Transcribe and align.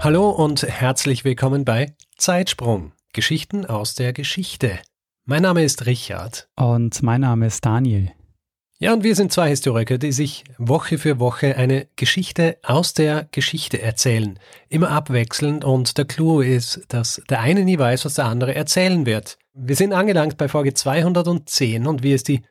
Hallo 0.00 0.30
und 0.30 0.62
herzlich 0.62 1.24
willkommen 1.24 1.64
bei 1.64 1.96
Zeitsprung. 2.16 2.92
Geschichten 3.12 3.66
aus 3.66 3.96
der 3.96 4.12
Geschichte. 4.12 4.78
Mein 5.24 5.42
Name 5.42 5.64
ist 5.64 5.86
Richard. 5.86 6.48
Und 6.54 7.02
mein 7.02 7.22
Name 7.22 7.46
ist 7.46 7.64
Daniel. 7.64 8.12
Ja, 8.78 8.92
und 8.92 9.02
wir 9.02 9.16
sind 9.16 9.32
zwei 9.32 9.48
Historiker, 9.48 9.98
die 9.98 10.12
sich 10.12 10.44
Woche 10.56 10.98
für 10.98 11.18
Woche 11.18 11.56
eine 11.56 11.88
Geschichte 11.96 12.58
aus 12.62 12.94
der 12.94 13.26
Geschichte 13.32 13.82
erzählen. 13.82 14.38
Immer 14.68 14.90
abwechselnd 14.90 15.64
und 15.64 15.98
der 15.98 16.04
Clou 16.04 16.42
ist, 16.42 16.84
dass 16.86 17.20
der 17.28 17.40
eine 17.40 17.64
nie 17.64 17.76
weiß, 17.76 18.04
was 18.04 18.14
der 18.14 18.26
andere 18.26 18.54
erzählen 18.54 19.04
wird. 19.04 19.36
Wir 19.52 19.74
sind 19.74 19.92
angelangt 19.92 20.36
bei 20.36 20.46
Folge 20.46 20.74
210 20.74 21.88
und 21.88 22.04
wie 22.04 22.12
es 22.12 22.22
die 22.22 22.42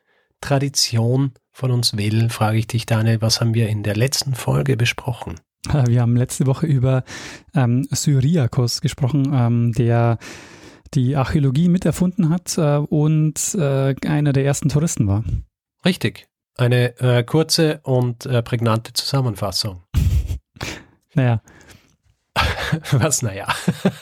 Tradition 0.42 1.32
von 1.50 1.70
uns 1.70 1.96
will, 1.96 2.28
frage 2.28 2.58
ich 2.58 2.66
dich, 2.66 2.84
Daniel, 2.84 3.22
was 3.22 3.40
haben 3.40 3.54
wir 3.54 3.70
in 3.70 3.82
der 3.82 3.96
letzten 3.96 4.34
Folge 4.34 4.76
besprochen? 4.76 5.40
Wir 5.86 6.00
haben 6.00 6.16
letzte 6.16 6.46
Woche 6.46 6.66
über 6.66 7.04
ähm, 7.54 7.86
Syriakos 7.90 8.80
gesprochen, 8.80 9.30
ähm, 9.32 9.72
der 9.72 10.18
die 10.94 11.16
Archäologie 11.16 11.68
miterfunden 11.68 12.30
hat 12.30 12.56
äh, 12.58 12.76
und 12.76 13.54
äh, 13.54 13.94
einer 14.06 14.32
der 14.32 14.44
ersten 14.44 14.68
Touristen 14.68 15.06
war. 15.06 15.24
Richtig. 15.84 16.28
Eine 16.56 16.98
äh, 16.98 17.22
kurze 17.22 17.80
und 17.84 18.26
äh, 18.26 18.42
prägnante 18.42 18.92
Zusammenfassung. 18.92 19.82
naja. 21.14 21.42
Was, 22.92 23.22
naja? 23.22 23.46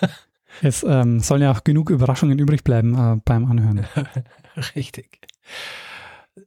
es 0.63 0.85
ähm, 0.85 1.21
sollen 1.21 1.43
ja 1.43 1.53
auch 1.53 1.65
genug 1.65 1.91
Überraschungen 1.91 2.39
übrig 2.39 2.65
bleiben 2.65 2.95
äh, 2.95 3.21
beim 3.25 3.51
Anhören. 3.51 3.87
Richtig. 4.75 5.21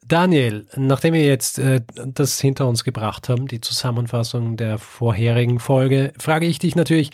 Daniel, 0.06 0.68
nachdem 0.76 1.14
wir 1.14 1.26
jetzt 1.26 1.60
äh, 1.60 1.82
das 1.96 2.40
hinter 2.40 2.68
uns 2.68 2.84
gebracht 2.84 3.30
haben, 3.30 3.48
die 3.48 3.62
Zusammenfassung 3.62 4.56
der 4.56 4.78
vorherigen 4.78 5.60
Folge, 5.60 6.14
frage 6.18 6.46
ich 6.46 6.60
dich 6.60 6.76
natürlich, 6.76 7.12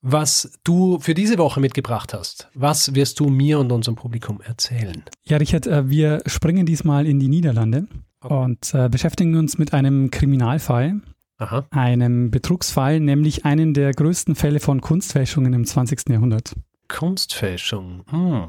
was 0.00 0.58
du 0.64 0.98
für 0.98 1.14
diese 1.14 1.38
Woche 1.38 1.60
mitgebracht 1.60 2.12
hast. 2.12 2.48
Was 2.54 2.94
wirst 2.94 3.20
du 3.20 3.28
mir 3.28 3.60
und 3.60 3.70
unserem 3.70 3.94
Publikum 3.94 4.40
erzählen? 4.40 5.04
Ja, 5.24 5.36
Richard, 5.36 5.66
äh, 5.66 5.88
wir 5.88 6.22
springen 6.26 6.66
diesmal 6.66 7.06
in 7.06 7.20
die 7.20 7.28
Niederlande 7.28 7.86
okay. 8.20 8.34
und 8.34 8.74
äh, 8.74 8.88
beschäftigen 8.88 9.36
uns 9.36 9.58
mit 9.58 9.72
einem 9.74 10.10
Kriminalfall, 10.10 11.00
Aha. 11.38 11.66
einem 11.70 12.30
Betrugsfall, 12.30 13.00
nämlich 13.00 13.44
einen 13.44 13.74
der 13.74 13.92
größten 13.92 14.34
Fälle 14.34 14.60
von 14.60 14.80
Kunstfälschungen 14.80 15.52
im 15.52 15.64
20. 15.64 16.08
Jahrhundert. 16.08 16.54
Kunstfälschung. 16.88 18.04
Hm. 18.10 18.48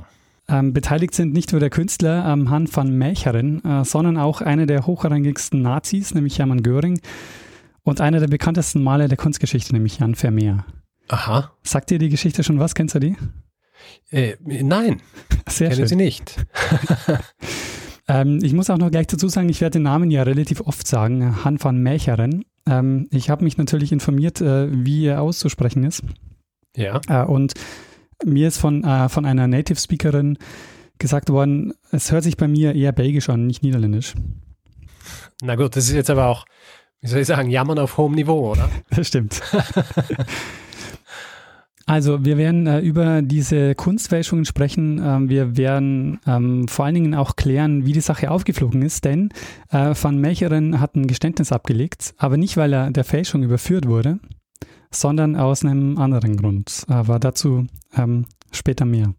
Ähm, 0.49 0.73
beteiligt 0.73 1.15
sind 1.15 1.33
nicht 1.33 1.51
nur 1.51 1.61
der 1.61 1.69
Künstler 1.69 2.25
ähm, 2.27 2.49
Han 2.49 2.67
van 2.73 2.97
Melcheren, 2.97 3.63
äh, 3.63 3.85
sondern 3.85 4.17
auch 4.17 4.41
einer 4.41 4.65
der 4.65 4.85
hochrangigsten 4.85 5.61
Nazis, 5.61 6.13
nämlich 6.13 6.39
Hermann 6.39 6.63
Göring, 6.63 6.99
und 7.83 8.01
einer 8.01 8.19
der 8.19 8.27
bekanntesten 8.27 8.83
Maler 8.83 9.07
der 9.07 9.17
Kunstgeschichte, 9.17 9.73
nämlich 9.73 9.99
Jan 9.99 10.15
Vermeer. 10.15 10.65
Aha. 11.07 11.51
Sagt 11.63 11.89
dir 11.89 11.99
die 11.99 12.09
Geschichte 12.09 12.43
schon 12.43 12.59
was? 12.59 12.75
Kennst 12.75 12.95
du 12.95 12.99
die? 12.99 13.15
Äh, 14.09 14.35
nein, 14.41 15.01
Sehr 15.47 15.69
kenne 15.69 15.81
schön. 15.81 15.87
sie 15.87 15.95
nicht. 15.95 16.45
ähm, 18.07 18.39
ich 18.41 18.53
muss 18.53 18.69
auch 18.69 18.77
noch 18.77 18.91
gleich 18.91 19.07
dazu 19.07 19.27
sagen, 19.27 19.49
ich 19.49 19.61
werde 19.61 19.79
den 19.79 19.83
Namen 19.83 20.11
ja 20.11 20.23
relativ 20.23 20.61
oft 20.61 20.87
sagen, 20.87 21.43
Han 21.43 21.61
van 21.61 21.77
Melcheren. 21.77 22.45
Ähm, 22.65 23.07
ich 23.11 23.29
habe 23.29 23.43
mich 23.43 23.57
natürlich 23.57 23.91
informiert, 23.91 24.41
äh, 24.41 24.67
wie 24.71 25.05
er 25.05 25.21
auszusprechen 25.21 25.83
ist. 25.83 26.03
Ja. 26.75 27.01
Äh, 27.07 27.25
und 27.25 27.53
mir 28.25 28.47
ist 28.47 28.57
von, 28.57 28.83
äh, 28.83 29.09
von 29.09 29.25
einer 29.25 29.47
Native 29.47 29.79
Speakerin 29.79 30.37
gesagt 30.99 31.29
worden, 31.29 31.73
es 31.91 32.11
hört 32.11 32.23
sich 32.23 32.37
bei 32.37 32.47
mir 32.47 32.75
eher 32.75 32.91
belgisch 32.91 33.29
an, 33.29 33.47
nicht 33.47 33.63
niederländisch. 33.63 34.13
Na 35.41 35.55
gut, 35.55 35.75
das 35.75 35.85
ist 35.85 35.95
jetzt 35.95 36.09
aber 36.09 36.27
auch, 36.27 36.45
wie 37.01 37.07
soll 37.07 37.19
ich 37.19 37.27
sagen, 37.27 37.49
jammern 37.49 37.79
auf 37.79 37.97
hohem 37.97 38.13
Niveau, 38.13 38.51
oder? 38.51 38.69
Das 38.89 39.07
stimmt. 39.07 39.41
Also 41.85 42.23
wir 42.23 42.37
werden 42.37 42.65
äh, 42.65 42.79
über 42.79 43.21
diese 43.21 43.75
Kunstfälschungen 43.75 44.45
sprechen. 44.45 45.01
Ähm, 45.03 45.29
wir 45.29 45.57
werden 45.57 46.19
ähm, 46.25 46.67
vor 46.67 46.85
allen 46.85 46.95
Dingen 46.95 47.15
auch 47.15 47.35
klären, 47.35 47.85
wie 47.85 47.91
die 47.91 47.99
Sache 47.99 48.31
aufgeflogen 48.31 48.81
ist, 48.83 49.03
denn 49.03 49.29
äh, 49.69 49.93
Van 50.01 50.17
Melcheren 50.17 50.79
hat 50.79 50.95
ein 50.95 51.07
Geständnis 51.07 51.51
abgelegt, 51.51 52.13
aber 52.17 52.37
nicht, 52.37 52.55
weil 52.55 52.71
er 52.71 52.91
der 52.91 53.03
Fälschung 53.03 53.43
überführt 53.43 53.85
wurde, 53.85 54.19
sondern 54.93 55.35
aus 55.35 55.63
einem 55.63 55.97
anderen 55.97 56.37
Grund. 56.37 56.85
Aber 56.87 57.19
dazu 57.19 57.67
ähm, 57.95 58.25
später 58.51 58.85
mehr. 58.85 59.13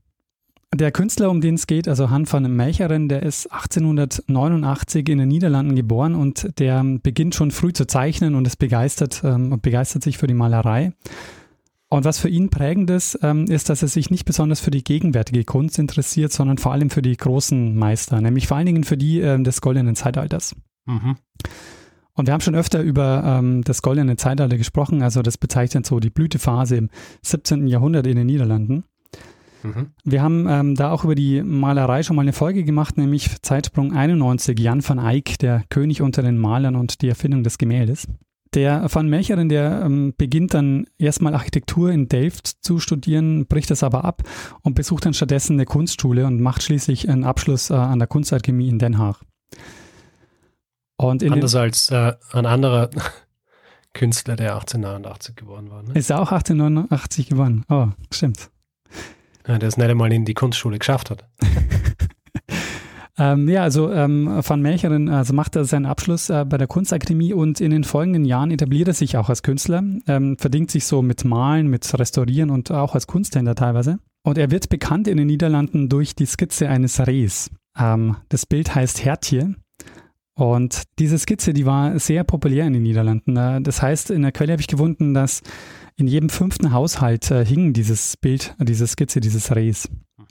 Der 0.74 0.90
Künstler, 0.90 1.30
um 1.30 1.40
den 1.40 1.54
es 1.54 1.68
geht, 1.68 1.86
also 1.86 2.10
Han 2.10 2.30
van 2.30 2.50
Melcheren, 2.56 3.08
der 3.08 3.22
ist 3.22 3.46
1889 3.52 5.08
in 5.08 5.18
den 5.18 5.28
Niederlanden 5.28 5.76
geboren 5.76 6.16
und 6.16 6.58
der 6.58 6.82
beginnt 7.00 7.36
schon 7.36 7.52
früh 7.52 7.72
zu 7.72 7.86
zeichnen 7.86 8.34
und 8.34 8.44
ist 8.44 8.56
begeistert 8.56 9.22
ähm, 9.24 9.60
begeistert 9.60 10.02
sich 10.02 10.18
für 10.18 10.26
die 10.26 10.34
Malerei. 10.34 10.92
Und 11.90 12.04
was 12.04 12.18
für 12.18 12.28
ihn 12.28 12.50
prägend 12.50 12.90
ist, 12.90 13.20
ähm, 13.22 13.44
ist, 13.44 13.70
dass 13.70 13.82
er 13.82 13.88
sich 13.88 14.10
nicht 14.10 14.24
besonders 14.24 14.58
für 14.58 14.72
die 14.72 14.82
gegenwärtige 14.82 15.44
Kunst 15.44 15.78
interessiert, 15.78 16.32
sondern 16.32 16.58
vor 16.58 16.72
allem 16.72 16.90
für 16.90 17.02
die 17.02 17.16
großen 17.16 17.76
Meister, 17.76 18.20
nämlich 18.20 18.48
vor 18.48 18.56
allen 18.56 18.66
Dingen 18.66 18.82
für 18.82 18.96
die 18.96 19.20
äh, 19.20 19.40
des 19.40 19.60
goldenen 19.60 19.94
Zeitalters. 19.94 20.56
Mhm. 20.86 21.16
Und 22.14 22.26
wir 22.26 22.32
haben 22.32 22.40
schon 22.40 22.54
öfter 22.54 22.80
über 22.80 23.22
ähm, 23.24 23.62
das 23.62 23.82
goldene 23.82 24.16
Zeitalter 24.16 24.56
gesprochen, 24.56 25.02
also 25.02 25.22
das 25.22 25.36
bezeichnet 25.36 25.84
so 25.84 25.98
die 25.98 26.10
Blütephase 26.10 26.76
im 26.76 26.90
17. 27.22 27.66
Jahrhundert 27.66 28.06
in 28.06 28.16
den 28.16 28.26
Niederlanden. 28.26 28.84
Mhm. 29.64 29.90
Wir 30.04 30.22
haben 30.22 30.46
ähm, 30.48 30.74
da 30.76 30.92
auch 30.92 31.04
über 31.04 31.14
die 31.14 31.42
Malerei 31.42 32.02
schon 32.02 32.16
mal 32.16 32.22
eine 32.22 32.32
Folge 32.32 32.64
gemacht, 32.64 32.96
nämlich 32.98 33.42
Zeitsprung 33.42 33.92
91, 33.92 34.58
Jan 34.58 34.86
van 34.86 34.98
Eyck, 34.98 35.38
der 35.38 35.64
König 35.70 36.02
unter 36.02 36.22
den 36.22 36.38
Malern 36.38 36.76
und 36.76 37.02
die 37.02 37.08
Erfindung 37.08 37.42
des 37.42 37.58
Gemäldes. 37.58 38.06
Der 38.52 38.86
Van 38.92 39.08
Melcheren, 39.08 39.48
der 39.48 39.82
ähm, 39.84 40.14
beginnt 40.16 40.54
dann 40.54 40.86
erstmal 40.96 41.34
Architektur 41.34 41.90
in 41.90 42.06
Delft 42.06 42.46
zu 42.46 42.78
studieren, 42.78 43.46
bricht 43.46 43.70
das 43.70 43.82
aber 43.82 44.04
ab 44.04 44.22
und 44.62 44.74
besucht 44.76 45.06
dann 45.06 45.14
stattdessen 45.14 45.54
eine 45.54 45.64
Kunstschule 45.64 46.24
und 46.26 46.40
macht 46.40 46.62
schließlich 46.62 47.08
einen 47.08 47.24
Abschluss 47.24 47.70
äh, 47.70 47.74
an 47.74 47.98
der 47.98 48.06
Kunstakademie 48.06 48.68
in 48.68 48.78
Den 48.78 48.98
Haag. 48.98 49.22
Und 50.96 51.24
Anders 51.24 51.54
als 51.54 51.90
äh, 51.90 52.12
ein 52.32 52.46
anderer 52.46 52.90
Künstler, 53.94 54.36
der 54.36 54.54
1889 54.54 55.36
geboren 55.36 55.70
war. 55.70 55.82
Ne? 55.82 55.94
Ist 55.94 56.10
er 56.10 56.16
auch 56.20 56.32
1889 56.32 57.28
geboren? 57.28 57.64
Oh, 57.68 57.88
stimmt. 58.12 58.50
Ja, 59.46 59.58
der 59.58 59.68
es 59.68 59.76
nicht 59.76 59.88
einmal 59.88 60.12
in 60.12 60.24
die 60.24 60.34
Kunstschule 60.34 60.78
geschafft 60.78 61.10
hat. 61.10 61.24
ähm, 63.18 63.48
ja, 63.48 63.62
also 63.62 63.92
ähm, 63.92 64.40
Van 64.46 64.62
Melcheren 64.62 65.08
also 65.08 65.34
macht 65.34 65.54
er 65.56 65.64
seinen 65.64 65.86
Abschluss 65.86 66.30
äh, 66.30 66.44
bei 66.44 66.56
der 66.56 66.66
Kunstakademie 66.66 67.34
und 67.34 67.60
in 67.60 67.70
den 67.70 67.84
folgenden 67.84 68.24
Jahren 68.24 68.50
etabliert 68.50 68.88
er 68.88 68.94
sich 68.94 69.16
auch 69.16 69.28
als 69.28 69.42
Künstler, 69.42 69.82
ähm, 70.06 70.36
verdingt 70.38 70.70
sich 70.70 70.86
so 70.86 71.02
mit 71.02 71.24
Malen, 71.24 71.68
mit 71.68 71.92
Restaurieren 71.98 72.50
und 72.50 72.70
auch 72.70 72.94
als 72.94 73.06
Kunsthändler 73.06 73.54
teilweise. 73.54 73.98
Und 74.22 74.38
er 74.38 74.50
wird 74.50 74.70
bekannt 74.70 75.06
in 75.06 75.18
den 75.18 75.26
Niederlanden 75.26 75.90
durch 75.90 76.14
die 76.14 76.26
Skizze 76.26 76.68
eines 76.68 77.06
Rehs. 77.06 77.50
Ähm, 77.78 78.16
das 78.30 78.46
Bild 78.46 78.74
heißt 78.74 79.04
Hertje 79.04 79.54
und 80.34 80.82
diese 80.98 81.18
Skizze, 81.18 81.52
die 81.52 81.64
war 81.64 81.98
sehr 81.98 82.24
populär 82.24 82.66
in 82.66 82.72
den 82.72 82.82
Niederlanden. 82.82 83.36
Äh, 83.36 83.60
das 83.62 83.82
heißt, 83.82 84.10
in 84.10 84.22
der 84.22 84.32
Quelle 84.32 84.52
habe 84.52 84.60
ich 84.60 84.68
gefunden, 84.68 85.14
dass 85.14 85.42
in 85.96 86.08
jedem 86.08 86.28
fünften 86.28 86.72
Haushalt 86.72 87.30
äh, 87.30 87.44
hing 87.44 87.72
dieses 87.72 88.16
Bild, 88.16 88.56
diese 88.58 88.86
Skizze 88.86 89.20
dieses 89.20 89.54
Rehs. 89.54 89.88
Mhm. 90.18 90.24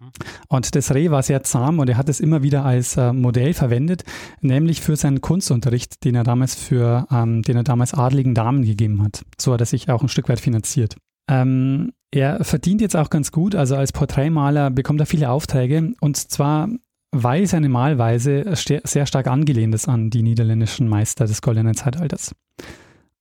Und 0.49 0.75
das 0.75 0.93
Reh 0.93 1.09
war 1.09 1.23
sehr 1.23 1.43
zahm 1.43 1.79
und 1.79 1.89
er 1.89 1.97
hat 1.97 2.09
es 2.09 2.19
immer 2.19 2.43
wieder 2.43 2.65
als 2.65 2.97
äh, 2.97 3.13
Modell 3.13 3.53
verwendet, 3.53 4.03
nämlich 4.41 4.81
für 4.81 4.97
seinen 4.97 5.21
Kunstunterricht, 5.21 6.03
den 6.03 6.15
er 6.15 6.25
damals 6.25 6.55
für, 6.55 7.07
ähm, 7.09 7.41
den 7.43 7.55
er 7.55 7.63
damals 7.63 7.93
adligen 7.93 8.35
Damen 8.35 8.63
gegeben 8.63 9.01
hat. 9.03 9.23
So 9.39 9.53
hat 9.53 9.61
er 9.61 9.65
sich 9.65 9.89
auch 9.89 10.01
ein 10.01 10.09
Stück 10.09 10.27
weit 10.27 10.41
finanziert. 10.41 10.97
Ähm, 11.29 11.93
er 12.11 12.43
verdient 12.43 12.81
jetzt 12.81 12.97
auch 12.97 13.09
ganz 13.09 13.31
gut, 13.31 13.55
also 13.55 13.77
als 13.77 13.93
Porträtmaler 13.93 14.69
bekommt 14.69 14.99
er 14.99 15.05
viele 15.05 15.29
Aufträge 15.29 15.93
und 16.01 16.17
zwar 16.17 16.67
weil 17.13 17.45
seine 17.47 17.69
Malweise 17.69 18.43
sehr 18.55 19.05
stark 19.05 19.27
angelehnt 19.27 19.73
ist 19.75 19.87
an 19.87 20.09
die 20.09 20.23
niederländischen 20.23 20.87
Meister 20.87 21.25
des 21.25 21.41
goldenen 21.41 21.75
Zeitalters. 21.75 22.35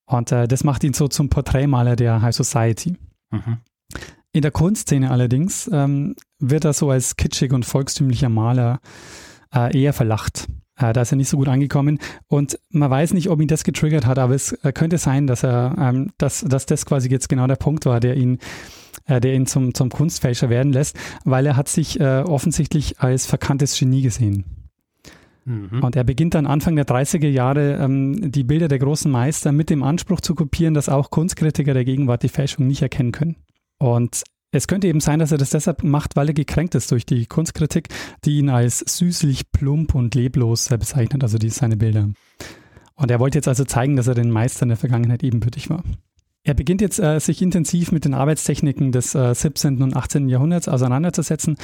Und 0.06 0.32
äh, 0.32 0.48
das 0.48 0.64
macht 0.64 0.82
ihn 0.82 0.94
so 0.94 1.08
zum 1.08 1.28
Porträtmaler 1.28 1.94
der 1.94 2.22
High 2.22 2.34
Society. 2.34 2.96
Mhm. 3.30 3.58
In 4.32 4.42
der 4.42 4.50
Kunstszene 4.50 5.10
allerdings 5.10 5.70
ähm, 5.72 6.16
wird 6.38 6.64
er 6.64 6.72
so 6.72 6.90
als 6.90 7.16
kitschig 7.16 7.52
und 7.52 7.66
volkstümlicher 7.66 8.30
Maler 8.30 8.80
äh, 9.54 9.78
eher 9.78 9.92
verlacht. 9.92 10.48
Äh, 10.76 10.94
da 10.94 11.02
ist 11.02 11.12
er 11.12 11.16
nicht 11.16 11.28
so 11.28 11.36
gut 11.36 11.48
angekommen 11.48 11.98
und 12.28 12.58
man 12.70 12.90
weiß 12.90 13.12
nicht, 13.12 13.28
ob 13.28 13.42
ihn 13.42 13.48
das 13.48 13.62
getriggert 13.62 14.06
hat, 14.06 14.18
aber 14.18 14.34
es 14.34 14.52
äh, 14.64 14.72
könnte 14.72 14.96
sein, 14.96 15.26
dass 15.26 15.44
er, 15.44 15.76
ähm, 15.78 16.12
dass, 16.16 16.40
dass 16.40 16.64
das 16.64 16.86
quasi 16.86 17.10
jetzt 17.10 17.28
genau 17.28 17.46
der 17.46 17.56
Punkt 17.56 17.84
war, 17.84 18.00
der 18.00 18.16
ihn, 18.16 18.38
äh, 19.06 19.20
der 19.20 19.34
ihn 19.34 19.46
zum, 19.46 19.74
zum 19.74 19.90
Kunstfälscher 19.90 20.50
werden 20.50 20.72
lässt, 20.72 20.96
weil 21.24 21.46
er 21.46 21.56
hat 21.56 21.68
sich 21.68 22.00
äh, 22.00 22.20
offensichtlich 22.20 23.00
als 23.00 23.26
verkanntes 23.26 23.78
Genie 23.78 24.02
gesehen. 24.02 24.44
Mhm. 25.44 25.82
Und 25.82 25.96
er 25.96 26.04
beginnt 26.04 26.34
dann 26.34 26.46
Anfang 26.46 26.76
der 26.76 26.86
30er 26.86 27.28
Jahre 27.28 27.74
ähm, 27.74 28.30
die 28.30 28.44
Bilder 28.44 28.68
der 28.68 28.78
großen 28.78 29.10
Meister 29.10 29.52
mit 29.52 29.70
dem 29.70 29.82
Anspruch 29.82 30.20
zu 30.20 30.34
kopieren, 30.34 30.74
dass 30.74 30.88
auch 30.88 31.10
Kunstkritiker 31.10 31.74
der 31.74 31.84
Gegenwart 31.84 32.22
die 32.22 32.28
Fälschung 32.28 32.66
nicht 32.66 32.82
erkennen 32.82 33.12
können. 33.12 33.36
Und 33.78 34.22
es 34.52 34.68
könnte 34.68 34.86
eben 34.86 35.00
sein, 35.00 35.18
dass 35.18 35.32
er 35.32 35.38
das 35.38 35.50
deshalb 35.50 35.82
macht, 35.82 36.14
weil 36.14 36.28
er 36.28 36.34
gekränkt 36.34 36.74
ist 36.74 36.90
durch 36.92 37.06
die 37.06 37.26
Kunstkritik, 37.26 37.88
die 38.24 38.38
ihn 38.38 38.50
als 38.50 38.80
süßlich, 38.80 39.50
plump 39.50 39.94
und 39.94 40.14
leblos 40.14 40.68
bezeichnet, 40.68 41.22
also 41.22 41.38
die 41.38 41.48
seine 41.48 41.76
Bilder. 41.76 42.10
Und 42.94 43.10
er 43.10 43.18
wollte 43.18 43.38
jetzt 43.38 43.48
also 43.48 43.64
zeigen, 43.64 43.96
dass 43.96 44.06
er 44.06 44.14
den 44.14 44.30
Meistern 44.30 44.68
der 44.68 44.76
Vergangenheit 44.76 45.22
ebenbürtig 45.22 45.70
war. 45.70 45.82
Er 46.44 46.54
beginnt 46.54 46.80
jetzt, 46.80 46.98
äh, 46.98 47.18
sich 47.20 47.40
intensiv 47.40 47.92
mit 47.92 48.04
den 48.04 48.14
Arbeitstechniken 48.14 48.92
des 48.92 49.14
äh, 49.14 49.34
17. 49.34 49.82
und 49.82 49.96
18. 49.96 50.28
Jahrhunderts 50.28 50.68
auseinanderzusetzen. 50.68 51.56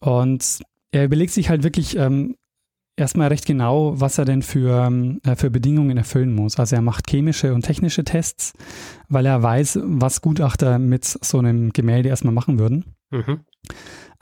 Und 0.00 0.60
er 0.92 1.04
überlegt 1.04 1.32
sich 1.32 1.48
halt 1.48 1.62
wirklich, 1.62 1.96
ähm, 1.96 2.36
erstmal 2.96 3.28
recht 3.28 3.46
genau, 3.46 4.00
was 4.00 4.18
er 4.18 4.24
denn 4.24 4.42
für, 4.42 4.86
ähm, 4.86 5.20
äh, 5.24 5.34
für 5.34 5.50
Bedingungen 5.50 5.96
erfüllen 5.96 6.34
muss. 6.34 6.58
Also 6.58 6.76
er 6.76 6.82
macht 6.82 7.10
chemische 7.10 7.54
und 7.54 7.62
technische 7.62 8.04
Tests, 8.04 8.52
weil 9.08 9.26
er 9.26 9.42
weiß, 9.42 9.80
was 9.82 10.20
Gutachter 10.20 10.78
mit 10.78 11.04
so 11.04 11.38
einem 11.38 11.72
Gemälde 11.72 12.08
erstmal 12.08 12.34
machen 12.34 12.58
würden. 12.58 12.84
Mhm. 13.10 13.40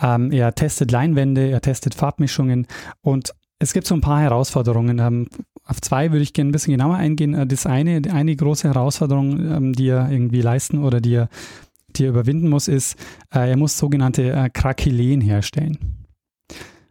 Ähm, 0.01 0.33
er 0.33 0.55
testet 0.55 0.91
Leinwände, 0.91 1.51
er 1.51 1.61
testet 1.61 1.95
Farbmischungen 1.95 2.67
und 3.03 3.35
es 3.61 3.73
gibt 3.73 3.87
so 3.87 3.95
ein 3.95 4.01
paar 4.01 4.21
Herausforderungen. 4.21 4.99
Ähm, 4.99 5.29
auf 5.65 5.81
zwei 5.81 6.11
würde 6.11 6.23
ich 6.23 6.33
gerne 6.33 6.49
ein 6.49 6.53
bisschen 6.53 6.73
genauer 6.73 6.97
eingehen. 6.97 7.35
Äh, 7.35 7.47
das 7.47 7.67
eine, 7.67 8.03
eine 8.13 8.35
große 8.35 8.67
Herausforderung, 8.67 9.39
ähm, 9.39 9.73
die 9.73 9.89
er 9.89 10.11
irgendwie 10.11 10.41
leisten 10.41 10.83
oder 10.83 11.01
die 11.01 11.15
er, 11.15 11.29
die 11.91 12.05
er 12.05 12.11
überwinden 12.11 12.49
muss, 12.49 12.67
ist, 12.67 12.99
äh, 13.33 13.51
er 13.51 13.57
muss 13.57 13.79
sogenannte 13.79 14.33
äh, 14.33 14.51
Krakeleen 14.51 15.21
herstellen. 15.21 16.07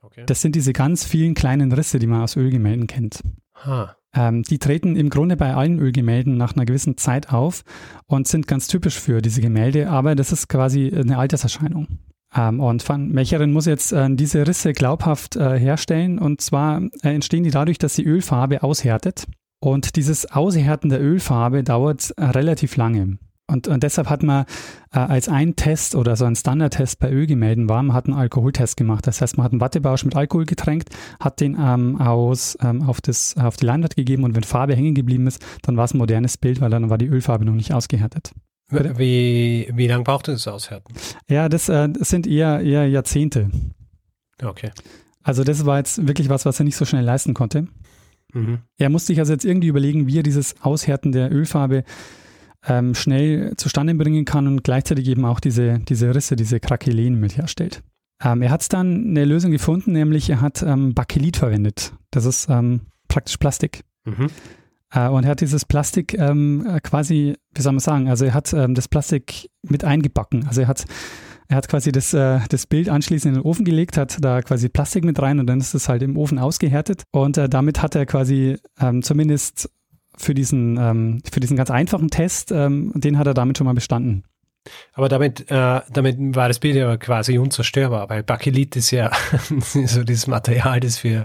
Okay. 0.02 0.24
Das 0.26 0.42
sind 0.42 0.56
diese 0.56 0.72
ganz 0.72 1.04
vielen 1.04 1.34
kleinen 1.34 1.72
Risse, 1.72 2.00
die 2.00 2.08
man 2.08 2.22
aus 2.22 2.38
Ölgemälden 2.38 2.88
kennt. 2.88 3.24
Ähm, 4.14 4.44
die 4.44 4.60
treten 4.60 4.96
im 4.96 5.10
Grunde 5.10 5.38
bei 5.38 5.54
allen 5.54 5.80
Ölgemälden 5.80 6.38
nach 6.38 6.56
einer 6.56 6.66
gewissen 6.66 6.98
Zeit 6.98 7.32
auf 7.32 7.64
und 8.06 8.28
sind 8.28 8.48
ganz 8.48 8.68
typisch 8.68 9.00
für 9.00 9.22
diese 9.22 9.42
Gemälde, 9.42 9.90
aber 9.90 10.16
das 10.16 10.32
ist 10.32 10.50
quasi 10.50 10.92
eine 10.96 11.18
Alterserscheinung. 11.18 11.88
Ähm, 12.36 12.60
und 12.60 12.88
Van 12.88 13.10
Mecheren 13.10 13.52
muss 13.52 13.66
jetzt 13.66 13.92
äh, 13.92 14.08
diese 14.12 14.48
Risse 14.48 14.74
glaubhaft 14.74 15.36
äh, 15.36 15.60
herstellen 15.60 16.20
und 16.20 16.42
zwar 16.42 16.82
äh, 17.02 17.14
entstehen 17.14 17.44
die 17.44 17.52
dadurch, 17.52 17.78
dass 17.78 17.96
die 17.96 18.06
Ölfarbe 18.06 18.64
aushärtet. 18.64 19.26
Und 19.62 19.98
dieses 19.98 20.32
Aushärten 20.32 20.90
der 20.90 21.02
Ölfarbe 21.02 21.64
dauert 21.64 22.12
äh, 22.12 22.26
relativ 22.26 22.78
lange. 22.78 23.18
Und, 23.50 23.68
und 23.68 23.82
deshalb 23.82 24.10
hat 24.10 24.22
man 24.22 24.46
äh, 24.94 25.00
als 25.00 25.28
ein 25.28 25.56
Test 25.56 25.96
oder 25.96 26.16
so 26.16 26.26
ein 26.26 26.36
Standardtest 26.36 27.00
bei 27.00 27.12
Ölgemälden 27.12 27.68
war, 27.68 27.82
man 27.82 27.96
hat 27.96 28.06
einen 28.06 28.18
Alkoholtest 28.18 28.78
gemacht. 28.78 29.08
Das 29.08 29.22
heißt, 29.22 29.38
man 29.38 29.44
hat 29.44 29.52
einen 29.52 29.62
Wattebausch 29.62 30.06
mit 30.06 30.16
Alkohol 30.16 30.46
getränkt, 30.46 30.90
hat 31.20 31.42
den 31.42 31.58
ähm, 31.60 32.00
aus, 32.00 32.58
ähm, 32.62 32.84
auf, 32.84 33.02
das, 33.02 33.36
auf 33.38 33.58
die 33.58 33.66
Leinwand 33.66 33.96
gegeben 33.96 34.24
und 34.24 34.36
wenn 34.36 34.44
Farbe 34.44 34.76
hängen 34.76 34.94
geblieben 34.94 35.26
ist, 35.26 35.44
dann 35.64 35.78
war 35.78 35.86
es 35.86 35.94
ein 35.94 35.98
modernes 35.98 36.38
Bild, 36.38 36.62
weil 36.62 36.70
dann 36.70 36.90
war 36.92 37.00
die 37.00 37.08
Ölfarbe 37.08 37.44
noch 37.44 37.54
nicht 37.54 37.74
ausgehärtet. 37.74 38.32
Wie, 38.72 39.70
wie 39.74 39.88
lange 39.88 40.04
braucht 40.04 40.28
das 40.28 40.48
Aushärten? 40.48 40.94
Ja, 41.30 41.50
das, 41.50 41.70
äh, 41.70 41.90
das 41.90 42.10
sind 42.10 42.28
eher, 42.28 42.62
eher 42.62 42.88
Jahrzehnte. 42.88 43.50
Okay. 44.42 44.72
Also 45.24 45.44
das 45.44 45.66
war 45.66 45.78
jetzt 45.78 46.08
wirklich 46.08 46.30
was, 46.30 46.46
was 46.46 46.60
er 46.60 46.66
nicht 46.66 46.76
so 46.76 46.86
schnell 46.86 47.04
leisten 47.04 47.34
konnte. 47.34 47.68
Mhm. 48.34 48.60
Er 48.78 48.90
musste 48.90 49.08
sich 49.08 49.20
also 49.20 49.34
jetzt 49.34 49.46
irgendwie 49.46 49.68
überlegen, 49.68 50.08
wie 50.08 50.20
er 50.20 50.24
dieses 50.24 50.62
Aushärten 50.62 51.12
der 51.12 51.32
Ölfarbe 51.32 51.84
ähm, 52.66 52.94
schnell 52.94 53.54
zustande 53.58 53.96
bringen 53.96 54.26
kann 54.26 54.48
und 54.48 54.64
gleichzeitig 54.64 55.08
eben 55.08 55.26
auch 55.26 55.40
diese, 55.40 55.80
diese 55.80 56.14
Risse, 56.14 56.36
diese 56.36 56.60
Krakeleen 56.60 57.20
mit 57.20 57.38
herstellt. 57.38 57.82
Ähm, 58.24 58.42
er 58.42 58.52
hat 58.52 58.72
dann 58.74 59.10
eine 59.10 59.26
Lösung 59.26 59.52
gefunden, 59.52 59.94
nämlich 59.94 60.30
er 60.30 60.42
hat 60.42 60.62
ähm, 60.62 60.94
Bakelit 60.94 61.38
verwendet. 61.38 61.94
Das 62.12 62.26
ist 62.26 62.50
ähm, 62.50 62.82
praktisch 63.08 63.38
Plastik. 63.38 63.84
Mhm. 64.06 64.28
Äh, 64.94 65.08
und 65.08 65.24
er 65.24 65.32
hat 65.32 65.42
dieses 65.42 65.66
Plastik 65.66 66.14
ähm, 66.18 66.80
quasi, 66.84 67.36
wie 67.54 67.62
soll 67.62 67.74
man 67.74 67.80
sagen, 67.80 68.10
also 68.10 68.26
er 68.26 68.34
hat 68.34 68.54
ähm, 68.54 68.76
das 68.76 68.88
Plastik 68.88 69.50
mit 69.64 69.84
eingebacken. 69.84 70.46
Also 70.48 70.62
er 70.62 70.68
hat 70.68 70.86
er 71.52 71.58
hat 71.58 71.68
quasi 71.68 71.92
das, 71.92 72.14
äh, 72.14 72.40
das 72.48 72.68
Bild 72.68 72.90
anschließend 72.90 73.36
in 73.36 73.42
den 73.42 73.46
Ofen 73.46 73.66
gelegt, 73.66 73.98
hat 73.98 74.18
da 74.22 74.44
quasi 74.44 74.70
Plastik 74.70 75.04
mit 75.04 75.20
rein 75.20 75.40
und 75.40 75.48
dann 75.48 75.60
ist 75.60 75.74
es 75.74 75.90
halt 75.90 76.04
im 76.04 76.16
Ofen 76.16 76.38
ausgehärtet. 76.38 77.04
Und 77.12 77.40
äh, 77.40 77.50
damit 77.50 77.82
hat 77.82 77.96
er 77.96 78.06
quasi 78.06 78.58
ähm, 78.80 79.02
zumindest 79.02 79.68
für 80.16 80.36
diesen, 80.36 80.78
ähm, 80.78 81.22
für 81.32 81.40
diesen 81.40 81.58
ganz 81.58 81.72
einfachen 81.72 82.12
Test, 82.12 82.52
ähm, 82.52 82.92
den 82.94 83.18
hat 83.18 83.26
er 83.26 83.34
damit 83.34 83.58
schon 83.58 83.66
mal 83.66 83.74
bestanden. 83.74 84.26
Aber 84.94 85.10
damit, 85.10 85.50
äh, 85.50 85.82
damit 85.92 86.18
war 86.36 86.50
das 86.50 86.60
Bild 86.60 86.76
ja 86.76 86.98
quasi 86.98 87.40
unzerstörbar, 87.40 88.10
weil 88.10 88.22
Bakelit 88.22 88.76
ist 88.76 88.92
ja 88.92 89.12
so 89.60 90.04
dieses 90.04 90.28
Material, 90.28 90.80
das 90.80 91.00
für, 91.00 91.24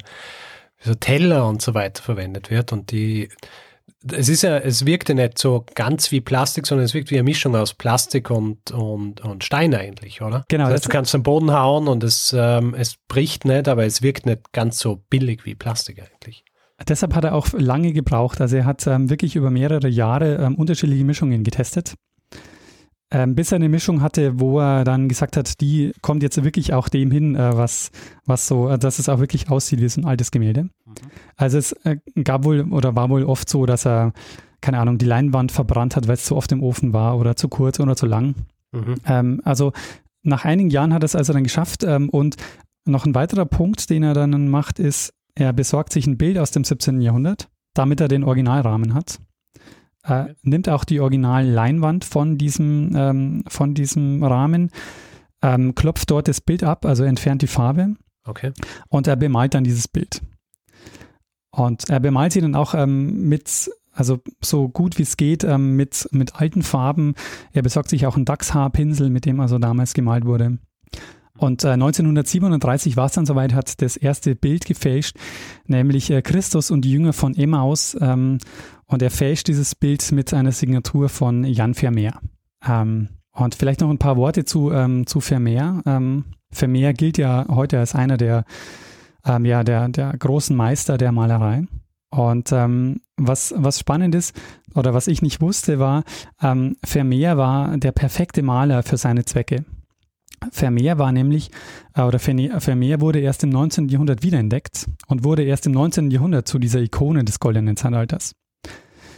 für 0.85 0.91
so 0.91 0.95
Teller 0.97 1.49
und 1.49 1.63
so 1.63 1.75
weiter 1.75 2.03
verwendet 2.03 2.51
wird. 2.51 2.73
Und 2.73 2.91
die, 2.91 3.31
es 4.13 4.29
ist 4.29 4.43
ja, 4.43 4.59
es 4.59 4.85
wirkt 4.85 5.09
ja 5.09 5.15
nicht 5.15 5.39
so 5.39 5.65
ganz 5.75 6.13
wie 6.13 6.21
Plastik, 6.21 6.67
sondern 6.67 6.85
es 6.85 6.93
wirkt 6.93 7.11
wie 7.11 7.17
eine 7.17 7.25
Mischung 7.25 7.57
aus 7.57 7.73
Plastik 7.73 8.31
und, 8.31 8.71
und, 8.71 9.23
und 9.23 9.45
Stein 9.45 9.75
eigentlich, 9.75 10.21
oder? 10.21 10.45
Genau. 10.49 10.65
Das 10.65 10.75
heißt, 10.75 10.85
du 10.87 10.89
kannst 10.91 11.15
am 11.15 11.23
Boden 11.23 11.53
hauen 11.53 11.89
und 11.89 12.05
es, 12.05 12.35
ähm, 12.37 12.75
es 12.75 12.97
bricht 13.09 13.47
nicht, 13.47 13.67
aber 13.67 13.87
es 13.87 14.03
wirkt 14.03 14.27
nicht 14.27 14.53
ganz 14.53 14.79
so 14.79 15.03
billig 15.09 15.47
wie 15.47 15.55
Plastik 15.55 16.03
eigentlich. 16.03 16.45
Deshalb 16.87 17.15
hat 17.15 17.25
er 17.25 17.35
auch 17.35 17.49
lange 17.53 17.93
gebraucht. 17.93 18.41
Also 18.41 18.57
er 18.57 18.67
hat 18.67 18.87
ähm, 18.87 19.09
wirklich 19.09 19.37
über 19.37 19.51
mehrere 19.51 19.89
Jahre 19.89 20.37
ähm, 20.37 20.57
unterschiedliche 20.57 21.05
Mischungen 21.05 21.45
getestet. 21.45 21.95
Ähm, 23.11 23.35
bis 23.35 23.53
er 23.53 23.57
eine 23.57 23.69
Mischung 23.69 24.01
hatte, 24.01 24.41
wo 24.41 24.59
er 24.59 24.83
dann 24.85 25.09
gesagt 25.09 25.37
hat, 25.37 25.61
die 25.61 25.93
kommt 26.01 26.23
jetzt 26.23 26.43
wirklich 26.43 26.73
auch 26.73 26.89
dem 26.89 27.11
hin, 27.11 27.37
äh, 27.37 27.57
was, 27.57 27.91
was 28.25 28.49
so, 28.49 28.69
äh, 28.69 28.79
dass 28.79 28.99
es 28.99 29.09
auch 29.09 29.21
wirklich 29.21 29.51
aussieht 29.51 29.81
wie 29.81 29.89
so 29.89 30.01
ein 30.01 30.07
altes 30.07 30.31
Gemälde. 30.31 30.65
Mhm. 30.65 30.71
Also 31.37 31.59
es 31.59 31.73
äh, 31.85 31.99
gab 32.25 32.45
wohl 32.45 32.63
oder 32.73 32.97
war 32.97 33.11
wohl 33.11 33.25
oft 33.25 33.49
so, 33.49 33.67
dass 33.67 33.87
er, 33.87 34.13
keine 34.61 34.79
Ahnung, 34.79 34.99
die 34.99 35.05
Leinwand 35.05 35.53
verbrannt 35.53 35.97
hat, 35.97 36.09
weil 36.09 36.15
es 36.15 36.25
zu 36.25 36.35
oft 36.35 36.51
im 36.51 36.63
Ofen 36.63 36.93
war 36.93 37.19
oder 37.19 37.37
zu 37.37 37.49
kurz 37.49 37.79
oder 37.79 37.95
zu 37.95 38.07
lang. 38.07 38.35
Mhm. 38.73 38.95
Ähm, 39.07 39.41
also 39.45 39.73
nach 40.23 40.45
einigen 40.45 40.71
Jahren 40.71 40.93
hat 40.93 41.03
er 41.03 41.07
es 41.07 41.17
also 41.17 41.33
dann 41.33 41.45
geschafft 41.45 41.85
ähm, 41.85 42.09
und 42.09 42.37
noch 42.87 43.07
ein 43.07 43.15
weiterer 43.15 43.47
Punkt, 43.47 43.91
den 43.91 44.03
er 44.03 44.15
dann 44.15 44.49
macht, 44.49 44.79
ist, 44.79 45.13
er 45.35 45.53
besorgt 45.53 45.93
sich 45.93 46.07
ein 46.07 46.19
Bild 46.19 46.39
aus 46.39 46.51
dem 46.51 46.65
17. 46.65 47.01
Jahrhundert, 47.01 47.49
damit 47.75 48.01
er 48.01 48.09
den 48.09 48.25
Originalrahmen 48.25 48.95
hat. 48.95 49.21
Er 50.05 50.35
nimmt 50.43 50.69
auch 50.69 50.85
die 50.85 51.01
Originalleinwand 51.01 52.05
von 52.05 52.37
diesem, 52.37 52.93
ähm, 52.95 53.45
von 53.49 53.75
diesem 53.75 54.23
Rahmen, 54.23 54.71
ähm, 55.43 55.75
klopft 55.75 56.11
dort 56.11 56.29
das 56.29 56.41
Bild 56.41 56.63
ab, 56.63 56.85
also 56.85 57.05
entfernt 57.05 57.43
die 57.43 57.47
Farbe. 57.47 57.95
Okay. 58.27 58.53
Und 58.89 59.07
er 59.07 59.17
bemalt 59.17 59.55
dann 59.55 59.65
dieses 59.65 59.89
Bild. 59.89 60.21
Und 61.51 61.89
er 61.89 62.01
bemalt 62.01 62.33
sie 62.33 62.41
dann 62.41 62.55
auch 62.55 62.75
ähm, 62.75 63.29
mit, 63.29 63.71
also 63.93 64.21
so 64.43 64.69
gut 64.69 64.99
wie 64.99 65.03
es 65.03 65.17
geht, 65.17 65.43
ähm, 65.45 65.77
mit, 65.77 66.09
mit 66.11 66.37
alten 66.37 66.63
Farben. 66.63 67.15
Er 67.53 67.63
besorgt 67.63 67.89
sich 67.89 68.07
auch 68.07 68.17
einen 68.17 68.25
Dachshaarpinsel, 68.27 69.09
mit 69.09 69.25
dem 69.25 69.41
also 69.41 69.59
damals 69.59 69.95
gemalt 69.95 70.27
wurde. 70.27 70.59
Und 71.37 71.65
äh, 71.65 71.71
1937 71.71 72.97
war 72.97 73.07
es 73.07 73.13
dann 73.13 73.27
soweit, 73.27 73.55
hat 73.55 73.83
das 73.83 73.97
erste 73.97 74.37
Bild 74.37 74.67
gefälscht, 74.67 75.17
nämlich 75.67 76.11
äh, 76.11 76.23
Christus 76.23 76.71
und 76.71 76.83
die 76.83 76.93
Jünger 76.93 77.13
von 77.13 77.35
Emmaus. 77.35 77.97
Ähm, 78.01 78.39
und 78.95 79.03
er 79.03 79.11
fälscht 79.11 79.49
dieses 79.49 79.75
Bild 79.75 80.13
mit 80.13 80.33
einer 80.33 80.53
Signatur 80.53 81.09
von 81.09 81.43
Jan 81.43 81.75
Vermeer. 81.75 82.21
Ähm, 82.65 83.09
und 83.33 83.57
vielleicht 83.57 83.81
noch 83.81 83.91
ein 83.91 83.99
paar 83.99 84.17
Worte 84.17 84.45
zu, 84.45 84.71
ähm, 84.71 85.05
zu 85.07 85.21
Vermeer. 85.21 85.83
Ähm, 85.85 86.27
Vermeer 86.53 86.95
gilt 86.95 87.19
ja 87.19 87.45
heute 87.49 87.81
als 87.81 87.97
einer 87.97 88.17
der, 88.17 88.45
ähm, 89.27 89.45
ja, 89.45 89.65
der, 89.65 89.89
der 89.89 90.17
großen 90.17 90.57
Meister 90.57 90.97
der 90.97 91.11
Malerei. 91.11 91.65
Und 92.11 92.53
ähm, 92.53 93.01
was, 93.17 93.53
was 93.57 93.81
spannend 93.81 94.15
ist, 94.15 94.37
oder 94.77 94.95
was 94.95 95.09
ich 95.09 95.23
nicht 95.23 95.41
wusste, 95.41 95.81
war, 95.81 96.05
ähm, 96.41 96.77
Vermeer 96.85 97.37
war 97.37 97.77
der 97.77 97.91
perfekte 97.91 98.45
Maler 98.45 98.85
für 98.85 98.97
seine 98.97 99.25
Zwecke. 99.25 99.65
Vermeer 100.53 100.99
war 100.99 101.11
nämlich, 101.11 101.51
äh, 101.95 102.03
oder 102.03 102.21
Vermeer 102.21 103.01
wurde 103.01 103.19
erst 103.19 103.43
im 103.43 103.51
19. 103.51 103.89
Jahrhundert 103.89 104.23
wiederentdeckt 104.23 104.87
und 105.09 105.25
wurde 105.25 105.43
erst 105.43 105.67
im 105.67 105.73
19. 105.73 106.13
Jahrhundert 106.13 106.47
zu 106.47 106.61
dieser 106.61 106.81
Ikone 106.81 107.25
des 107.25 107.41
goldenen 107.41 107.77
Zeitalters. 107.77 108.37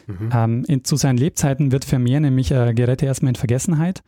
Mhm. 0.07 0.31
Ähm, 0.33 0.65
in, 0.67 0.85
zu 0.85 0.97
seinen 0.97 1.19
Lebzeiten 1.19 1.73
wird 1.73 1.85
Vermeer 1.85 2.21
nämlich 2.21 2.51
äh, 2.51 2.75
gerät 2.75 3.03
erstmal 3.03 3.31
in 3.31 3.37
Vergessenheit. 3.37 4.03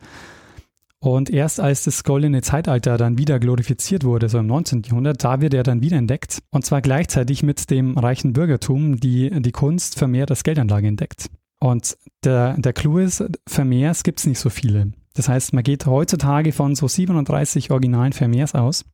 Und 1.01 1.29
erst 1.29 1.61
als 1.61 1.85
das 1.85 2.03
goldene 2.03 2.41
Zeitalter 2.41 2.97
dann 2.97 3.17
wieder 3.17 3.39
glorifiziert 3.39 4.03
wurde, 4.03 4.27
so 4.27 4.37
im 4.37 4.47
19. 4.47 4.83
Jahrhundert, 4.83 5.23
da 5.23 5.39
wird 5.39 5.53
er 5.53 5.63
dann 5.63 5.81
wiederentdeckt. 5.81 6.39
Und 6.51 6.65
zwar 6.65 6.81
gleichzeitig 6.81 7.41
mit 7.41 7.69
dem 7.69 7.97
reichen 7.97 8.33
Bürgertum, 8.33 8.99
die 8.99 9.29
die 9.29 9.51
Kunst 9.53 9.97
vermehrt 9.97 10.29
als 10.29 10.43
Geldanlage 10.43 10.87
entdeckt. 10.87 11.29
Und 11.61 11.97
der, 12.23 12.57
der 12.57 12.73
Clou 12.73 12.97
ist, 12.97 13.23
Vermeers 13.47 14.03
gibt 14.03 14.19
es 14.19 14.25
nicht 14.25 14.39
so 14.39 14.49
viele. 14.49 14.91
Das 15.13 15.29
heißt, 15.29 15.53
man 15.53 15.63
geht 15.63 15.85
heutzutage 15.85 16.51
von 16.51 16.75
so 16.75 16.87
37 16.87 17.71
originalen 17.71 18.13
Vermeers 18.13 18.53
aus. 18.53 18.85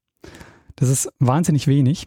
Das 0.76 0.90
ist 0.90 1.12
wahnsinnig 1.20 1.68
wenig. 1.68 2.06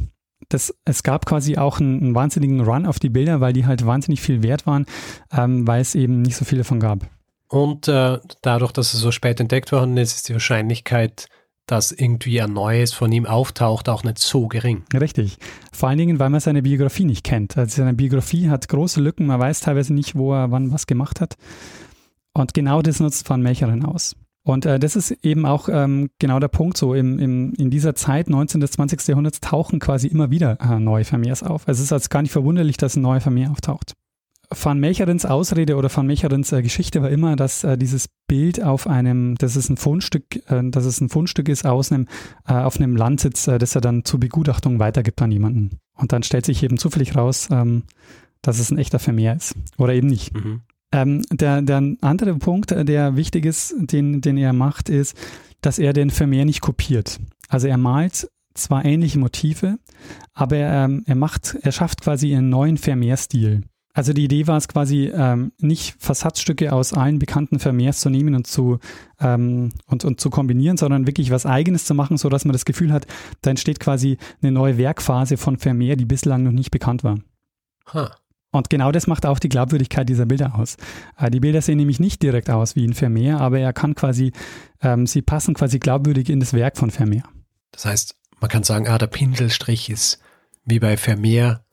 Das, 0.49 0.75
es 0.85 1.02
gab 1.02 1.26
quasi 1.26 1.57
auch 1.57 1.81
einen, 1.81 2.00
einen, 2.02 2.14
wahnsinnigen 2.14 2.61
Run 2.61 2.87
auf 2.87 2.99
die 2.99 3.11
Bilder, 3.11 3.40
weil 3.40 3.52
die 3.52 3.67
halt 3.67 3.85
wahnsinnig 3.85 4.21
viel 4.21 4.43
wert 4.43 4.67
waren, 4.67 4.87
ähm, 5.33 5.67
weil 5.67 5.81
es 5.81 5.95
eben 5.95 6.23
nicht 6.23 6.37
so 6.37 6.45
viele 6.45 6.62
davon 6.62 6.81
gab. 6.81 7.07
Und 7.49 7.88
äh, 7.88 8.19
dadurch, 8.43 8.73
dass 8.73 8.95
es 8.95 9.00
so 9.00 9.11
spät 9.11 9.40
entdeckt 9.40 9.73
worden 9.73 9.97
ist, 9.97 10.17
ist 10.17 10.28
die 10.28 10.35
Wahrscheinlichkeit, 10.35 11.28
dass 11.67 11.93
irgendwie 11.93 12.40
ein 12.40 12.52
neues 12.52 12.93
von 12.93 13.12
ihm 13.12 13.26
auftaucht, 13.26 13.88
auch 13.88 14.02
nicht 14.02 14.19
so 14.19 14.49
gering. 14.49 14.85
Richtig. 14.95 15.37
Vor 15.73 15.88
allen 15.88 15.99
Dingen, 15.99 16.19
weil 16.19 16.31
man 16.31 16.40
seine 16.40 16.62
Biografie 16.62 17.05
nicht 17.05 17.25
kennt. 17.25 17.57
Also 17.57 17.76
seine 17.76 17.95
Biografie 17.95 18.49
hat 18.49 18.69
große 18.69 19.00
Lücken, 19.00 19.26
man 19.26 19.40
weiß 19.40 19.61
teilweise 19.61 19.93
nicht, 19.93 20.14
wo 20.14 20.33
er 20.33 20.50
wann 20.50 20.73
was 20.73 20.87
gemacht 20.87 21.21
hat. 21.21 21.37
Und 22.33 22.55
genau 22.55 22.83
das 22.83 23.00
nutzt 23.00 23.28
Van 23.28 23.43
Mecheren 23.43 23.85
aus. 23.85 24.17
Und 24.49 24.64
äh, 24.64 24.78
das 24.78 24.97
ist 24.97 25.11
eben 25.11 25.45
auch 25.45 25.69
ähm, 25.71 26.09
genau 26.19 26.40
der 26.40 26.49
Punkt 26.49 26.78
so. 26.78 26.95
Im, 26.95 27.19
im, 27.19 27.52
in 27.52 27.69
dieser 27.69 27.95
Zeit, 27.95 28.31
19. 28.31 28.61
bis 28.61 28.71
20. 28.71 29.07
Jahrhunderts, 29.07 29.40
tauchen 29.40 29.78
quasi 29.78 30.07
immer 30.07 30.31
wieder 30.31 30.59
äh, 30.62 30.81
neue 30.81 31.05
Vermehrs 31.05 31.43
auf. 31.43 31.69
Also 31.69 31.81
es 31.81 31.85
ist 31.85 31.93
also 31.93 32.09
gar 32.09 32.23
nicht 32.23 32.33
verwunderlich, 32.33 32.78
dass 32.78 32.97
ein 32.97 33.02
neuer 33.02 33.21
Vermehr 33.21 33.50
auftaucht. 33.50 33.93
Van 34.50 34.81
Mecherens 34.81 35.26
Ausrede 35.26 35.76
oder 35.76 35.95
Van 35.95 36.07
Mecherens 36.07 36.50
äh, 36.52 36.62
Geschichte 36.62 37.02
war 37.02 37.11
immer, 37.11 37.37
dass 37.37 37.62
äh, 37.62 37.76
dieses 37.76 38.09
Bild 38.26 38.62
auf 38.64 38.87
einem, 38.87 39.35
dass 39.35 39.55
es 39.55 39.69
ein 39.69 39.76
Fundstück, 39.76 40.37
äh, 40.50 40.62
dass 40.71 40.87
es 40.87 41.02
ein 41.02 41.11
Fundstück 41.11 41.50
ist 41.50 41.67
aus 41.67 41.93
einem, 41.93 42.07
äh, 42.47 42.55
auf 42.55 42.78
einem 42.78 42.97
Landsitz, 42.97 43.49
äh, 43.49 43.59
das 43.59 43.75
er 43.75 43.83
dann 43.83 44.07
zur 44.07 44.19
Begutachtung 44.19 44.78
weitergibt 44.78 45.21
an 45.21 45.31
jemanden. 45.31 45.78
Und 45.95 46.12
dann 46.12 46.23
stellt 46.23 46.47
sich 46.47 46.62
eben 46.62 46.78
zufällig 46.78 47.14
raus, 47.14 47.49
ähm, 47.50 47.83
dass 48.40 48.59
es 48.61 48.71
ein 48.71 48.78
echter 48.78 48.99
Vermehr 48.99 49.37
ist. 49.37 49.55
Oder 49.76 49.93
eben 49.93 50.09
nicht. 50.09 50.33
Mhm. 50.33 50.62
Ähm, 50.90 51.23
der, 51.30 51.62
der 51.62 51.97
andere 52.00 52.35
Punkt, 52.37 52.73
äh, 52.73 52.85
der 52.85 53.16
wichtig 53.16 53.45
ist, 53.45 53.75
den, 53.78 54.21
den 54.21 54.37
er 54.38 54.52
macht, 54.52 54.88
ist, 54.88 55.16
dass 55.61 55.78
er 55.78 55.92
den 55.92 56.11
Vermehr 56.11 56.45
nicht 56.45 56.61
kopiert. 56.61 57.18
Also 57.49 57.66
er 57.66 57.76
malt 57.78 58.28
zwar 58.54 58.85
ähnliche 58.85 59.18
Motive, 59.18 59.78
aber 60.35 60.57
er, 60.57 60.85
ähm, 60.85 61.04
er 61.07 61.14
macht, 61.14 61.57
er 61.61 61.73
schafft 61.73 62.00
quasi 62.00 62.35
einen 62.35 62.49
neuen 62.49 62.76
Vermehrstil. 62.76 63.62
Also 63.95 64.12
die 64.12 64.25
Idee 64.25 64.47
war 64.47 64.57
es 64.57 64.68
quasi 64.68 65.11
ähm, 65.12 65.50
nicht 65.59 65.97
Versatzstücke 65.99 66.73
aus 66.73 66.92
allen 66.92 67.18
bekannten 67.18 67.59
Vermehrs 67.59 68.00
zu 68.00 68.11
nehmen 68.11 68.37
und 68.37 68.47
zu 68.47 68.78
ähm, 69.18 69.73
und, 69.87 70.04
und 70.04 70.21
zu 70.21 70.30
kombinieren, 70.30 70.76
sondern 70.76 71.07
wirklich 71.07 71.33
was 71.33 71.47
Eigenes 71.47 71.85
zu 71.85 71.95
machen, 71.95 72.16
so 72.16 72.28
dass 72.28 72.45
man 72.45 72.52
das 72.52 72.64
Gefühl 72.64 72.92
hat, 72.92 73.07
da 73.42 73.50
entsteht 73.50 73.80
quasi 73.80 74.18
eine 74.40 74.52
neue 74.52 74.78
Werkphase 74.78 75.37
von 75.37 75.57
Vermehr, 75.57 75.97
die 75.97 76.04
bislang 76.04 76.45
noch 76.45 76.52
nicht 76.52 76.71
bekannt 76.71 77.02
war. 77.02 77.18
Huh. 77.92 78.07
Und 78.50 78.71
genau 78.71 78.93
das 78.93 79.07
macht 79.07 79.26
auch 79.26 79.38
die 79.38 79.50
Glaubwürdigkeit 79.50 80.09
dieser 80.09 80.26
Bilder 80.26 80.55
aus. 80.55 80.76
Äh, 81.19 81.31
die 81.31 81.40
Bilder 81.40 81.61
sehen 81.61 81.76
nämlich 81.76 82.00
nicht 82.00 82.23
direkt 82.23 82.49
aus 82.49 82.76
wie 82.76 82.87
ein 82.87 82.95
Vermeer, 82.95 83.40
aber 83.40 83.59
er 83.59 83.73
kann 83.73 83.95
quasi, 83.95 84.33
ähm, 84.81 85.07
sie 85.07 85.23
passen 85.23 85.55
quasi 85.55 85.78
glaubwürdig 85.78 86.31
in 86.31 86.40
das 86.40 86.52
Werk 86.55 86.78
von 86.78 86.90
Vermeer. 86.90 87.25
Das 87.73 87.85
heißt, 87.85 88.14
man 88.40 88.50
kann 88.50 88.62
sagen, 88.62 88.88
ah, 88.88 88.99
der 88.99 89.09
Pinselstrich 89.09 89.90
ist 89.90 90.21
wie 90.64 90.78
bei 90.78 90.97
Vermeer, 90.97 91.64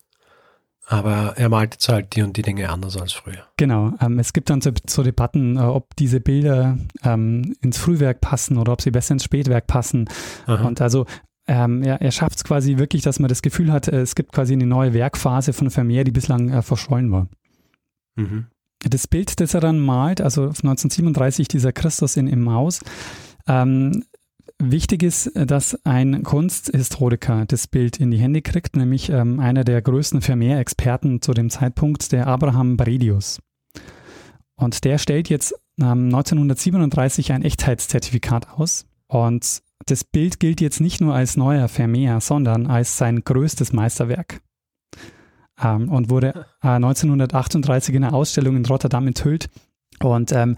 aber 0.88 1.34
er 1.38 1.50
malt 1.50 1.76
jetzt 1.76 1.90
halt 1.90 2.16
die 2.16 2.22
und 2.22 2.38
die 2.38 2.42
Dinge 2.42 2.70
anders 2.70 2.98
als 2.98 3.14
früher. 3.14 3.48
Genau. 3.58 3.94
Ähm, 4.02 4.20
es 4.20 4.34
gibt 4.34 4.50
dann 4.50 4.62
so, 4.62 4.72
so 4.88 5.02
Debatten, 5.02 5.58
äh, 5.58 5.62
ob 5.62 5.96
diese 5.96 6.20
Bilder 6.20 6.78
ähm, 7.04 7.56
ins 7.62 7.78
Frühwerk 7.78 8.22
passen 8.22 8.58
oder 8.58 8.74
ob 8.74 8.82
sie 8.82 8.92
besser 8.92 9.14
ins 9.14 9.24
Spätwerk 9.24 9.66
passen. 9.68 10.08
Aha. 10.46 10.68
Und 10.68 10.82
also 10.82 11.06
ähm, 11.48 11.84
er, 11.84 12.02
er 12.02 12.12
schafft 12.12 12.38
es 12.38 12.44
quasi 12.44 12.78
wirklich, 12.78 13.04
dass 13.04 13.20
man 13.20 13.30
das 13.30 13.42
Gefühl 13.42 13.72
hat, 13.72 13.88
äh, 13.88 14.02
es 14.02 14.16
gibt 14.16 14.32
quasi 14.32 14.54
eine 14.54 14.66
neue 14.66 14.94
Werkphase 14.94 15.54
von 15.54 15.70
Vermeer, 15.70 16.04
die 16.04 16.12
bislang 16.12 16.50
äh, 16.50 16.62
verschollen 16.62 17.12
war. 17.12 17.28
Mhm. 18.16 18.48
Das 18.80 19.08
Bild, 19.08 19.40
das 19.40 19.54
er 19.54 19.62
dann 19.62 19.80
malt, 19.80 20.22
also 20.22 20.44
1937 20.44 21.48
dieser 21.48 21.72
Christus 21.72 22.18
in 22.18 22.28
Emmaus, 22.28 22.82
ähm, 23.48 24.04
wichtig 24.60 25.04
ist, 25.04 25.32
dass 25.34 25.78
ein 25.86 26.24
Kunsthistoriker 26.24 27.46
das 27.46 27.68
Bild 27.68 27.98
in 27.98 28.12
die 28.12 28.18
Hände 28.18 28.42
kriegt, 28.42 28.76
nämlich 28.76 29.10
ähm, 29.10 29.40
einer 29.40 29.64
der 29.64 29.82
größten 29.82 30.22
Vermeer-Experten 30.22 31.22
zu 31.22 31.34
dem 31.34 31.50
Zeitpunkt, 31.50 32.12
der 32.12 32.28
Abraham 32.28 32.78
Bredius. 32.78 33.40
Und 34.56 34.84
der 34.86 34.98
stellt 34.98 35.30
jetzt 35.30 35.54
ähm, 35.80 36.06
1937 36.06 37.34
ein 37.34 37.44
Echtheitszertifikat 37.44 38.50
aus. 38.50 38.86
Und 39.08 39.62
das 39.86 40.04
Bild 40.04 40.40
gilt 40.40 40.62
jetzt 40.62 40.80
nicht 40.80 41.02
nur 41.02 41.14
als 41.14 41.38
neuer 41.38 41.68
Vermeer, 41.68 42.22
sondern 42.22 42.68
als 42.68 42.98
sein 42.98 43.24
größtes 43.24 43.74
Meisterwerk. 43.74 44.42
Ähm, 45.62 45.90
und 45.90 46.10
wurde 46.10 46.46
äh, 46.62 46.68
1938 46.68 47.96
in 47.96 48.04
einer 48.04 48.14
Ausstellung 48.14 48.58
in 48.58 48.66
Rotterdam 48.66 49.08
enthüllt. 49.08 49.50
Und 50.02 50.32
ähm, 50.34 50.58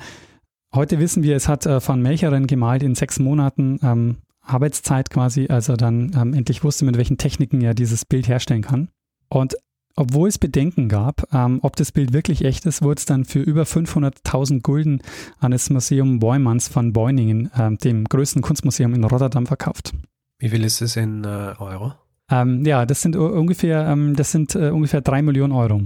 heute 0.74 1.00
wissen 1.00 1.24
wir, 1.24 1.36
es 1.36 1.48
hat 1.48 1.66
äh, 1.66 1.80
von 1.80 2.02
Melcheren 2.02 2.48
gemalt 2.48 2.82
in 2.82 2.96
sechs 2.96 3.20
Monaten 3.20 3.80
ähm, 3.84 4.18
Arbeitszeit 4.42 5.10
quasi, 5.10 5.48
als 5.50 5.70
er 5.70 5.78
dann 5.78 6.12
ähm, 6.16 6.34
endlich 6.34 6.64
wusste, 6.64 6.86
mit 6.86 6.98
welchen 6.98 7.18
Techniken 7.18 7.62
er 7.62 7.74
dieses 7.74 8.06
Bild 8.06 8.28
herstellen 8.28 8.62
kann. 8.62 8.90
Und 9.30 9.56
obwohl 9.98 10.30
es 10.30 10.38
Bedenken 10.38 10.88
gab, 10.88 11.28
ähm, 11.34 11.60
ob 11.64 11.76
das 11.76 11.92
Bild 11.92 12.14
wirklich 12.14 12.46
echt 12.46 12.66
ist, 12.66 12.82
wurde 12.82 13.00
es 13.00 13.06
dann 13.06 13.26
für 13.26 13.40
über 13.40 13.64
500.000 13.64 14.62
Gulden 14.62 15.02
an 15.40 15.52
das 15.52 15.70
Museum 15.70 16.20
Boymans 16.20 16.68
von 16.68 16.94
Beuningen, 16.94 17.52
ähm, 17.58 17.78
dem 17.80 18.06
größten 18.06 18.42
Kunstmuseum 18.42 18.94
in 18.94 19.04
Rotterdam, 19.04 19.48
verkauft. 19.48 19.94
Wie 20.40 20.50
viel 20.50 20.64
ist 20.64 20.82
es 20.82 20.96
in 20.96 21.24
äh, 21.24 21.54
Euro? 21.58 21.94
Ähm, 22.30 22.64
ja, 22.66 22.86
das 22.86 23.02
sind 23.02 23.16
ungefähr, 23.16 23.88
ähm, 23.88 24.16
das 24.16 24.32
sind 24.32 24.56
äh, 24.56 24.70
ungefähr 24.70 25.02
drei 25.02 25.22
Millionen 25.22 25.54
Euro. 25.54 25.82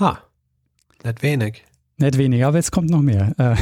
Ha, 0.00 0.18
nicht 1.04 1.22
wenig. 1.22 1.64
Nicht 1.98 2.18
wenig, 2.18 2.44
aber 2.44 2.56
jetzt 2.56 2.72
kommt 2.72 2.90
noch 2.90 3.02
mehr. 3.02 3.34
Äh, 3.38 3.56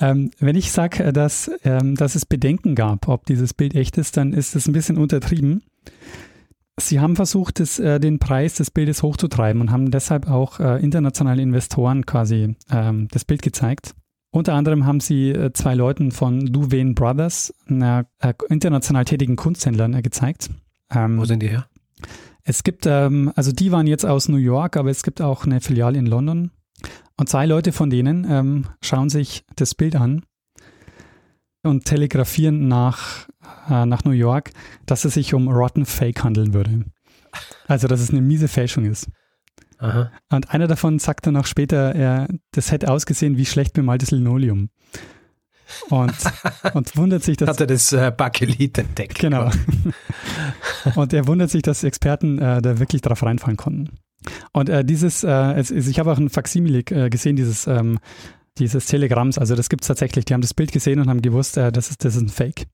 ähm, 0.00 0.30
wenn 0.40 0.56
ich 0.56 0.72
sage, 0.72 1.04
äh, 1.04 1.12
dass, 1.12 1.50
ähm, 1.62 1.94
dass 1.94 2.16
es 2.16 2.26
Bedenken 2.26 2.74
gab, 2.74 3.06
ob 3.06 3.26
dieses 3.26 3.54
Bild 3.54 3.76
echt 3.76 3.98
ist, 3.98 4.16
dann 4.16 4.32
ist 4.32 4.56
das 4.56 4.66
ein 4.66 4.72
bisschen 4.72 4.98
untertrieben. 4.98 5.62
Sie 6.78 7.00
haben 7.00 7.16
versucht, 7.16 7.60
das, 7.60 7.78
äh, 7.78 8.00
den 8.00 8.18
Preis 8.18 8.54
des 8.54 8.70
Bildes 8.70 9.02
hochzutreiben 9.02 9.60
und 9.60 9.70
haben 9.70 9.90
deshalb 9.90 10.28
auch 10.28 10.60
äh, 10.60 10.82
internationale 10.82 11.42
Investoren 11.42 12.06
quasi 12.06 12.56
ähm, 12.70 13.08
das 13.10 13.24
Bild 13.24 13.42
gezeigt. 13.42 13.94
Unter 14.30 14.54
anderem 14.54 14.86
haben 14.86 15.00
sie 15.00 15.30
äh, 15.30 15.52
zwei 15.52 15.74
Leuten 15.74 16.12
von 16.12 16.46
Duvain 16.46 16.94
Brothers, 16.94 17.54
einer 17.66 18.06
äh, 18.20 18.34
international 18.48 19.04
tätigen 19.04 19.36
Kunsthändlern, 19.36 19.94
äh, 19.94 20.02
gezeigt. 20.02 20.50
Ähm, 20.94 21.18
Wo 21.18 21.24
sind 21.24 21.42
die 21.42 21.48
her? 21.48 21.66
Es 22.44 22.62
gibt, 22.62 22.86
ähm, 22.86 23.32
also 23.34 23.52
die 23.52 23.72
waren 23.72 23.86
jetzt 23.86 24.06
aus 24.06 24.28
New 24.28 24.36
York, 24.36 24.76
aber 24.76 24.90
es 24.90 25.02
gibt 25.02 25.20
auch 25.20 25.44
eine 25.44 25.60
Filiale 25.60 25.98
in 25.98 26.06
London. 26.06 26.50
Und 27.16 27.28
zwei 27.28 27.46
Leute 27.46 27.72
von 27.72 27.90
denen 27.90 28.26
ähm, 28.30 28.66
schauen 28.80 29.08
sich 29.08 29.44
das 29.56 29.74
Bild 29.74 29.96
an 29.96 30.22
und 31.68 31.84
telegrafieren 31.84 32.68
nach 32.68 33.28
äh, 33.68 33.86
nach 33.86 34.04
New 34.04 34.12
York, 34.12 34.50
dass 34.86 35.04
es 35.04 35.14
sich 35.14 35.34
um 35.34 35.48
Rotten 35.48 35.86
Fake 35.86 36.24
handeln 36.24 36.54
würde. 36.54 36.84
Also, 37.66 37.88
dass 37.88 38.00
es 38.00 38.10
eine 38.10 38.20
miese 38.20 38.48
Fälschung 38.48 38.84
ist. 38.84 39.08
Aha. 39.78 40.10
Und 40.30 40.50
einer 40.50 40.66
davon 40.66 40.98
sagt 40.98 41.26
dann 41.26 41.36
auch 41.36 41.46
später, 41.46 41.94
er, 41.94 42.28
das 42.52 42.72
hätte 42.72 42.90
ausgesehen 42.90 43.36
wie 43.36 43.46
schlecht 43.46 43.74
bemaltes 43.74 44.10
Linoleum. 44.10 44.70
Und, 45.90 46.14
und 46.74 46.96
wundert 46.96 47.22
sich, 47.22 47.36
dass. 47.36 47.50
Hat 47.50 47.60
er 47.60 47.66
das 47.66 47.92
äh, 47.92 48.12
Bakelit 48.16 48.78
entdeckt. 48.78 49.18
Genau. 49.18 49.50
und 50.96 51.12
er 51.12 51.26
wundert 51.26 51.50
sich, 51.50 51.62
dass 51.62 51.84
Experten 51.84 52.38
äh, 52.38 52.62
da 52.62 52.78
wirklich 52.78 53.02
drauf 53.02 53.22
reinfallen 53.22 53.56
konnten. 53.56 53.90
Und 54.52 54.68
äh, 54.68 54.84
dieses, 54.84 55.22
äh, 55.22 55.52
es, 55.54 55.70
ich 55.70 55.98
habe 55.98 56.10
auch 56.10 56.18
ein 56.18 56.30
Faksimile 56.30 56.80
äh, 56.90 57.08
gesehen, 57.08 57.36
dieses, 57.36 57.66
ähm, 57.66 57.98
dieses 58.58 58.86
Telegramms. 58.86 59.38
Also 59.38 59.54
das 59.54 59.68
gibt 59.68 59.82
es 59.82 59.88
tatsächlich. 59.88 60.24
Die 60.24 60.34
haben 60.34 60.40
das 60.40 60.54
Bild 60.54 60.72
gesehen 60.72 61.00
und 61.00 61.08
haben 61.08 61.22
gewusst, 61.22 61.56
äh, 61.56 61.72
das, 61.72 61.90
ist, 61.90 62.04
das 62.04 62.16
ist 62.16 62.22
ein 62.22 62.28
Fake. 62.28 62.66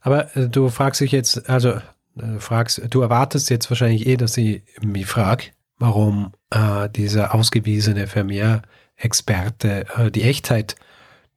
Aber 0.00 0.34
äh, 0.36 0.48
du 0.48 0.68
fragst 0.68 1.00
dich 1.00 1.12
jetzt, 1.12 1.48
also 1.48 1.70
äh, 1.70 2.38
fragst, 2.38 2.82
du 2.90 3.00
erwartest 3.00 3.50
jetzt 3.50 3.70
wahrscheinlich 3.70 4.06
eh, 4.06 4.16
dass 4.16 4.36
ich 4.36 4.62
mich 4.82 5.06
frage, 5.06 5.44
warum 5.78 6.32
äh, 6.50 6.88
dieser 6.88 7.34
ausgewiesene 7.34 8.06
Vermeer-Experte 8.06 9.86
äh, 9.96 10.10
die 10.10 10.22
Echtheit 10.22 10.76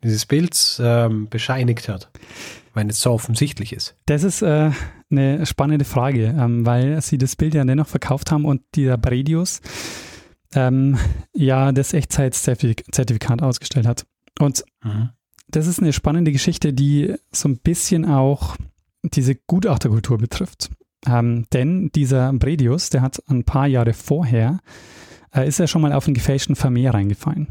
dieses 0.03 0.25
Bilds 0.25 0.81
ähm, 0.83 1.29
bescheinigt 1.29 1.87
hat, 1.87 2.09
wenn 2.73 2.89
es 2.89 2.99
so 2.99 3.11
offensichtlich 3.11 3.71
ist. 3.71 3.95
Das 4.05 4.23
ist 4.23 4.41
äh, 4.41 4.71
eine 5.09 5.45
spannende 5.45 5.85
Frage, 5.85 6.35
ähm, 6.37 6.65
weil 6.65 7.01
sie 7.01 7.17
das 7.17 7.35
Bild 7.35 7.53
ja 7.53 7.63
dennoch 7.63 7.87
verkauft 7.87 8.31
haben 8.31 8.45
und 8.45 8.61
dieser 8.75 8.97
Bredius 8.97 9.61
ähm, 10.55 10.97
ja 11.33 11.71
das 11.71 11.93
Echtheitszertifikat 11.93 13.41
ausgestellt 13.41 13.87
hat. 13.87 14.05
Und 14.39 14.63
mhm 14.83 15.09
das 15.55 15.67
ist 15.67 15.79
eine 15.79 15.93
spannende 15.93 16.31
Geschichte, 16.31 16.73
die 16.73 17.15
so 17.31 17.47
ein 17.49 17.57
bisschen 17.57 18.05
auch 18.05 18.57
diese 19.03 19.35
Gutachterkultur 19.35 20.17
betrifft. 20.17 20.71
Ähm, 21.05 21.45
denn 21.51 21.91
dieser 21.93 22.31
Bredius, 22.33 22.89
der 22.89 23.01
hat 23.01 23.21
ein 23.27 23.43
paar 23.43 23.67
Jahre 23.67 23.93
vorher, 23.93 24.59
äh, 25.33 25.47
ist 25.47 25.59
er 25.59 25.67
schon 25.67 25.81
mal 25.81 25.93
auf 25.93 26.07
einen 26.07 26.13
gefälschten 26.13 26.55
Vermehr 26.55 26.93
reingefallen. 26.93 27.47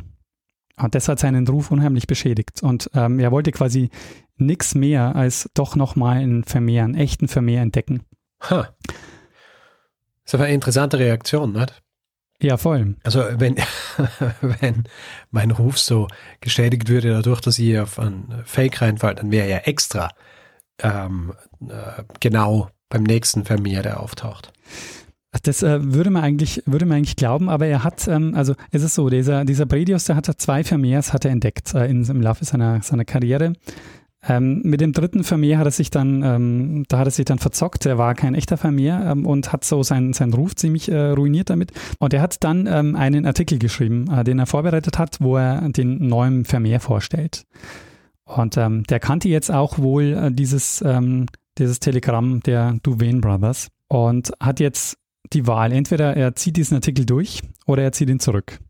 Und 0.77 0.95
das 0.95 1.09
hat 1.09 1.21
seinen 1.21 1.47
Ruf 1.47 1.71
unheimlich 1.71 2.07
beschädigt. 2.07 2.63
Und 2.63 2.91
ähm, 2.95 3.19
er 3.19 3.31
wollte 3.31 3.53
quasi 3.53 3.91
nichts 4.37 4.75
mehr 4.75 5.15
als 5.15 5.51
doch 5.55 5.77
nochmal 5.77 6.19
einen 6.19 6.45
Vermehr, 6.45 6.85
einen 6.85 6.95
echten 6.95 7.29
Vermehr 7.29 7.61
entdecken. 7.61 8.03
Ha. 8.49 8.69
Das 8.87 8.97
ist 10.25 10.35
aber 10.35 10.45
eine 10.45 10.55
interessante 10.55 10.99
Reaktion, 10.99 11.53
nicht? 11.53 11.83
Ja, 12.43 12.57
voll. 12.57 12.97
Also 13.05 13.25
wenn, 13.37 13.57
wenn 14.41 14.85
mein 15.31 15.51
Ruf 15.51 15.79
so 15.79 16.09
geschädigt 16.41 16.89
würde 16.89 17.11
dadurch, 17.11 17.41
dass 17.41 17.59
ich 17.59 17.79
auf 17.79 17.99
einen 17.99 18.43
Fake 18.45 18.83
reinfall, 18.83 19.15
dann 19.15 19.31
wäre 19.31 19.49
ja 19.49 19.59
extra 19.59 20.11
ähm, 20.83 21.33
äh, 21.61 22.03
genau 22.21 22.69
beim 22.89 23.05
nächsten 23.05 23.45
Vermehr, 23.45 23.83
der 23.83 24.01
auftaucht. 24.01 24.53
Das 25.45 25.63
äh, 25.63 25.95
würde 25.95 26.11
man 26.11 26.23
eigentlich, 26.23 26.63
würde 26.67 26.85
man 26.85 26.99
eigentlich 26.99 27.17
glauben, 27.17 27.49
aber 27.49 27.67
er 27.67 27.85
hat, 27.85 28.07
ähm, 28.07 28.35
also 28.35 28.55
es 28.71 28.83
ist 28.83 28.95
so, 28.95 29.09
dieser, 29.09 29.47
dieser 29.47 29.65
Bredius, 29.65 30.05
der 30.05 30.17
hat 30.17 30.27
zwei 30.27 30.63
Vermehrs 30.63 31.15
hat 31.15 31.25
er 31.25 31.31
entdeckt 31.31 31.73
äh, 31.75 31.87
in, 31.87 32.05
im 32.05 32.21
Laufe 32.21 32.45
seiner, 32.45 32.83
seiner 32.83 33.07
Karriere. 33.07 33.55
Ähm, 34.29 34.61
mit 34.65 34.81
dem 34.81 34.93
dritten 34.93 35.25
Vermehr 35.25 35.59
hat 35.59 35.67
er 35.67 35.73
sich 35.73 35.91
dann, 35.91 36.23
ähm, 36.23 36.85
da 36.89 36.99
hat 36.99 37.09
er 37.09 37.11
sich 37.11 37.25
dann 37.25 37.41
verzockt. 37.41 37.87
Er 37.87 37.99
war 37.99 38.15
kein 38.15 38.35
echter 38.35 38.57
Vermehr 38.57 39.05
ähm, 39.11 39.27
und 39.27 39.53
hat 39.53 39.65
so 39.65 39.83
seinen, 39.83 40.13
seinen 40.13 40.33
Ruf 40.33 40.55
ziemlich 40.55 40.89
äh, 40.89 41.11
ruiniert 41.11 41.51
damit. 41.51 41.73
Und 41.99 42.15
er 42.15 42.23
hat 42.23 42.45
dann 42.45 42.69
ähm, 42.69 42.95
einen 42.95 43.27
Artikel 43.27 43.59
geschrieben, 43.59 44.09
äh, 44.13 44.23
den 44.23 44.39
er 44.39 44.47
vorbereitet 44.47 44.99
hat, 44.99 45.19
wo 45.21 45.37
er 45.37 45.69
den 45.71 46.07
neuen 46.07 46.45
Vermehr 46.45 46.79
vorstellt. 46.79 47.47
Und 48.25 48.57
ähm, 48.57 48.85
der 48.85 49.01
kannte 49.01 49.29
jetzt 49.29 49.51
auch 49.51 49.79
wohl 49.79 50.13
äh, 50.13 50.33
dieses, 50.33 50.83
ähm, 50.83 51.27
dieses 51.59 51.81
Telegramm 51.81 52.41
der 52.41 52.79
Duvain 52.83 53.21
Brothers 53.21 53.69
und 53.89 54.33
hat 54.41 54.61
jetzt 54.61 54.99
die 55.33 55.49
Wahl. 55.49 55.73
Entweder 55.73 56.17
er 56.17 56.37
zieht 56.37 56.57
diesen 56.57 56.77
Artikel 56.77 57.05
durch 57.07 57.43
oder 57.67 57.83
er 57.83 57.93
zieht 57.93 58.09
ihn 58.09 58.21
zurück. 58.21 58.61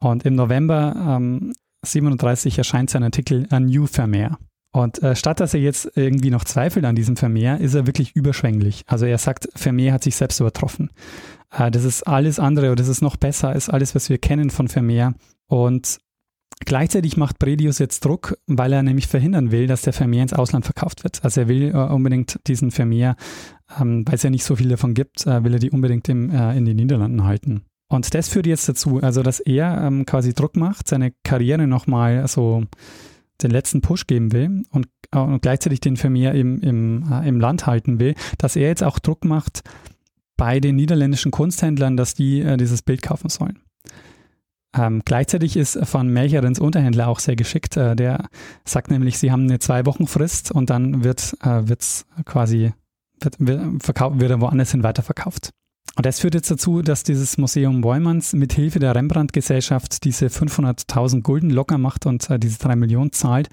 Und 0.00 0.24
im 0.24 0.34
November 0.34 0.94
ähm, 0.96 1.52
37 1.84 2.58
erscheint 2.58 2.90
sein 2.90 3.02
Artikel 3.02 3.46
A 3.50 3.60
New 3.60 3.86
Vermeer. 3.86 4.38
Und 4.72 5.02
äh, 5.02 5.16
statt 5.16 5.40
dass 5.40 5.54
er 5.54 5.60
jetzt 5.60 5.90
irgendwie 5.96 6.30
noch 6.30 6.44
zweifelt 6.44 6.84
an 6.84 6.94
diesem 6.94 7.16
Vermeer, 7.16 7.58
ist 7.58 7.74
er 7.74 7.86
wirklich 7.86 8.14
überschwänglich. 8.14 8.84
Also 8.86 9.04
er 9.06 9.18
sagt, 9.18 9.48
Vermeer 9.56 9.92
hat 9.92 10.04
sich 10.04 10.16
selbst 10.16 10.38
übertroffen. 10.40 10.90
Äh, 11.50 11.70
das 11.70 11.84
ist 11.84 12.06
alles 12.06 12.38
andere 12.38 12.66
oder 12.66 12.76
das 12.76 12.88
ist 12.88 13.02
noch 13.02 13.16
besser 13.16 13.48
als 13.48 13.68
alles, 13.68 13.94
was 13.94 14.08
wir 14.08 14.18
kennen 14.18 14.50
von 14.50 14.68
Vermeer. 14.68 15.14
Und 15.46 15.98
gleichzeitig 16.64 17.16
macht 17.16 17.40
Bredius 17.40 17.78
jetzt 17.80 18.04
Druck, 18.04 18.38
weil 18.46 18.72
er 18.72 18.84
nämlich 18.84 19.08
verhindern 19.08 19.50
will, 19.50 19.66
dass 19.66 19.82
der 19.82 19.92
Vermeer 19.92 20.22
ins 20.22 20.34
Ausland 20.34 20.64
verkauft 20.64 21.02
wird. 21.02 21.24
Also 21.24 21.42
er 21.42 21.48
will 21.48 21.70
äh, 21.70 21.76
unbedingt 21.76 22.38
diesen 22.46 22.70
Vermeer, 22.70 23.16
ähm, 23.80 24.06
weil 24.06 24.14
es 24.14 24.22
ja 24.22 24.30
nicht 24.30 24.44
so 24.44 24.54
viel 24.54 24.68
davon 24.68 24.94
gibt, 24.94 25.26
äh, 25.26 25.42
will 25.42 25.54
er 25.54 25.58
die 25.58 25.70
unbedingt 25.70 26.08
im, 26.08 26.30
äh, 26.30 26.56
in 26.56 26.64
den 26.64 26.76
Niederlanden 26.76 27.24
halten. 27.24 27.64
Und 27.90 28.14
das 28.14 28.28
führt 28.28 28.46
jetzt 28.46 28.68
dazu, 28.68 29.00
also 29.02 29.22
dass 29.22 29.40
er 29.40 29.82
ähm, 29.82 30.06
quasi 30.06 30.32
Druck 30.32 30.56
macht, 30.56 30.86
seine 30.86 31.12
Karriere 31.24 31.66
nochmal 31.66 32.26
so 32.28 32.62
den 33.42 33.50
letzten 33.50 33.80
Push 33.80 34.06
geben 34.06 34.30
will 34.30 34.62
und, 34.70 34.86
äh, 35.10 35.18
und 35.18 35.42
gleichzeitig 35.42 35.80
den 35.80 35.96
Vermeer 35.96 36.34
im, 36.34 36.60
im, 36.60 37.04
äh, 37.10 37.28
im 37.28 37.40
Land 37.40 37.66
halten 37.66 37.98
will, 37.98 38.14
dass 38.38 38.54
er 38.54 38.68
jetzt 38.68 38.84
auch 38.84 39.00
Druck 39.00 39.24
macht 39.24 39.62
bei 40.36 40.60
den 40.60 40.76
niederländischen 40.76 41.32
Kunsthändlern, 41.32 41.96
dass 41.96 42.14
die 42.14 42.40
äh, 42.42 42.56
dieses 42.56 42.82
Bild 42.82 43.02
kaufen 43.02 43.28
sollen. 43.28 43.58
Ähm, 44.72 45.02
gleichzeitig 45.04 45.56
ist 45.56 45.76
von 45.84 46.08
Melcherens 46.08 46.60
Unterhändler 46.60 47.08
auch 47.08 47.18
sehr 47.18 47.34
geschickt. 47.34 47.76
Äh, 47.76 47.96
der 47.96 48.28
sagt 48.64 48.92
nämlich, 48.92 49.18
sie 49.18 49.32
haben 49.32 49.42
eine 49.42 49.58
zwei 49.58 49.84
Wochen 49.84 50.06
Frist 50.06 50.52
und 50.52 50.70
dann 50.70 51.02
wird 51.02 51.36
äh, 51.42 51.64
quasi 52.24 52.72
wird, 53.20 53.34
wird, 53.40 53.82
verkauft, 53.82 54.20
wird 54.20 54.30
er 54.30 54.40
woanders 54.40 54.70
hin 54.70 54.84
weiterverkauft. 54.84 55.50
Und 55.96 56.06
das 56.06 56.20
führt 56.20 56.34
jetzt 56.34 56.50
dazu, 56.50 56.82
dass 56.82 57.02
dieses 57.02 57.36
Museum 57.36 57.80
Boymans 57.80 58.32
mit 58.32 58.52
Hilfe 58.52 58.78
der 58.78 58.94
Rembrandt-Gesellschaft 58.94 60.04
diese 60.04 60.26
500.000 60.26 61.22
Gulden 61.22 61.50
locker 61.50 61.78
macht 61.78 62.06
und 62.06 62.30
äh, 62.30 62.38
diese 62.38 62.58
drei 62.58 62.76
Millionen 62.76 63.12
zahlt. 63.12 63.48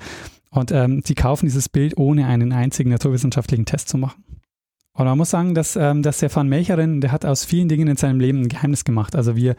Und 0.50 0.72
ähm, 0.72 1.02
die 1.02 1.16
kaufen 1.16 1.46
dieses 1.46 1.68
Bild, 1.68 1.98
ohne 1.98 2.26
einen 2.28 2.52
einzigen 2.54 2.90
naturwissenschaftlichen 2.90 3.66
Test 3.66 3.90
zu 3.90 3.98
machen. 3.98 4.24
Und 4.94 5.06
man 5.06 5.18
muss 5.18 5.30
sagen, 5.30 5.54
dass, 5.54 5.76
ähm, 5.76 6.02
dass 6.02 6.20
der 6.20 6.36
Van 6.36 6.50
Melcherin, 6.50 7.02
der 7.02 7.12
hat 7.12 7.24
aus 7.24 7.46
vielen 7.46 7.70
Dingen 7.70 7.88
in 7.88 7.98
seinem 7.98 8.20
Leben 8.20 8.42
ein 8.42 8.50
Geheimnis 8.50 8.84
gemacht. 8.84 9.16
Also 9.16 9.36
wir 9.36 9.56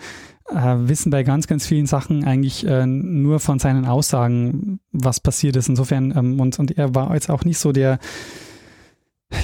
äh, 0.52 0.74
wissen 0.78 1.10
bei 1.10 1.22
ganz, 1.22 1.46
ganz 1.46 1.64
vielen 1.64 1.86
Sachen 1.86 2.24
eigentlich 2.24 2.66
äh, 2.66 2.86
nur 2.86 3.38
von 3.38 3.60
seinen 3.60 3.86
Aussagen, 3.86 4.80
was 4.90 5.20
passiert 5.20 5.54
ist. 5.54 5.68
Insofern, 5.68 6.12
ähm, 6.16 6.40
und, 6.40 6.58
und 6.58 6.76
er 6.76 6.94
war 6.96 7.14
jetzt 7.14 7.30
auch 7.30 7.44
nicht 7.44 7.58
so 7.58 7.70
der, 7.70 8.00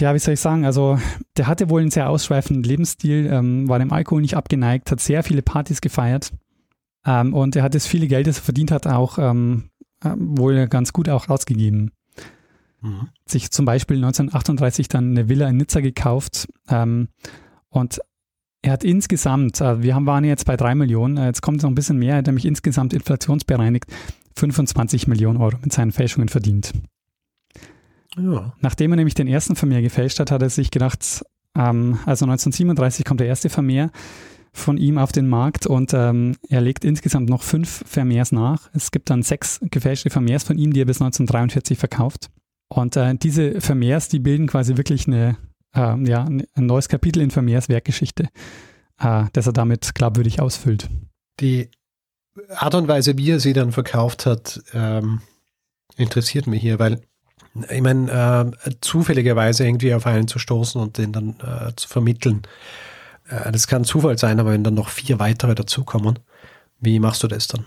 ja, 0.01 0.15
wie 0.15 0.19
soll 0.19 0.35
ich 0.35 0.41
sagen, 0.41 0.65
also 0.65 0.99
der 1.37 1.47
hatte 1.47 1.71
wohl 1.71 1.81
einen 1.81 1.91
sehr 1.91 2.09
ausschweifenden 2.09 2.63
Lebensstil, 2.63 3.29
ähm, 3.31 3.69
war 3.69 3.79
dem 3.79 3.93
Alkohol 3.93 4.23
nicht 4.23 4.37
abgeneigt, 4.37 4.91
hat 4.91 5.01
sehr 5.01 5.23
viele 5.23 5.43
Partys 5.43 5.81
gefeiert 5.81 6.33
ähm, 7.07 7.35
und 7.35 7.57
er 7.57 7.63
hat 7.63 7.75
das 7.75 7.87
viele 7.87 8.07
Geld, 8.07 8.27
das 8.27 8.39
er 8.39 8.45
verdient 8.45 8.71
hat, 8.71 8.87
auch 8.87 9.19
ähm, 9.19 9.71
äh, 10.03 10.11
wohl 10.17 10.67
ganz 10.69 10.93
gut 10.93 11.09
auch 11.09 11.29
ausgegeben. 11.29 11.93
Mhm. 12.81 13.09
Sich 13.27 13.51
zum 13.51 13.67
Beispiel 13.67 13.97
1938 13.97 14.89
dann 14.89 15.11
eine 15.11 15.29
Villa 15.29 15.49
in 15.49 15.59
Nizza 15.59 15.81
gekauft 15.81 16.49
ähm, 16.69 17.09
und 17.69 18.01
er 18.63 18.73
hat 18.73 18.85
insgesamt, 18.85 19.61
äh, 19.61 19.83
wir 19.83 19.95
haben, 19.95 20.07
waren 20.07 20.25
jetzt 20.25 20.47
bei 20.47 20.57
drei 20.57 20.75
Millionen, 20.75 21.19
äh, 21.19 21.27
jetzt 21.27 21.43
kommt 21.43 21.63
noch 21.63 21.69
ein 21.69 21.75
bisschen 21.75 21.99
mehr, 21.99 22.13
er 22.13 22.19
hat 22.19 22.27
nämlich 22.27 22.47
insgesamt 22.47 22.95
inflationsbereinigt 22.95 23.85
25 24.37 25.07
Millionen 25.07 25.41
Euro 25.41 25.59
mit 25.61 25.73
seinen 25.73 25.93
Fälschungen 25.93 26.29
verdient. 26.29 26.73
Ja. 28.17 28.55
Nachdem 28.61 28.93
er 28.93 28.97
nämlich 28.97 29.15
den 29.15 29.27
ersten 29.27 29.57
Vermehr 29.57 29.83
gefälscht 29.83 30.21
hat, 30.21 30.31
hat 30.31 30.43
er 30.43 30.51
sich 30.51 30.71
gedacht, 30.71 31.25
ähm, 31.57 31.99
also 32.07 32.25
1937 32.25 33.05
kommt 33.05 33.21
der 33.21 33.27
erste 33.27 33.49
Vermehr 33.49 33.91
von 34.53 34.77
ihm 34.77 34.99
auf 34.99 35.11
den 35.11 35.29
Markt 35.29 35.67
und 35.67 35.93
ähm, 35.95 36.37
er 36.49 36.61
legt 36.61 36.85
insgesamt 36.85 37.29
noch 37.29 37.43
fünf 37.43 37.83
Vermehrs 37.87 38.31
nach. 38.31 38.71
Es 38.73 38.93
gibt 38.93 39.11
dann 39.11 39.23
sechs 39.23 39.59
gefälschte 39.63 40.11
Vermehrs 40.11 40.45
von 40.45 40.59
ihm, 40.59 40.73
die 40.73 40.81
er 40.81 40.87
bis 40.87 41.01
1943 41.01 41.77
verkauft. 41.77 42.31
Und 42.69 42.97
äh, 42.97 43.17
diese 43.17 43.61
Vermehrs, 43.61 44.09
die 44.09 44.21
bilden 44.21 44.47
quasi 44.47 44.77
wirklich 44.77 45.09
eine, 45.09 45.37
äh, 45.75 46.01
ja, 46.09 46.25
ein 46.25 46.47
neues 46.55 46.89
Kapitel 46.89 47.21
in 47.21 47.33
Vermehrs 47.33 47.69
Werkgeschichte, 47.69 48.29
äh, 49.01 49.25
das 49.33 49.47
er 49.47 49.53
damit 49.53 49.95
glaubwürdig 49.95 50.41
ausfüllt. 50.41 50.89
Die 51.41 51.69
Art 52.55 52.77
und 52.77 52.87
Weise, 52.87 53.19
wie 53.19 53.33
er 53.33 53.41
sie 53.41 53.53
dann 53.53 53.73
verkauft 53.73 54.25
hat, 54.25 54.63
ähm, 54.73 55.21
interessiert 55.97 56.47
mich 56.47 56.63
hier, 56.63 56.79
weil 56.79 57.01
ich 57.71 57.81
meine, 57.83 58.55
äh, 58.65 58.71
zufälligerweise 58.81 59.67
irgendwie 59.67 59.95
auf 59.95 60.07
einen 60.07 60.29
zu 60.29 60.39
stoßen 60.39 60.81
und 60.81 60.99
den 60.99 61.13
dann 61.13 61.37
äh, 61.41 61.73
zu 61.77 61.89
vermitteln, 61.89 62.43
äh, 63.29 63.53
das 63.53 63.67
kann 63.67 63.85
Zufall 63.85 64.19
sein, 64.19 64.41
aber 64.41 64.51
wenn 64.51 64.65
dann 64.65 64.75
noch 64.75 64.89
vier 64.89 65.19
weitere 65.19 65.55
dazukommen, 65.55 66.19
wie 66.81 66.99
machst 66.99 67.23
du 67.23 67.29
das 67.29 67.47
dann? 67.47 67.65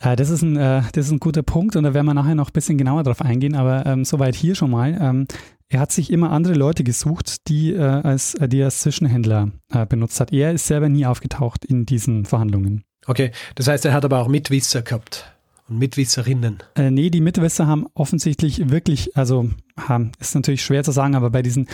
Äh, 0.00 0.16
das 0.16 0.30
ist, 0.30 0.42
ein, 0.42 0.56
äh, 0.56 0.82
das 0.92 1.06
ist 1.06 1.12
ein 1.12 1.20
guter 1.20 1.42
Punkt 1.42 1.76
und 1.76 1.84
da 1.84 1.94
werden 1.94 2.06
wir 2.06 2.14
nachher 2.14 2.34
noch 2.34 2.50
ein 2.50 2.52
bisschen 2.52 2.78
genauer 2.78 3.02
drauf 3.02 3.22
eingehen, 3.22 3.54
aber 3.54 3.86
ähm, 3.86 4.04
soweit 4.04 4.34
hier 4.34 4.54
schon 4.54 4.70
mal. 4.70 4.96
Ähm, 5.00 5.26
er 5.68 5.80
hat 5.80 5.92
sich 5.92 6.10
immer 6.12 6.32
andere 6.32 6.54
Leute 6.54 6.82
gesucht, 6.82 7.48
die, 7.48 7.72
äh, 7.72 7.80
als, 7.80 8.36
die 8.40 8.58
er 8.58 8.66
als 8.66 8.80
Zwischenhändler 8.80 9.52
benutzt 9.88 10.18
hat. 10.18 10.32
Er 10.32 10.50
ist 10.52 10.66
selber 10.66 10.88
nie 10.88 11.06
aufgetaucht 11.06 11.64
in 11.64 11.86
diesen 11.86 12.24
Verhandlungen. 12.24 12.82
Okay, 13.06 13.30
das 13.54 13.68
heißt, 13.68 13.84
er 13.84 13.92
hat 13.92 14.04
aber 14.04 14.18
auch 14.18 14.26
Mitwisser 14.26 14.82
gehabt 14.82 15.32
und 15.70 15.78
Mitwisserinnen. 15.78 16.58
Äh, 16.74 16.90
nee, 16.90 17.10
die 17.10 17.20
Mitwisser 17.20 17.66
haben 17.66 17.86
offensichtlich 17.94 18.70
wirklich, 18.70 19.16
also 19.16 19.50
haben, 19.78 20.12
ist 20.18 20.34
natürlich 20.34 20.62
schwer 20.62 20.84
zu 20.84 20.90
sagen, 20.90 21.14
aber 21.14 21.30
bei 21.30 21.42
diesen 21.42 21.68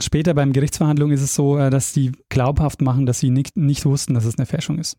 später 0.00 0.34
beim 0.34 0.52
Gerichtsverhandlungen 0.52 1.14
ist 1.14 1.22
es 1.22 1.34
so, 1.34 1.58
äh, 1.58 1.68
dass 1.68 1.92
die 1.92 2.12
glaubhaft 2.28 2.80
machen, 2.80 3.06
dass 3.06 3.18
sie 3.18 3.30
nicht, 3.30 3.56
nicht 3.56 3.84
wussten, 3.84 4.14
dass 4.14 4.24
es 4.24 4.38
eine 4.38 4.46
Fälschung 4.46 4.78
ist. 4.78 4.96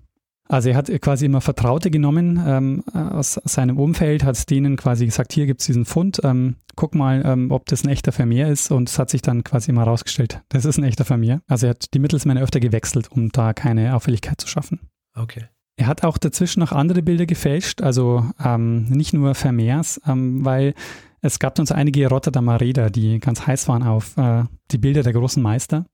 Also 0.50 0.70
er 0.70 0.76
hat 0.76 0.92
quasi 1.02 1.28
immer 1.28 1.40
Vertraute 1.40 1.90
genommen 1.92 2.44
ähm, 2.46 2.84
aus 2.94 3.40
seinem 3.46 3.80
Umfeld, 3.80 4.26
hat 4.26 4.50
denen 4.50 4.76
quasi 4.76 5.06
gesagt, 5.06 5.32
hier 5.32 5.46
gibt 5.46 5.62
es 5.62 5.68
diesen 5.68 5.86
Fund, 5.86 6.20
ähm, 6.26 6.58
guck 6.76 6.94
mal, 6.94 7.24
ähm, 7.26 7.52
ob 7.52 7.68
das 7.68 7.86
ein 7.86 7.90
echter 7.90 8.12
Vermehr 8.12 8.50
ist 8.50 8.70
und 8.70 8.90
es 8.90 9.00
hat 9.00 9.10
sich 9.10 9.22
dann 9.22 9.46
quasi 9.46 9.72
immer 9.72 9.86
herausgestellt, 9.86 10.42
das 10.50 10.66
ist 10.66 10.78
ein 10.78 10.84
echter 10.84 11.06
Vermehr. 11.06 11.42
Also 11.48 11.68
er 11.68 11.70
hat 11.70 11.94
die 11.94 12.00
Mittelsmänner 12.00 12.42
öfter 12.42 12.60
gewechselt, 12.60 13.10
um 13.12 13.30
da 13.30 13.54
keine 13.54 13.96
Auffälligkeit 13.96 14.42
zu 14.42 14.48
schaffen. 14.48 14.82
Okay. 15.16 15.46
Er 15.82 15.88
hat 15.88 16.04
auch 16.04 16.20
dazwischen 16.20 16.60
noch 16.60 16.74
andere 16.74 17.02
Bilder 17.02 17.26
gefälscht, 17.26 17.82
also 17.82 18.24
ähm, 18.39 18.84
nicht 18.84 19.13
nur 19.13 19.34
Vermeers, 19.34 20.00
ähm, 20.06 20.46
weil 20.46 20.76
es 21.22 21.39
gab 21.39 21.58
uns 21.58 21.72
einige 21.72 22.08
Rotterdamer 22.08 22.62
Räder, 22.62 22.91
die 22.91 23.20
ganz 23.20 23.48
heiß 23.48 23.67
waren 23.67 23.82
auf 23.82 24.15
äh, 24.15 24.44
die 24.70 24.78
Bilder 24.78 25.02
der 25.02 25.13
großen 25.13 25.41
Meister. 25.41 25.88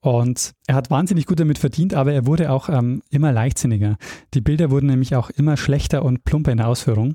Und 0.00 0.54
er 0.66 0.74
hat 0.74 0.90
wahnsinnig 0.90 1.26
gut 1.26 1.38
damit 1.38 1.58
verdient, 1.58 1.94
aber 1.94 2.12
er 2.12 2.26
wurde 2.26 2.50
auch 2.50 2.68
ähm, 2.68 3.02
immer 3.08 3.30
leichtsinniger. 3.30 3.98
Die 4.34 4.40
Bilder 4.40 4.72
wurden 4.72 4.88
nämlich 4.88 5.14
auch 5.14 5.30
immer 5.30 5.56
schlechter 5.56 6.04
und 6.04 6.24
plumper 6.24 6.50
in 6.50 6.58
der 6.58 6.66
Ausführung. 6.66 7.14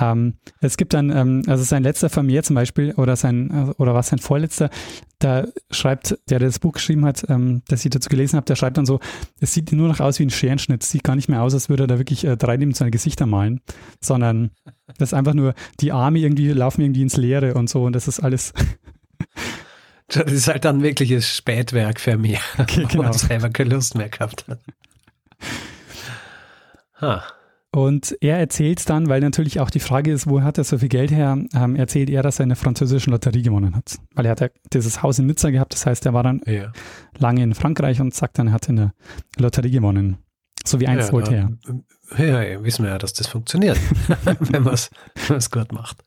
Ähm, 0.00 0.34
es 0.60 0.76
gibt 0.76 0.94
dann, 0.94 1.10
ähm, 1.10 1.42
also 1.46 1.64
sein 1.64 1.82
letzter 1.82 2.08
Vermehr 2.08 2.42
zum 2.42 2.54
Beispiel, 2.54 2.92
oder 2.92 3.16
sein, 3.16 3.50
äh, 3.50 3.82
oder 3.82 3.94
was 3.94 4.08
sein 4.08 4.18
vorletzter, 4.18 4.70
da 5.18 5.46
schreibt, 5.70 6.18
der, 6.30 6.38
der 6.38 6.48
das 6.48 6.58
Buch 6.58 6.72
geschrieben 6.72 7.04
hat, 7.04 7.24
ähm, 7.28 7.62
das 7.68 7.84
ich 7.84 7.90
dazu 7.90 8.08
gelesen 8.08 8.36
habe, 8.36 8.46
der 8.46 8.56
schreibt 8.56 8.78
dann 8.78 8.86
so, 8.86 9.00
es 9.40 9.52
sieht 9.52 9.72
nur 9.72 9.88
noch 9.88 10.00
aus 10.00 10.18
wie 10.18 10.24
ein 10.24 10.30
Scherenschnitt, 10.30 10.82
es 10.82 10.90
sieht 10.90 11.04
gar 11.04 11.16
nicht 11.16 11.28
mehr 11.28 11.42
aus, 11.42 11.54
als 11.54 11.68
würde 11.68 11.84
er 11.84 11.86
da 11.88 11.98
wirklich 11.98 12.24
äh, 12.24 12.36
dreidimensionale 12.36 12.90
Gesichter 12.90 13.26
malen, 13.26 13.60
sondern 14.00 14.50
das 14.98 15.10
ist 15.10 15.14
einfach 15.14 15.34
nur, 15.34 15.54
die 15.80 15.92
Arme 15.92 16.18
irgendwie 16.18 16.48
laufen 16.52 16.82
irgendwie 16.82 17.02
ins 17.02 17.16
Leere 17.16 17.54
und 17.54 17.68
so 17.68 17.84
und 17.84 17.94
das 17.94 18.08
ist 18.08 18.20
alles. 18.20 18.52
das 20.08 20.32
ist 20.32 20.48
halt 20.48 20.64
dann 20.64 20.82
wirkliches 20.82 21.28
Spätwerk 21.28 22.00
für 22.00 22.16
mich, 22.16 22.40
okay, 22.58 22.86
genau. 22.88 22.94
wo 22.94 23.02
man 23.04 23.12
selber 23.12 23.50
keine 23.50 23.70
Lust 23.70 23.94
mehr 23.94 24.08
gehabt 24.08 24.46
hat. 24.48 24.60
Ha. 27.00 27.22
Und 27.70 28.16
er 28.22 28.38
erzählt 28.38 28.88
dann, 28.88 29.08
weil 29.08 29.20
natürlich 29.20 29.60
auch 29.60 29.68
die 29.68 29.80
Frage 29.80 30.10
ist, 30.10 30.26
wo 30.26 30.40
hat 30.40 30.56
er 30.56 30.64
so 30.64 30.78
viel 30.78 30.88
Geld 30.88 31.10
her, 31.10 31.38
ähm, 31.54 31.76
erzählt 31.76 32.08
er, 32.08 32.22
dass 32.22 32.38
er 32.40 32.44
eine 32.44 32.56
französische 32.56 33.10
Lotterie 33.10 33.42
gewonnen 33.42 33.76
hat. 33.76 33.98
Weil 34.14 34.24
er 34.24 34.30
hat 34.32 34.40
ja 34.40 34.48
dieses 34.72 35.02
Haus 35.02 35.18
in 35.18 35.26
Nizza 35.26 35.50
gehabt, 35.50 35.74
das 35.74 35.84
heißt, 35.84 36.06
er 36.06 36.14
war 36.14 36.22
dann 36.22 36.40
ja. 36.46 36.72
lange 37.18 37.42
in 37.42 37.54
Frankreich 37.54 38.00
und 38.00 38.14
sagt 38.14 38.38
dann, 38.38 38.48
er 38.48 38.52
hat 38.54 38.68
eine 38.70 38.94
Lotterie 39.36 39.70
gewonnen. 39.70 40.16
So 40.64 40.80
wie 40.80 40.86
einst 40.86 41.08
ja, 41.08 41.12
Voltaire. 41.12 41.58
Ja, 42.16 42.42
ja, 42.42 42.64
wissen 42.64 42.84
wir 42.84 42.92
ja, 42.92 42.98
dass 42.98 43.12
das 43.12 43.26
funktioniert, 43.26 43.78
wenn 44.40 44.62
man 44.62 44.74
es 44.74 45.50
gut 45.50 45.72
macht. 45.72 46.04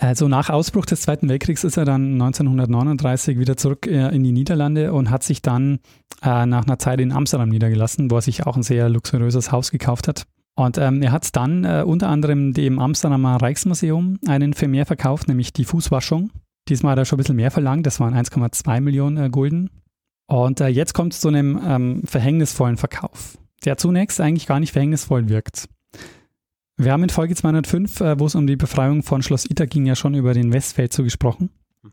Also 0.00 0.28
nach 0.28 0.50
Ausbruch 0.50 0.86
des 0.86 1.02
Zweiten 1.02 1.28
Weltkriegs 1.28 1.64
ist 1.64 1.76
er 1.76 1.84
dann 1.84 2.12
1939 2.14 3.38
wieder 3.38 3.56
zurück 3.56 3.86
äh, 3.86 4.14
in 4.14 4.24
die 4.24 4.32
Niederlande 4.32 4.92
und 4.92 5.10
hat 5.10 5.22
sich 5.22 5.42
dann 5.42 5.78
äh, 6.22 6.46
nach 6.46 6.64
einer 6.64 6.78
Zeit 6.78 7.00
in 7.00 7.12
Amsterdam 7.12 7.48
niedergelassen, 7.48 8.10
wo 8.10 8.16
er 8.16 8.22
sich 8.22 8.46
auch 8.46 8.56
ein 8.56 8.62
sehr 8.62 8.88
luxuriöses 8.88 9.52
Haus 9.52 9.70
gekauft 9.70 10.08
hat. 10.08 10.24
Und 10.56 10.78
ähm, 10.78 11.02
er 11.02 11.12
hat 11.12 11.36
dann 11.36 11.64
äh, 11.64 11.84
unter 11.86 12.08
anderem 12.08 12.52
dem 12.52 12.78
Amsterdamer 12.78 13.40
Rijksmuseum 13.42 14.18
einen 14.26 14.54
Vermehr 14.54 14.86
verkauft, 14.86 15.28
nämlich 15.28 15.52
die 15.52 15.64
Fußwaschung. 15.64 16.30
Diesmal 16.68 16.92
hat 16.92 16.98
er 16.98 17.04
schon 17.04 17.16
ein 17.16 17.22
bisschen 17.22 17.36
mehr 17.36 17.50
verlangt, 17.50 17.86
das 17.86 18.00
waren 18.00 18.14
1,2 18.14 18.80
Millionen 18.80 19.18
äh, 19.18 19.28
Gulden. 19.28 19.70
Und 20.26 20.60
äh, 20.60 20.68
jetzt 20.68 20.94
kommt 20.94 21.12
es 21.12 21.20
zu 21.20 21.28
einem 21.28 21.60
ähm, 21.64 22.02
verhängnisvollen 22.04 22.78
Verkauf, 22.78 23.38
der 23.64 23.76
zunächst 23.76 24.20
eigentlich 24.20 24.46
gar 24.46 24.58
nicht 24.58 24.72
verhängnisvoll 24.72 25.28
wirkt. 25.28 25.68
Wir 26.76 26.92
haben 26.92 27.02
in 27.02 27.08
Folge 27.08 27.34
205, 27.34 28.00
äh, 28.00 28.20
wo 28.20 28.26
es 28.26 28.34
um 28.34 28.46
die 28.46 28.56
Befreiung 28.56 29.02
von 29.02 29.22
Schloss 29.22 29.48
Ita 29.48 29.64
ging, 29.64 29.86
ja 29.86 29.96
schon 29.96 30.14
über 30.14 30.34
den 30.34 30.52
Westfeldzug 30.52 31.04
gesprochen. 31.04 31.50
Mhm. 31.82 31.90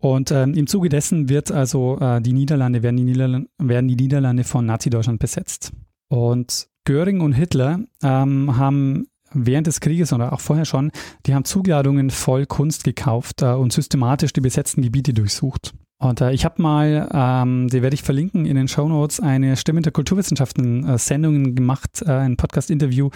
Und 0.00 0.30
ähm, 0.30 0.54
im 0.54 0.68
Zuge 0.68 0.88
dessen 0.88 1.28
wird 1.28 1.50
also 1.50 1.98
äh, 2.00 2.20
die 2.20 2.32
Niederlande, 2.32 2.84
werden 2.84 2.96
die 2.96 3.04
Niederlande, 3.04 3.48
werden 3.58 3.88
die 3.88 3.96
Niederlande 3.96 4.44
von 4.44 4.64
Nazi-Deutschland 4.64 5.18
besetzt. 5.18 5.72
Und 6.08 6.68
Göring 6.84 7.20
und 7.20 7.32
Hitler 7.32 7.80
ähm, 8.02 8.56
haben 8.56 9.08
während 9.32 9.66
des 9.66 9.80
Krieges 9.80 10.12
oder 10.12 10.32
auch 10.32 10.40
vorher 10.40 10.64
schon, 10.64 10.92
die 11.26 11.34
haben 11.34 11.44
Zuladungen 11.44 12.10
voll 12.10 12.46
Kunst 12.46 12.84
gekauft 12.84 13.42
äh, 13.42 13.46
und 13.46 13.72
systematisch 13.72 14.32
die 14.32 14.40
besetzten 14.40 14.82
Gebiete 14.82 15.12
durchsucht. 15.12 15.74
Und 15.98 16.20
äh, 16.20 16.30
ich 16.32 16.44
habe 16.44 16.62
mal, 16.62 17.08
ähm, 17.12 17.68
die 17.68 17.82
werde 17.82 17.94
ich 17.94 18.04
verlinken 18.04 18.46
in 18.46 18.54
den 18.54 18.68
Show 18.68 18.88
Notes, 18.88 19.18
eine 19.18 19.56
Stimme 19.56 19.82
der 19.82 19.90
Kulturwissenschaften 19.90 20.88
äh, 20.88 20.96
Sendungen 20.96 21.56
gemacht, 21.56 22.02
äh, 22.06 22.12
ein 22.12 22.36
Podcast-Interview 22.36 23.10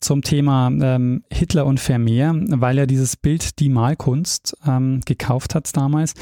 zum 0.00 0.22
Thema 0.22 0.68
ähm, 0.68 1.24
Hitler 1.32 1.66
und 1.66 1.80
Vermeer, 1.80 2.34
weil 2.34 2.78
er 2.78 2.86
dieses 2.86 3.16
Bild 3.16 3.58
Die 3.58 3.68
Malkunst 3.68 4.56
ähm, 4.66 5.00
gekauft 5.04 5.54
hat 5.54 5.76
damals. 5.76 6.14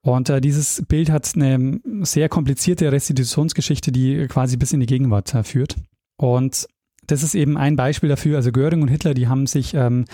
Und 0.00 0.30
äh, 0.30 0.40
dieses 0.40 0.82
Bild 0.88 1.10
hat 1.10 1.30
eine 1.34 1.80
sehr 2.02 2.28
komplizierte 2.28 2.90
Restitutionsgeschichte, 2.90 3.92
die 3.92 4.26
quasi 4.28 4.56
bis 4.56 4.72
in 4.72 4.80
die 4.80 4.86
Gegenwart 4.86 5.34
äh, 5.34 5.42
führt. 5.42 5.76
Und 6.16 6.66
das 7.06 7.22
ist 7.22 7.34
eben 7.34 7.56
ein 7.56 7.76
Beispiel 7.76 8.08
dafür. 8.08 8.36
Also 8.36 8.52
Göring 8.52 8.82
und 8.82 8.88
Hitler, 8.88 9.14
die 9.14 9.28
haben 9.28 9.46
sich, 9.46 9.74
ähm, 9.74 10.04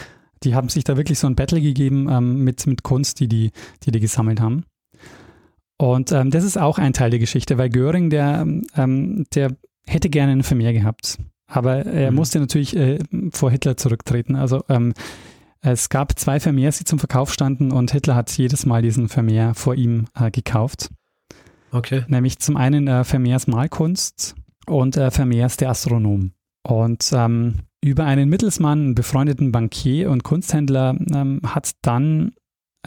die 0.43 0.55
haben 0.55 0.69
sich 0.69 0.85
da 0.85 0.97
wirklich 0.97 1.19
so 1.19 1.27
ein 1.27 1.37
Battle 1.37 1.61
gegeben 1.61 2.09
ähm, 2.11 2.45
mit, 2.45 2.67
mit 2.67 2.83
Kunst, 2.83 3.21
die 3.21 3.29
die, 3.29 3.51
die 3.85 3.91
die 3.91 4.01
gesammelt 4.01 4.41
haben. 4.41 4.65
Und 5.77 6.13
ähm, 6.13 6.31
das 6.31 6.45
ist 6.45 6.57
auch 6.57 6.79
ein 6.79 6.93
Teil 6.93 7.11
der 7.11 7.19
Geschichte, 7.19 7.59
weil 7.59 7.69
Göring, 7.69 8.11
der, 8.11 8.47
ähm, 8.77 9.27
der 9.35 9.57
hätte 9.87 10.09
gerne 10.09 10.33
einen 10.33 10.43
Vermeer 10.43 10.73
gehabt. 10.73 11.19
Aber 11.47 11.85
er 11.87 12.11
mhm. 12.11 12.17
musste 12.17 12.41
natürlich 12.41 12.77
äh, 12.77 12.99
vor 13.33 13.51
Hitler 13.51 13.77
zurücktreten. 13.77 14.37
Also 14.37 14.65
ähm, 14.69 14.95
es 15.61 15.89
gab 15.89 16.19
zwei 16.19 16.41
Vermehrs, 16.41 16.79
die 16.79 16.85
zum 16.85 16.99
Verkauf 16.99 17.33
standen 17.33 17.73
und 17.73 17.93
Hitler 17.93 18.15
hat 18.15 18.31
jedes 18.37 18.67
Mal 18.67 18.83
diesen 18.83 19.09
Vermehr 19.09 19.55
vor 19.55 19.75
ihm 19.75 20.07
äh, 20.15 20.31
gekauft. 20.31 20.91
Okay. 21.71 22.05
Nämlich 22.07 22.39
zum 22.39 22.57
einen 22.57 22.87
äh, 22.87 23.03
Vermeers 23.03 23.47
Malkunst 23.47 24.35
und 24.67 24.97
äh, 24.97 25.11
Vermeers 25.11 25.57
der 25.57 25.71
Astronom. 25.71 26.33
Und 26.63 27.11
ähm, 27.13 27.61
über 27.83 28.05
einen 28.05 28.29
Mittelsmann, 28.29 28.79
einen 28.79 28.95
befreundeten 28.95 29.53
Bankier 29.53 30.11
und 30.11 30.23
Kunsthändler, 30.23 30.97
ähm, 31.13 31.41
hat 31.45 31.73
dann 31.83 32.33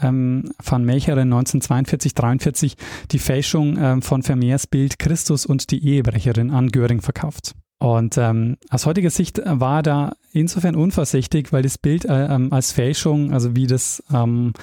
ähm, 0.02 0.52
van 0.64 0.86
Melcheren 0.86 1.34
1942-43 1.34 2.76
die 3.12 3.20
Fälschung 3.20 3.78
ähm, 3.78 4.02
von 4.02 4.24
Vermeers 4.24 4.68
Bild 4.68 5.00
Christus 5.00 5.46
und 5.46 5.72
die 5.72 5.84
Ehebrecherin 5.86 6.52
an 6.52 6.70
Göring 6.70 7.02
verkauft. 7.02 7.56
Und 7.80 8.18
ähm, 8.18 8.58
aus 8.70 8.88
heutiger 8.88 9.12
Sicht 9.12 9.40
war 9.46 9.84
da 9.84 10.14
insofern 10.32 10.76
unvorsichtig, 10.76 11.54
weil 11.54 11.62
das 11.62 11.78
Bild 11.78 12.06
äh, 12.06 12.26
ähm, 12.26 12.52
als 12.52 12.72
Fälschung, 12.72 13.34
also 13.34 13.56
wie 13.56 13.68
das, 13.68 14.04
ähm, 14.12 14.54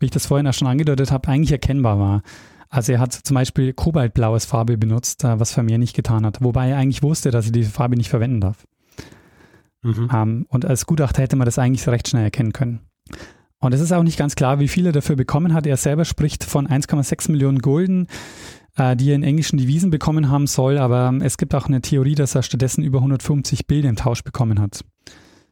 wie 0.00 0.06
ich 0.06 0.10
das 0.10 0.26
vorhin 0.26 0.46
auch 0.48 0.54
schon 0.54 0.66
angedeutet 0.66 1.12
habe, 1.12 1.28
eigentlich 1.28 1.52
erkennbar 1.52 1.98
war. 2.00 2.22
Also 2.68 2.92
er 2.92 2.98
hat 2.98 3.12
zum 3.12 3.36
Beispiel 3.36 3.72
kobaltblau 3.72 4.32
als 4.34 4.46
Farbe 4.46 4.76
benutzt, 4.76 5.22
äh, 5.22 5.38
was 5.38 5.52
Vermeer 5.52 5.78
nicht 5.78 5.94
getan 5.94 6.26
hat, 6.26 6.42
wobei 6.42 6.70
er 6.70 6.78
eigentlich 6.78 7.04
wusste, 7.04 7.30
dass 7.30 7.46
er 7.46 7.52
diese 7.52 7.70
Farbe 7.70 7.96
nicht 7.96 8.10
verwenden 8.10 8.40
darf. 8.40 8.66
Mhm. 9.82 10.10
Ähm, 10.12 10.46
und 10.48 10.64
als 10.64 10.84
Gutachter 10.84 11.22
hätte 11.22 11.36
man 11.36 11.44
das 11.44 11.60
eigentlich 11.60 11.86
recht 11.86 12.08
schnell 12.08 12.24
erkennen 12.24 12.52
können. 12.52 12.80
Und 13.60 13.72
es 13.72 13.80
ist 13.80 13.92
auch 13.92 14.02
nicht 14.02 14.18
ganz 14.18 14.34
klar, 14.34 14.58
wie 14.58 14.68
viel 14.68 14.86
er 14.86 14.92
dafür 14.92 15.14
bekommen 15.14 15.54
hat. 15.54 15.66
Er 15.66 15.76
selber 15.76 16.04
spricht 16.04 16.42
von 16.42 16.66
1,6 16.66 17.30
Millionen 17.30 17.60
Gulden, 17.60 18.08
äh, 18.76 18.96
die 18.96 19.10
er 19.10 19.14
in 19.14 19.22
englischen 19.22 19.58
Devisen 19.58 19.90
bekommen 19.90 20.30
haben 20.30 20.46
soll, 20.46 20.78
aber 20.78 21.08
ähm, 21.08 21.20
es 21.20 21.36
gibt 21.36 21.54
auch 21.54 21.66
eine 21.66 21.80
Theorie, 21.80 22.14
dass 22.14 22.34
er 22.34 22.42
stattdessen 22.42 22.82
über 22.82 22.98
150 22.98 23.66
Bilder 23.66 23.88
im 23.88 23.96
Tausch 23.96 24.22
bekommen 24.22 24.60
hat. 24.60 24.84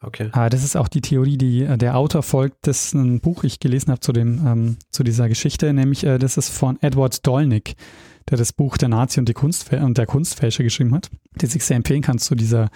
Okay. 0.01 0.31
Äh, 0.35 0.51
das 0.51 0.65
ist 0.65 0.77
auch 0.77 0.89
die 0.89 1.01
Theorie, 1.01 1.39
die 1.39 1.63
äh, 1.63 1.79
der 1.79 1.97
Autor 1.97 2.23
folgt, 2.23 2.67
das 2.67 2.87
ist 2.87 2.95
ein 2.95 3.21
Buch, 3.21 3.45
ich 3.45 3.61
gelesen 3.61 3.91
habe 3.91 4.01
zu, 4.01 4.13
dem, 4.13 4.47
ähm, 4.47 4.77
zu 4.91 5.05
dieser 5.05 5.29
Geschichte, 5.29 5.73
nämlich 5.73 6.05
äh, 6.05 6.19
das 6.19 6.37
ist 6.37 6.49
von 6.49 6.81
Edward 6.83 7.27
Dolnick, 7.27 7.75
der 8.29 8.39
das 8.39 8.53
Buch 8.53 8.77
Der 8.77 8.89
Nazi 8.89 9.21
und, 9.21 9.29
die 9.29 9.35
Kunstfä 9.35 9.79
und 9.79 9.99
der 9.99 10.07
Kunstfälscher 10.07 10.65
geschrieben 10.65 10.95
hat, 10.95 11.11
das 11.35 11.55
ich 11.55 11.65
sehr 11.65 11.77
empfehlen 11.77 12.03
kann 12.03 12.19
zu 12.19 12.35
dieser 12.35 12.69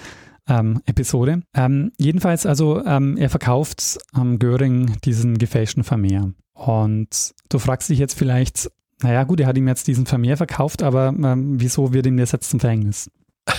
ähm, 0.48 0.80
Episode. 0.86 1.42
Ähm, 1.54 1.92
jedenfalls, 1.98 2.46
also 2.46 2.84
ähm, 2.84 3.16
er 3.16 3.30
verkauft 3.30 3.98
ähm, 4.16 4.38
Göring 4.38 4.96
diesen 5.04 5.38
gefälschten 5.38 5.82
Vermehr. 5.82 6.32
Und 6.54 7.34
du 7.48 7.58
fragst 7.58 7.90
dich 7.90 7.98
jetzt 7.98 8.16
vielleicht, 8.16 8.70
naja 9.02 9.24
gut, 9.24 9.40
er 9.40 9.46
hat 9.46 9.56
ihm 9.56 9.68
jetzt 9.68 9.86
diesen 9.86 10.06
Vermehr 10.06 10.36
verkauft, 10.36 10.82
aber 10.82 11.08
ähm, 11.08 11.60
wieso 11.60 11.92
wird 11.92 12.06
ihm 12.06 12.16
das 12.16 12.32
jetzt 12.32 12.50
zum 12.50 12.60
Verhängnis? 12.60 13.10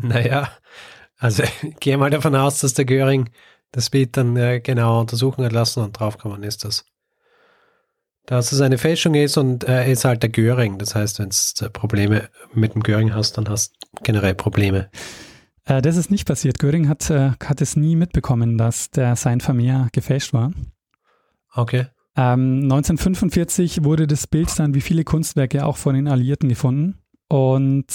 naja, 0.00 0.48
also 1.18 1.42
ich 1.62 1.76
gehe 1.80 1.98
mal 1.98 2.10
davon 2.10 2.34
aus, 2.34 2.60
dass 2.60 2.74
der 2.74 2.84
Göring 2.84 3.30
das 3.72 3.90
Bild 3.90 4.16
dann 4.16 4.36
äh, 4.36 4.60
genau 4.60 5.00
untersuchen 5.00 5.44
hat 5.44 5.52
lassen 5.52 5.82
und 5.82 5.92
draufgekommen 5.92 6.42
ist, 6.42 6.64
dass, 6.64 6.84
dass 8.26 8.52
es 8.52 8.60
eine 8.60 8.78
Fälschung 8.78 9.14
ist 9.14 9.36
und 9.36 9.64
äh, 9.64 9.84
er 9.84 9.86
ist 9.86 10.04
halt 10.04 10.22
der 10.22 10.30
Göring. 10.30 10.78
Das 10.78 10.94
heißt, 10.94 11.18
wenn 11.18 11.30
du 11.30 11.70
Probleme 11.70 12.28
mit 12.54 12.74
dem 12.74 12.82
Göring 12.82 13.12
hast, 13.12 13.38
dann 13.38 13.48
hast 13.48 13.74
du 13.74 14.02
generell 14.02 14.34
Probleme. 14.34 14.88
Äh, 15.64 15.82
das 15.82 15.96
ist 15.96 16.10
nicht 16.10 16.26
passiert. 16.26 16.58
Göring 16.58 16.88
hat, 16.88 17.10
äh, 17.10 17.32
hat 17.44 17.60
es 17.60 17.76
nie 17.76 17.96
mitbekommen, 17.96 18.56
dass 18.56 18.90
der 18.90 19.16
sein 19.16 19.40
Vermehr 19.40 19.88
gefälscht 19.92 20.32
war. 20.32 20.52
Okay. 21.52 21.86
Ähm, 22.16 22.62
1945 22.62 23.84
wurde 23.84 24.06
das 24.06 24.26
Bild 24.26 24.58
dann 24.58 24.74
wie 24.74 24.80
viele 24.80 25.04
Kunstwerke 25.04 25.66
auch 25.66 25.76
von 25.76 25.94
den 25.94 26.08
Alliierten 26.08 26.48
gefunden. 26.48 26.98
Und 27.28 27.86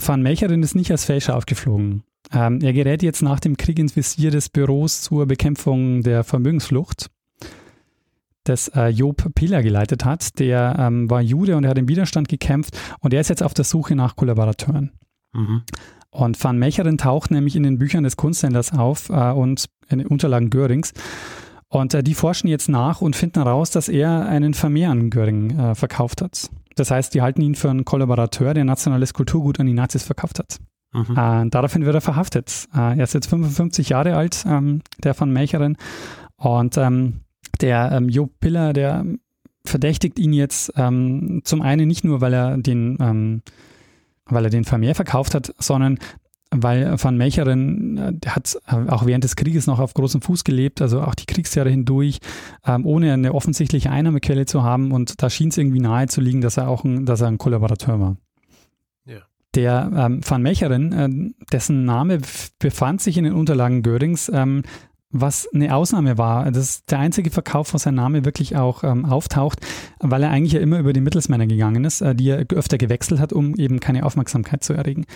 Van 0.00 0.22
Melcheren 0.22 0.62
ist 0.62 0.74
nicht 0.74 0.90
als 0.90 1.04
Fälscher 1.04 1.36
aufgeflogen. 1.36 2.04
Ähm, 2.32 2.60
er 2.62 2.72
gerät 2.72 3.02
jetzt 3.02 3.22
nach 3.22 3.40
dem 3.40 3.56
Krieg 3.56 3.78
ins 3.78 3.96
Visier 3.96 4.30
des 4.30 4.48
Büros 4.48 5.00
zur 5.00 5.26
Bekämpfung 5.26 6.02
der 6.02 6.24
Vermögensflucht, 6.24 7.10
das 8.44 8.68
äh, 8.68 8.88
Job 8.88 9.34
Piller 9.34 9.62
geleitet 9.62 10.04
hat. 10.04 10.38
Der 10.38 10.76
ähm, 10.78 11.10
war 11.10 11.20
Jude 11.20 11.56
und 11.56 11.64
er 11.64 11.70
hat 11.70 11.78
im 11.78 11.88
Widerstand 11.88 12.28
gekämpft 12.28 12.78
und 13.00 13.14
er 13.14 13.20
ist 13.20 13.28
jetzt 13.28 13.42
auf 13.42 13.54
der 13.54 13.64
Suche 13.64 13.96
nach 13.96 14.14
Kollaborateuren. 14.14 14.92
Mhm. 15.32 15.62
Und 16.10 16.42
Van 16.42 16.58
Mecheren 16.58 16.98
taucht 16.98 17.30
nämlich 17.30 17.56
in 17.56 17.62
den 17.62 17.78
Büchern 17.78 18.04
des 18.04 18.16
Kunsthändlers 18.16 18.72
auf 18.72 19.08
äh, 19.08 19.30
und 19.30 19.66
in 19.88 19.98
den 19.98 20.08
Unterlagen 20.08 20.50
Görings. 20.50 20.92
Und 21.68 21.94
äh, 21.94 22.02
die 22.02 22.14
forschen 22.14 22.48
jetzt 22.48 22.68
nach 22.68 23.00
und 23.00 23.14
finden 23.14 23.42
heraus, 23.42 23.70
dass 23.70 23.88
er 23.88 24.26
einen 24.26 24.54
Vermehr 24.54 24.90
an 24.90 25.10
Göring 25.10 25.58
äh, 25.58 25.74
verkauft 25.74 26.22
hat. 26.22 26.50
Das 26.76 26.90
heißt, 26.90 27.14
die 27.14 27.22
halten 27.22 27.42
ihn 27.42 27.54
für 27.54 27.70
einen 27.70 27.84
Kollaborateur, 27.84 28.54
der 28.54 28.64
nationales 28.64 29.12
Kulturgut 29.12 29.60
an 29.60 29.66
die 29.66 29.74
Nazis 29.74 30.02
verkauft 30.02 30.38
hat. 30.38 30.58
Mhm. 30.92 31.16
Äh, 31.16 31.50
daraufhin 31.50 31.84
wird 31.84 31.94
er 31.94 32.00
verhaftet. 32.00 32.68
Äh, 32.74 32.98
er 32.98 33.04
ist 33.04 33.14
jetzt 33.14 33.28
55 33.28 33.90
Jahre 33.90 34.16
alt, 34.16 34.44
ähm, 34.46 34.82
der 35.02 35.14
von 35.14 35.30
Melcheren. 35.30 35.76
Und 36.36 36.76
ähm, 36.78 37.20
der 37.60 37.92
ähm, 37.92 38.08
Jo 38.08 38.28
Piller, 38.40 38.72
der 38.72 39.04
verdächtigt 39.64 40.18
ihn 40.18 40.32
jetzt 40.32 40.72
ähm, 40.76 41.42
zum 41.44 41.60
einen 41.60 41.88
nicht 41.88 42.04
nur, 42.04 42.20
weil 42.20 42.32
er 42.32 42.56
den, 42.56 42.96
ähm, 43.00 43.42
weil 44.24 44.44
er 44.44 44.50
den 44.50 44.64
Vermehr 44.64 44.94
verkauft 44.94 45.34
hat, 45.34 45.52
sondern 45.58 45.98
weil 46.50 46.94
Van 47.02 47.16
Melcheren 47.16 47.98
äh, 47.98 48.28
hat 48.28 48.58
äh, 48.66 48.90
auch 48.90 49.06
während 49.06 49.24
des 49.24 49.36
Krieges 49.36 49.66
noch 49.66 49.78
auf 49.78 49.94
großem 49.94 50.22
Fuß 50.22 50.44
gelebt, 50.44 50.80
also 50.80 51.02
auch 51.02 51.14
die 51.14 51.26
Kriegsjahre 51.26 51.70
hindurch, 51.70 52.18
ähm, 52.66 52.86
ohne 52.86 53.12
eine 53.12 53.34
offensichtliche 53.34 53.90
Einnahmequelle 53.90 54.46
zu 54.46 54.62
haben. 54.62 54.92
Und 54.92 55.22
da 55.22 55.30
schien 55.30 55.48
es 55.48 55.58
irgendwie 55.58 55.80
nahe 55.80 56.06
zu 56.06 56.20
liegen, 56.20 56.40
dass 56.40 56.56
er 56.56 56.68
auch 56.68 56.84
ein, 56.84 57.04
dass 57.06 57.20
er 57.20 57.28
ein 57.28 57.38
Kollaborateur 57.38 58.00
war. 58.00 58.16
Der 59.54 59.90
ähm, 59.94 60.20
Van 60.26 60.42
Mecheren, 60.42 60.92
äh, 60.92 61.34
dessen 61.52 61.84
Name 61.84 62.20
befand 62.58 63.00
sich 63.00 63.16
in 63.16 63.24
den 63.24 63.32
Unterlagen 63.32 63.82
Görings, 63.82 64.30
ähm, 64.32 64.62
was 65.10 65.48
eine 65.54 65.74
Ausnahme 65.74 66.18
war. 66.18 66.50
Das 66.50 66.64
ist 66.64 66.90
der 66.90 66.98
einzige 66.98 67.30
Verkauf, 67.30 67.72
wo 67.72 67.78
sein 67.78 67.94
Name 67.94 68.24
wirklich 68.26 68.56
auch 68.56 68.84
ähm, 68.84 69.06
auftaucht, 69.06 69.60
weil 70.00 70.22
er 70.22 70.30
eigentlich 70.30 70.52
ja 70.52 70.60
immer 70.60 70.78
über 70.78 70.92
die 70.92 71.00
Mittelsmänner 71.00 71.46
gegangen 71.46 71.84
ist, 71.84 72.02
äh, 72.02 72.14
die 72.14 72.28
er 72.28 72.44
öfter 72.54 72.76
gewechselt 72.78 73.20
hat, 73.20 73.32
um 73.32 73.54
eben 73.54 73.80
keine 73.80 74.04
Aufmerksamkeit 74.04 74.62
zu 74.62 74.74
erregen. 74.74 75.06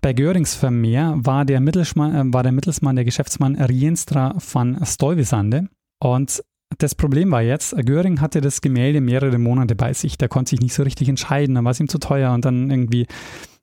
Bei 0.00 0.12
Görings 0.12 0.54
Vermeer 0.54 1.14
war 1.16 1.44
der, 1.44 1.60
Mittelsmann, 1.60 2.14
äh, 2.14 2.32
war 2.32 2.42
der 2.42 2.52
Mittelsmann 2.52 2.96
der 2.96 3.04
Geschäftsmann 3.04 3.56
Rienstra 3.56 4.36
van 4.52 4.78
Stuyvesande 4.84 5.68
und 5.98 6.42
das 6.78 6.94
Problem 6.94 7.32
war 7.32 7.42
jetzt, 7.42 7.74
Göring 7.84 8.20
hatte 8.20 8.40
das 8.40 8.60
Gemälde 8.60 9.00
mehrere 9.00 9.38
Monate 9.38 9.74
bei 9.74 9.92
sich. 9.92 10.16
Der 10.18 10.28
konnte 10.28 10.50
sich 10.50 10.60
nicht 10.60 10.72
so 10.72 10.84
richtig 10.84 11.08
entscheiden, 11.08 11.56
dann 11.56 11.64
war 11.64 11.72
es 11.72 11.80
ihm 11.80 11.88
zu 11.88 11.98
teuer 11.98 12.32
und 12.32 12.44
dann 12.44 12.70
irgendwie 12.70 13.08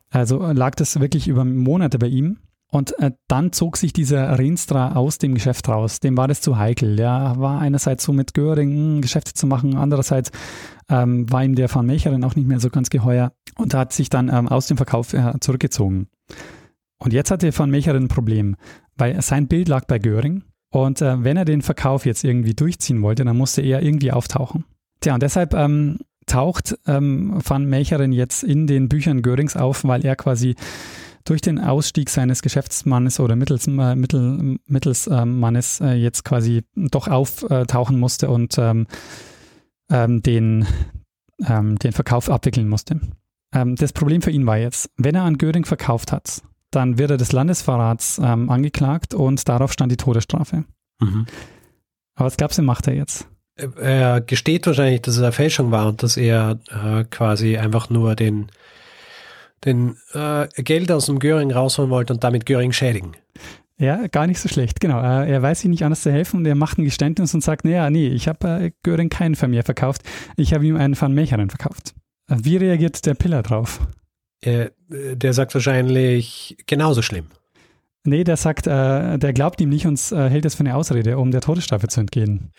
also 0.09 0.39
lag 0.51 0.75
das 0.75 0.99
wirklich 0.99 1.27
über 1.27 1.45
Monate 1.45 1.99
bei 1.99 2.07
ihm. 2.07 2.37
Und 2.69 2.99
äh, 2.99 3.11
dann 3.29 3.53
zog 3.53 3.77
sich 3.77 3.93
dieser 3.93 4.37
Rienstra 4.37 4.93
aus 4.95 5.19
dem 5.19 5.35
Geschäft 5.35 5.69
raus. 5.69 6.01
Dem 6.01 6.17
war 6.17 6.27
das 6.27 6.41
zu 6.41 6.57
heikel. 6.57 6.97
Der 6.97 7.35
war 7.37 7.61
einerseits 7.61 8.03
so 8.03 8.11
mit 8.11 8.33
Göring 8.33 8.71
hm, 8.71 9.01
Geschäfte 9.01 9.33
zu 9.33 9.47
machen, 9.47 9.77
andererseits 9.77 10.31
ähm, 10.89 11.31
war 11.31 11.45
ihm 11.45 11.55
der 11.55 11.73
Van 11.73 11.85
Melcheren 11.85 12.25
auch 12.25 12.35
nicht 12.35 12.47
mehr 12.47 12.59
so 12.59 12.69
ganz 12.69 12.89
geheuer 12.89 13.31
und 13.55 13.73
hat 13.73 13.93
sich 13.93 14.09
dann 14.09 14.27
ähm, 14.27 14.49
aus 14.49 14.67
dem 14.67 14.75
Verkauf 14.75 15.13
äh, 15.13 15.33
zurückgezogen. 15.39 16.07
Und 16.99 17.13
jetzt 17.13 17.31
hatte 17.31 17.57
Van 17.57 17.69
Melcheren 17.69 18.05
ein 18.05 18.07
Problem, 18.07 18.55
weil 18.95 19.21
sein 19.21 19.47
Bild 19.47 19.67
lag 19.67 19.85
bei 19.85 19.99
Göring 19.99 20.43
und 20.71 21.01
äh, 21.01 21.23
wenn 21.23 21.37
er 21.37 21.45
den 21.45 21.61
Verkauf 21.61 22.05
jetzt 22.05 22.23
irgendwie 22.23 22.53
durchziehen 22.53 23.01
wollte, 23.01 23.23
dann 23.23 23.37
musste 23.37 23.61
er 23.61 23.81
irgendwie 23.81 24.11
auftauchen. 24.11 24.65
Tja, 24.99 25.13
und 25.13 25.23
deshalb 25.23 25.53
ähm, 25.53 25.99
taucht 26.25 26.77
ähm, 26.87 27.39
Van 27.45 27.65
Melcheren 27.65 28.11
jetzt 28.11 28.43
in 28.43 28.67
den 28.67 28.89
Büchern 28.89 29.21
Görings 29.21 29.55
auf, 29.55 29.83
weil 29.85 30.05
er 30.05 30.15
quasi 30.15 30.55
durch 31.23 31.41
den 31.41 31.59
Ausstieg 31.59 32.09
seines 32.09 32.41
Geschäftsmannes 32.41 33.19
oder 33.19 33.35
Mittels, 33.35 33.67
äh, 33.67 33.95
Mittel, 33.95 34.57
Mittelsmannes 34.65 35.81
äh, 35.81 35.93
jetzt 35.93 36.23
quasi 36.23 36.63
doch 36.75 37.07
auftauchen 37.07 37.99
musste 37.99 38.29
und 38.29 38.57
ähm, 38.57 38.87
ähm, 39.91 40.21
den, 40.21 40.65
ähm, 41.45 41.77
den 41.79 41.91
Verkauf 41.91 42.29
abwickeln 42.29 42.69
musste. 42.69 42.99
Ähm, 43.53 43.75
das 43.75 43.93
Problem 43.93 44.21
für 44.21 44.31
ihn 44.31 44.45
war 44.45 44.57
jetzt, 44.57 44.89
wenn 44.97 45.15
er 45.15 45.23
an 45.23 45.37
Göring 45.37 45.65
verkauft 45.65 46.11
hat, 46.11 46.41
dann 46.71 46.97
wird 46.97 47.11
er 47.11 47.17
des 47.17 47.31
Landesverrats 47.31 48.19
ähm, 48.23 48.49
angeklagt 48.49 49.13
und 49.13 49.47
darauf 49.47 49.71
stand 49.71 49.91
die 49.91 49.97
Todesstrafe. 49.97 50.65
Mhm. 50.99 51.25
Aber 52.15 52.25
was 52.25 52.37
glaubst 52.37 52.57
du, 52.57 52.63
macht 52.63 52.87
er 52.87 52.95
jetzt? 52.95 53.27
Er 53.79 54.21
gesteht 54.21 54.67
wahrscheinlich, 54.67 55.01
dass 55.01 55.15
es 55.15 55.21
eine 55.21 55.31
Fälschung 55.31 55.71
war 55.71 55.87
und 55.87 56.03
dass 56.03 56.17
er 56.17 56.59
äh, 56.69 57.03
quasi 57.05 57.57
einfach 57.57 57.89
nur 57.89 58.15
den 58.15 58.51
den 59.65 59.97
äh, 60.13 60.47
Geld 60.57 60.91
aus 60.91 61.07
dem 61.07 61.19
Göring 61.19 61.51
rausholen 61.51 61.89
wollte 61.89 62.13
und 62.13 62.23
damit 62.23 62.45
Göring 62.45 62.71
schädigen. 62.71 63.15
Ja, 63.79 64.07
gar 64.07 64.25
nicht 64.25 64.39
so 64.39 64.49
schlecht, 64.49 64.79
genau. 64.79 64.99
Äh, 65.01 65.29
er 65.29 65.41
weiß 65.41 65.61
sich 65.61 65.69
nicht 65.69 65.83
anders 65.83 66.01
zu 66.01 66.11
helfen 66.11 66.37
und 66.37 66.45
er 66.45 66.55
macht 66.55 66.77
ein 66.77 66.85
Geständnis 66.85 67.33
und 67.33 67.41
sagt, 67.41 67.63
naja, 67.63 67.89
nee, 67.89 68.07
ich 68.07 68.27
habe 68.27 68.47
äh, 68.47 68.71
Göring 68.83 69.09
keinen 69.09 69.35
Vermehr 69.35 69.63
verkauft, 69.63 70.01
ich 70.35 70.53
habe 70.53 70.65
ihm 70.65 70.77
einen 70.77 70.99
Van 70.99 71.13
Mecheren 71.13 71.49
verkauft. 71.49 71.93
Wie 72.27 72.57
reagiert 72.57 73.05
der 73.05 73.13
Piller 73.13 73.43
drauf? 73.43 73.79
Äh, 74.41 74.69
der 74.89 75.33
sagt 75.33 75.53
wahrscheinlich 75.53 76.57
genauso 76.67 77.01
schlimm. 77.01 77.27
Nee, 78.03 78.23
der 78.23 78.37
sagt, 78.37 78.67
äh, 78.67 79.17
der 79.17 79.33
glaubt 79.33 79.59
ihm 79.59 79.69
nicht 79.69 79.85
und 79.85 79.99
äh, 80.11 80.29
hält 80.29 80.45
es 80.45 80.55
für 80.55 80.61
eine 80.61 80.75
Ausrede, 80.75 81.17
um 81.17 81.31
der 81.31 81.41
Todesstrafe 81.41 81.87
zu 81.87 81.99
entgehen. 81.99 82.51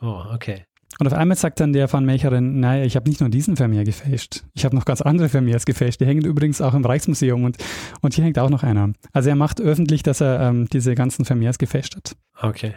Oh, 0.00 0.22
okay. 0.32 0.64
Und 0.98 1.06
auf 1.06 1.12
einmal 1.12 1.36
sagt 1.36 1.60
dann 1.60 1.72
der 1.72 1.92
Van 1.92 2.06
Mecherin, 2.06 2.60
naja, 2.60 2.84
ich 2.84 2.96
habe 2.96 3.08
nicht 3.08 3.20
nur 3.20 3.28
diesen 3.28 3.56
Vermeer 3.56 3.84
gefälscht, 3.84 4.44
ich 4.54 4.64
habe 4.64 4.74
noch 4.74 4.86
ganz 4.86 5.02
andere 5.02 5.28
Vermeers 5.28 5.66
gefälscht. 5.66 6.00
Die 6.00 6.06
hängen 6.06 6.24
übrigens 6.24 6.60
auch 6.60 6.72
im 6.72 6.84
Reichsmuseum 6.84 7.44
und, 7.44 7.58
und 8.00 8.14
hier 8.14 8.24
hängt 8.24 8.38
auch 8.38 8.48
noch 8.48 8.62
einer. 8.62 8.92
Also 9.12 9.28
er 9.28 9.36
macht 9.36 9.60
öffentlich, 9.60 10.02
dass 10.02 10.20
er 10.20 10.40
ähm, 10.40 10.68
diese 10.68 10.94
ganzen 10.94 11.24
Vermeers 11.24 11.58
gefälscht 11.58 11.96
hat. 11.96 12.16
Okay. 12.40 12.74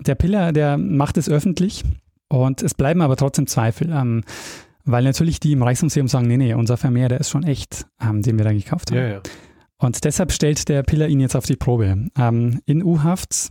Der 0.00 0.14
Piller, 0.14 0.52
der 0.52 0.78
macht 0.78 1.18
es 1.18 1.28
öffentlich 1.28 1.84
und 2.28 2.62
es 2.62 2.74
bleiben 2.74 3.02
aber 3.02 3.16
trotzdem 3.16 3.46
Zweifel. 3.46 3.90
Ähm, 3.90 4.22
weil 4.90 5.04
natürlich 5.04 5.38
die 5.38 5.52
im 5.52 5.62
Reichsmuseum 5.62 6.08
sagen, 6.08 6.26
nee, 6.26 6.36
nee, 6.36 6.54
unser 6.54 6.76
Vermeer, 6.76 7.08
der 7.08 7.20
ist 7.20 7.30
schon 7.30 7.44
echt, 7.44 7.86
ähm, 8.00 8.22
den 8.22 8.38
wir 8.38 8.44
da 8.44 8.52
gekauft 8.52 8.90
haben. 8.90 8.98
Ja, 8.98 9.08
ja. 9.08 9.20
Und 9.76 10.04
deshalb 10.04 10.32
stellt 10.32 10.68
der 10.68 10.82
Piller 10.82 11.08
ihn 11.08 11.20
jetzt 11.20 11.36
auf 11.36 11.46
die 11.46 11.56
Probe. 11.56 12.08
Ähm, 12.18 12.60
in 12.64 12.82
U-Haft 12.82 13.50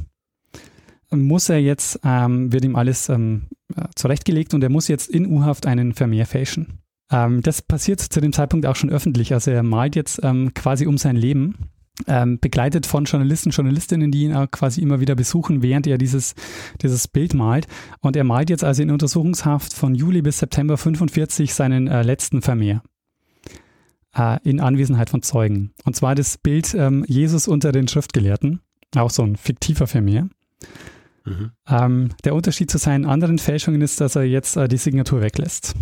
muss 1.12 1.48
er 1.48 1.60
jetzt, 1.60 2.00
ähm, 2.04 2.52
wird 2.52 2.66
ihm 2.66 2.76
alles 2.76 3.08
ähm, 3.08 3.44
äh, 3.76 3.86
zurechtgelegt 3.96 4.54
und 4.54 4.64
er 4.64 4.70
muss 4.70 4.88
jetzt 4.88 5.10
in 5.10 5.26
U-Haft 5.26 5.66
einen 5.66 5.94
Vermehr 5.94 6.26
fälschen. 6.26 6.80
Ähm, 7.12 7.42
das 7.42 7.62
passiert 7.62 8.02
zu 8.02 8.20
dem 8.20 8.34
Zeitpunkt 8.34 8.66
auch 8.66 8.76
schon 8.76 8.90
öffentlich. 8.90 9.34
Also 9.34 9.52
er 9.52 9.64
malt 9.64 9.96
jetzt 9.96 10.20
ähm, 10.24 10.54
quasi 10.54 10.86
um 10.86 10.98
sein 10.98 11.16
Leben, 11.16 11.70
ähm, 12.06 12.40
begleitet 12.40 12.86
von 12.86 13.06
Journalisten, 13.06 13.50
Journalistinnen, 13.50 14.12
die 14.12 14.24
ihn 14.24 14.36
auch 14.36 14.50
quasi 14.52 14.82
immer 14.82 15.00
wieder 15.00 15.16
besuchen, 15.16 15.64
während 15.64 15.88
er 15.88 15.98
dieses, 15.98 16.36
dieses 16.82 17.08
Bild 17.08 17.34
malt. 17.34 17.68
Und 18.02 18.16
er 18.16 18.24
malt 18.24 18.50
jetzt 18.50 18.64
also 18.64 18.84
in 18.84 18.92
Untersuchungshaft 18.92 19.74
von 19.74 19.96
Juli 19.96 20.22
bis 20.22 20.40
September 20.40 20.78
45 20.78 21.54
seinen 21.54 21.88
äh, 21.88 22.04
letzten 22.04 22.42
Vermehr 22.42 22.82
äh, 24.16 24.38
in 24.44 24.60
Anwesenheit 24.60 25.10
von 25.10 25.22
Zeugen. 25.24 25.74
Und 25.86 25.96
zwar 25.96 26.16
das 26.16 26.38
Bild 26.38 26.74
ähm, 26.76 27.04
Jesus 27.08 27.48
unter 27.48 27.72
den 27.72 27.88
Schriftgelehrten, 27.88 28.62
auch 28.96 29.10
so 29.10 29.24
ein 29.24 29.36
fiktiver 29.36 29.88
Vermehr. 29.88 30.30
Mhm. 31.26 31.52
Ähm, 31.68 32.10
der 32.24 32.36
Unterschied 32.36 32.72
zu 32.72 32.78
seinen 32.78 33.06
anderen 33.06 33.38
Fälschungen 33.38 33.82
ist, 33.82 34.00
dass 34.00 34.16
er 34.16 34.24
jetzt 34.24 34.56
äh, 34.56 34.68
die 34.68 34.78
Signatur 34.78 35.22
weglässt. 35.22 35.76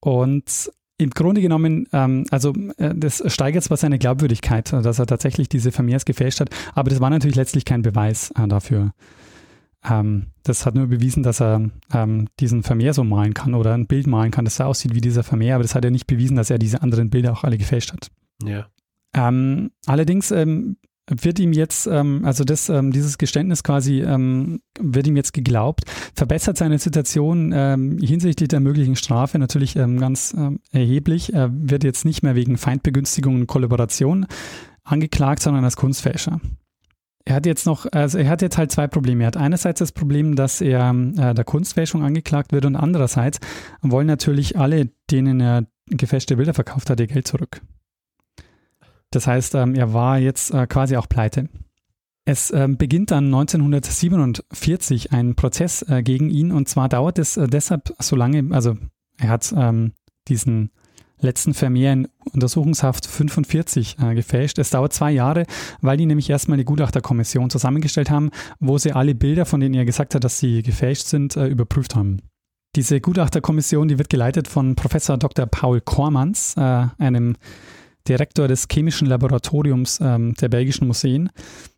Und 0.00 0.70
im 0.98 1.10
Grunde 1.10 1.40
genommen, 1.40 1.88
ähm, 1.92 2.24
also 2.30 2.52
äh, 2.76 2.94
das 2.94 3.22
steigert 3.32 3.64
zwar 3.64 3.76
seine 3.76 3.98
Glaubwürdigkeit, 3.98 4.72
dass 4.72 4.98
er 4.98 5.06
tatsächlich 5.06 5.48
diese 5.48 5.72
Vermehrs 5.72 6.04
gefälscht 6.04 6.40
hat, 6.40 6.50
aber 6.74 6.90
das 6.90 7.00
war 7.00 7.10
natürlich 7.10 7.36
letztlich 7.36 7.64
kein 7.64 7.82
Beweis 7.82 8.30
äh, 8.32 8.46
dafür. 8.46 8.92
Ähm, 9.88 10.28
das 10.44 10.64
hat 10.64 10.74
nur 10.74 10.86
bewiesen, 10.86 11.22
dass 11.22 11.40
er 11.40 11.68
ähm, 11.92 12.28
diesen 12.40 12.62
Vermehr 12.62 12.94
so 12.94 13.04
malen 13.04 13.34
kann 13.34 13.54
oder 13.54 13.74
ein 13.74 13.86
Bild 13.86 14.06
malen 14.06 14.30
kann, 14.30 14.44
das 14.44 14.56
so 14.56 14.64
aussieht 14.64 14.94
wie 14.94 15.00
dieser 15.00 15.24
Vermehr, 15.24 15.56
aber 15.56 15.62
das 15.62 15.74
hat 15.74 15.84
ja 15.84 15.90
nicht 15.90 16.06
bewiesen, 16.06 16.36
dass 16.36 16.50
er 16.50 16.58
diese 16.58 16.82
anderen 16.82 17.10
Bilder 17.10 17.32
auch 17.32 17.44
alle 17.44 17.58
gefälscht 17.58 17.92
hat. 17.92 18.10
Ja. 18.42 18.66
Ähm, 19.14 19.70
allerdings 19.86 20.30
ähm, 20.30 20.76
wird 21.08 21.38
ihm 21.38 21.52
jetzt, 21.52 21.86
ähm, 21.86 22.24
also 22.24 22.44
das, 22.44 22.68
ähm, 22.68 22.90
dieses 22.90 23.18
Geständnis 23.18 23.62
quasi, 23.62 24.00
ähm, 24.00 24.60
wird 24.78 25.06
ihm 25.06 25.16
jetzt 25.16 25.32
geglaubt, 25.32 25.84
verbessert 26.14 26.56
seine 26.56 26.78
Situation 26.78 27.52
ähm, 27.54 27.98
hinsichtlich 27.98 28.48
der 28.48 28.60
möglichen 28.60 28.96
Strafe 28.96 29.38
natürlich 29.38 29.76
ähm, 29.76 29.98
ganz 29.98 30.34
ähm, 30.36 30.60
erheblich. 30.70 31.34
Er 31.34 31.50
wird 31.52 31.84
jetzt 31.84 32.04
nicht 32.04 32.22
mehr 32.22 32.34
wegen 32.34 32.56
Feindbegünstigung 32.56 33.34
und 33.34 33.46
Kollaboration 33.46 34.26
angeklagt, 34.82 35.42
sondern 35.42 35.64
als 35.64 35.76
Kunstfälscher. 35.76 36.40
Er 37.26 37.36
hat 37.36 37.46
jetzt 37.46 37.64
noch, 37.64 37.86
also 37.90 38.18
er 38.18 38.28
hat 38.28 38.42
jetzt 38.42 38.58
halt 38.58 38.70
zwei 38.70 38.86
Probleme. 38.86 39.24
Er 39.24 39.28
hat 39.28 39.36
einerseits 39.36 39.78
das 39.78 39.92
Problem, 39.92 40.36
dass 40.36 40.60
er 40.60 40.94
äh, 41.16 41.34
der 41.34 41.44
Kunstfälschung 41.44 42.02
angeklagt 42.02 42.52
wird 42.52 42.66
und 42.66 42.76
andererseits 42.76 43.40
wollen 43.80 44.06
natürlich 44.06 44.58
alle, 44.58 44.90
denen 45.10 45.40
er 45.40 45.66
gefälschte 45.86 46.36
Bilder 46.36 46.54
verkauft 46.54 46.90
hat, 46.90 47.00
ihr 47.00 47.06
Geld 47.06 47.28
zurück. 47.28 47.60
Das 49.14 49.26
heißt, 49.26 49.54
ähm, 49.54 49.74
er 49.74 49.92
war 49.92 50.18
jetzt 50.18 50.52
äh, 50.52 50.66
quasi 50.66 50.96
auch 50.96 51.08
pleite. 51.08 51.48
Es 52.24 52.50
ähm, 52.50 52.78
beginnt 52.78 53.10
dann 53.10 53.26
1947 53.26 55.12
ein 55.12 55.34
Prozess 55.34 55.82
äh, 55.82 56.02
gegen 56.02 56.30
ihn 56.30 56.52
und 56.52 56.68
zwar 56.68 56.88
dauert 56.88 57.18
es 57.18 57.36
äh, 57.36 57.46
deshalb 57.46 57.94
so 57.98 58.16
lange, 58.16 58.54
also 58.54 58.76
er 59.18 59.28
hat 59.28 59.52
ähm, 59.56 59.92
diesen 60.28 60.70
letzten 61.20 61.54
Vermehr 61.54 61.92
in 61.92 62.08
Untersuchungshaft 62.32 63.06
45 63.06 63.96
äh, 64.00 64.14
gefälscht. 64.14 64.58
Es 64.58 64.70
dauert 64.70 64.92
zwei 64.92 65.12
Jahre, 65.12 65.44
weil 65.80 65.96
die 65.96 66.06
nämlich 66.06 66.30
erstmal 66.30 66.56
eine 66.56 66.64
Gutachterkommission 66.64 67.50
zusammengestellt 67.50 68.10
haben, 68.10 68.30
wo 68.58 68.78
sie 68.78 68.92
alle 68.92 69.14
Bilder, 69.14 69.46
von 69.46 69.60
denen 69.60 69.74
er 69.74 69.84
gesagt 69.84 70.14
hat, 70.14 70.24
dass 70.24 70.38
sie 70.38 70.62
gefälscht 70.62 71.06
sind, 71.06 71.36
äh, 71.36 71.46
überprüft 71.46 71.94
haben. 71.94 72.18
Diese 72.76 73.00
Gutachterkommission, 73.00 73.88
die 73.88 73.98
wird 73.98 74.10
geleitet 74.10 74.48
von 74.48 74.74
Professor 74.74 75.16
Dr. 75.16 75.46
Paul 75.46 75.80
Kormans, 75.80 76.56
äh, 76.56 76.86
einem 76.98 77.36
Direktor 78.08 78.48
des 78.48 78.66
chemischen 78.70 79.06
Laboratoriums 79.06 80.00
ähm, 80.00 80.34
der 80.34 80.48
belgischen 80.48 80.86
Museen. 80.86 81.30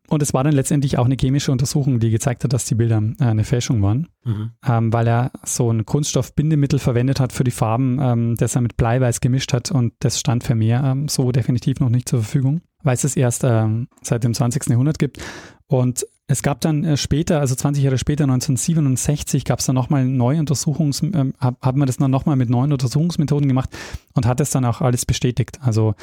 Und 0.08 0.22
es 0.22 0.32
war 0.32 0.44
dann 0.44 0.52
letztendlich 0.52 0.98
auch 0.98 1.04
eine 1.04 1.16
chemische 1.20 1.50
Untersuchung, 1.50 1.98
die 1.98 2.10
gezeigt 2.10 2.44
hat, 2.44 2.52
dass 2.52 2.64
die 2.64 2.76
Bilder 2.76 3.02
äh, 3.18 3.24
eine 3.24 3.44
Fälschung 3.44 3.82
waren, 3.82 4.08
mhm. 4.24 4.50
ähm, 4.66 4.92
weil 4.92 5.08
er 5.08 5.32
so 5.44 5.70
ein 5.70 5.84
Kunststoffbindemittel 5.84 6.78
verwendet 6.78 7.18
hat 7.18 7.32
für 7.32 7.44
die 7.44 7.50
Farben, 7.50 7.98
ähm, 8.00 8.34
das 8.36 8.54
er 8.54 8.60
mit 8.60 8.76
Bleiweiß 8.76 9.20
gemischt 9.20 9.52
hat 9.52 9.70
und 9.70 9.94
das 10.00 10.20
stand 10.20 10.44
für 10.44 10.54
mehr 10.54 10.82
ähm, 10.84 11.08
so 11.08 11.32
definitiv 11.32 11.80
noch 11.80 11.88
nicht 11.88 12.08
zur 12.08 12.20
Verfügung, 12.20 12.60
weil 12.82 12.94
es 12.94 13.04
es 13.04 13.16
erst 13.16 13.42
ähm, 13.44 13.88
seit 14.02 14.22
dem 14.22 14.34
20. 14.34 14.68
Jahrhundert 14.68 14.98
gibt. 14.98 15.18
Und 15.66 16.06
es 16.28 16.42
gab 16.42 16.60
dann 16.60 16.84
äh, 16.84 16.96
später, 16.96 17.40
also 17.40 17.54
20 17.54 17.84
Jahre 17.84 17.98
später, 17.98 18.24
1967, 18.24 19.44
gab 19.44 19.60
es 19.60 19.66
dann 19.66 19.76
nochmal 19.76 20.04
neue 20.04 20.40
Untersuchungs, 20.40 21.02
äh, 21.02 21.32
hat, 21.38 21.56
hat 21.60 21.76
man 21.76 21.86
das 21.86 21.98
dann 21.98 22.10
nochmal 22.10 22.36
mit 22.36 22.50
neuen 22.50 22.72
Untersuchungsmethoden 22.72 23.48
gemacht 23.48 23.70
und 24.14 24.26
hat 24.26 24.40
es 24.40 24.50
dann 24.50 24.64
auch 24.64 24.80
alles 24.80 25.06
bestätigt. 25.06 25.58
Also 25.62 25.94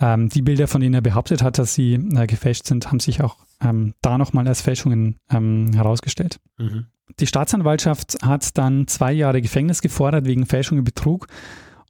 ähm, 0.00 0.28
die 0.30 0.42
Bilder, 0.42 0.66
von 0.66 0.80
denen 0.80 0.94
er 0.94 1.00
behauptet 1.00 1.42
hat, 1.42 1.58
dass 1.58 1.74
sie 1.74 1.94
äh, 1.94 2.26
gefälscht 2.26 2.66
sind, 2.66 2.88
haben 2.88 3.00
sich 3.00 3.22
auch 3.22 3.36
ähm, 3.60 3.94
da 4.02 4.18
nochmal 4.18 4.48
als 4.48 4.62
Fälschungen 4.62 5.16
ähm, 5.30 5.72
herausgestellt. 5.72 6.40
Mhm. 6.58 6.86
Die 7.20 7.26
Staatsanwaltschaft 7.26 8.18
hat 8.22 8.58
dann 8.58 8.86
zwei 8.86 9.12
Jahre 9.12 9.40
Gefängnis 9.40 9.80
gefordert 9.80 10.26
wegen 10.26 10.44
Fälschung 10.44 10.78
und 10.78 10.84
Betrug. 10.84 11.28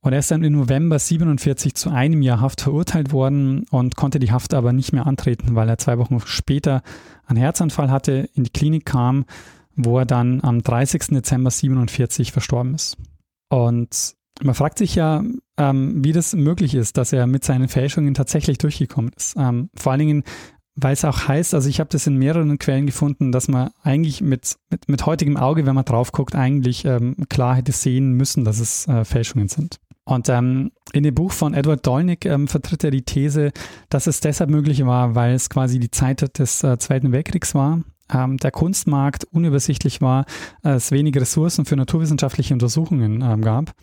Und 0.00 0.12
er 0.12 0.20
ist 0.20 0.30
dann 0.30 0.44
im 0.44 0.52
November 0.52 0.98
47 0.98 1.74
zu 1.74 1.90
einem 1.90 2.22
Jahr 2.22 2.40
Haft 2.40 2.61
verurteilt 2.61 3.12
worden 3.12 3.64
und 3.70 3.96
konnte 3.96 4.18
die 4.18 4.30
Haft 4.30 4.54
aber 4.54 4.72
nicht 4.72 4.92
mehr 4.92 5.06
antreten, 5.06 5.54
weil 5.54 5.68
er 5.68 5.78
zwei 5.78 5.98
Wochen 5.98 6.20
später 6.24 6.82
einen 7.26 7.38
Herzanfall 7.38 7.90
hatte, 7.90 8.28
in 8.34 8.44
die 8.44 8.50
Klinik 8.50 8.87
kam, 8.87 9.24
wo 9.74 9.98
er 9.98 10.06
dann 10.06 10.40
am 10.42 10.62
30. 10.62 11.08
Dezember 11.08 11.50
47 11.50 12.32
verstorben 12.32 12.74
ist. 12.74 12.96
Und 13.48 14.14
man 14.40 14.54
fragt 14.54 14.78
sich 14.78 14.94
ja, 14.94 15.24
ähm, 15.56 16.04
wie 16.04 16.12
das 16.12 16.34
möglich 16.34 16.74
ist, 16.74 16.96
dass 16.96 17.12
er 17.12 17.26
mit 17.26 17.44
seinen 17.44 17.68
Fälschungen 17.68 18.14
tatsächlich 18.14 18.58
durchgekommen 18.58 19.12
ist. 19.16 19.34
Ähm, 19.37 19.70
vor 19.74 19.92
allen 19.92 19.98
Dingen, 19.98 20.24
weil 20.76 20.92
es 20.92 21.04
auch 21.04 21.26
heißt, 21.26 21.54
also 21.54 21.68
ich 21.68 21.80
habe 21.80 21.90
das 21.90 22.06
in 22.06 22.16
mehreren 22.16 22.58
Quellen 22.58 22.87
gefunden, 22.87 23.32
dass 23.32 23.48
man 23.48 23.70
eigentlich 23.82 24.20
mit, 24.20 24.56
mit, 24.70 24.88
mit 24.88 25.06
heutigem 25.06 25.37
Auge, 25.37 25.66
wenn 25.66 25.74
man 25.74 25.84
drauf 25.84 26.12
guckt, 26.12 26.37
eigentlich 26.37 26.84
ähm, 26.84 27.16
klar 27.28 27.56
hätte 27.56 27.72
sehen 27.72 28.12
müssen, 28.12 28.44
dass 28.44 28.61
es 28.61 28.87
äh, 28.87 29.04
Fälschungen 29.04 29.48
sind. 29.48 29.80
Und 30.08 30.30
ähm, 30.30 30.72
in 30.94 31.02
dem 31.02 31.14
Buch 31.14 31.32
von 31.32 31.52
Edward 31.52 31.86
Dolnick 31.86 32.24
ähm, 32.24 32.48
vertritt 32.48 32.82
er 32.82 32.90
die 32.90 33.02
These, 33.02 33.52
dass 33.90 34.06
es 34.06 34.20
deshalb 34.20 34.48
möglich 34.48 34.86
war, 34.86 35.14
weil 35.14 35.34
es 35.34 35.50
quasi 35.50 35.78
die 35.78 35.90
Zeit 35.90 36.38
des 36.38 36.64
äh, 36.64 36.78
Zweiten 36.78 37.12
Weltkriegs 37.12 37.54
war, 37.54 37.82
ähm, 38.10 38.38
der 38.38 38.50
Kunstmarkt 38.50 39.24
unübersichtlich 39.24 40.00
war, 40.00 40.24
es 40.62 40.92
wenige 40.92 41.20
Ressourcen 41.20 41.66
für 41.66 41.76
naturwissenschaftliche 41.76 42.54
Untersuchungen 42.54 43.20
ähm, 43.20 43.42
gab. 43.42 43.74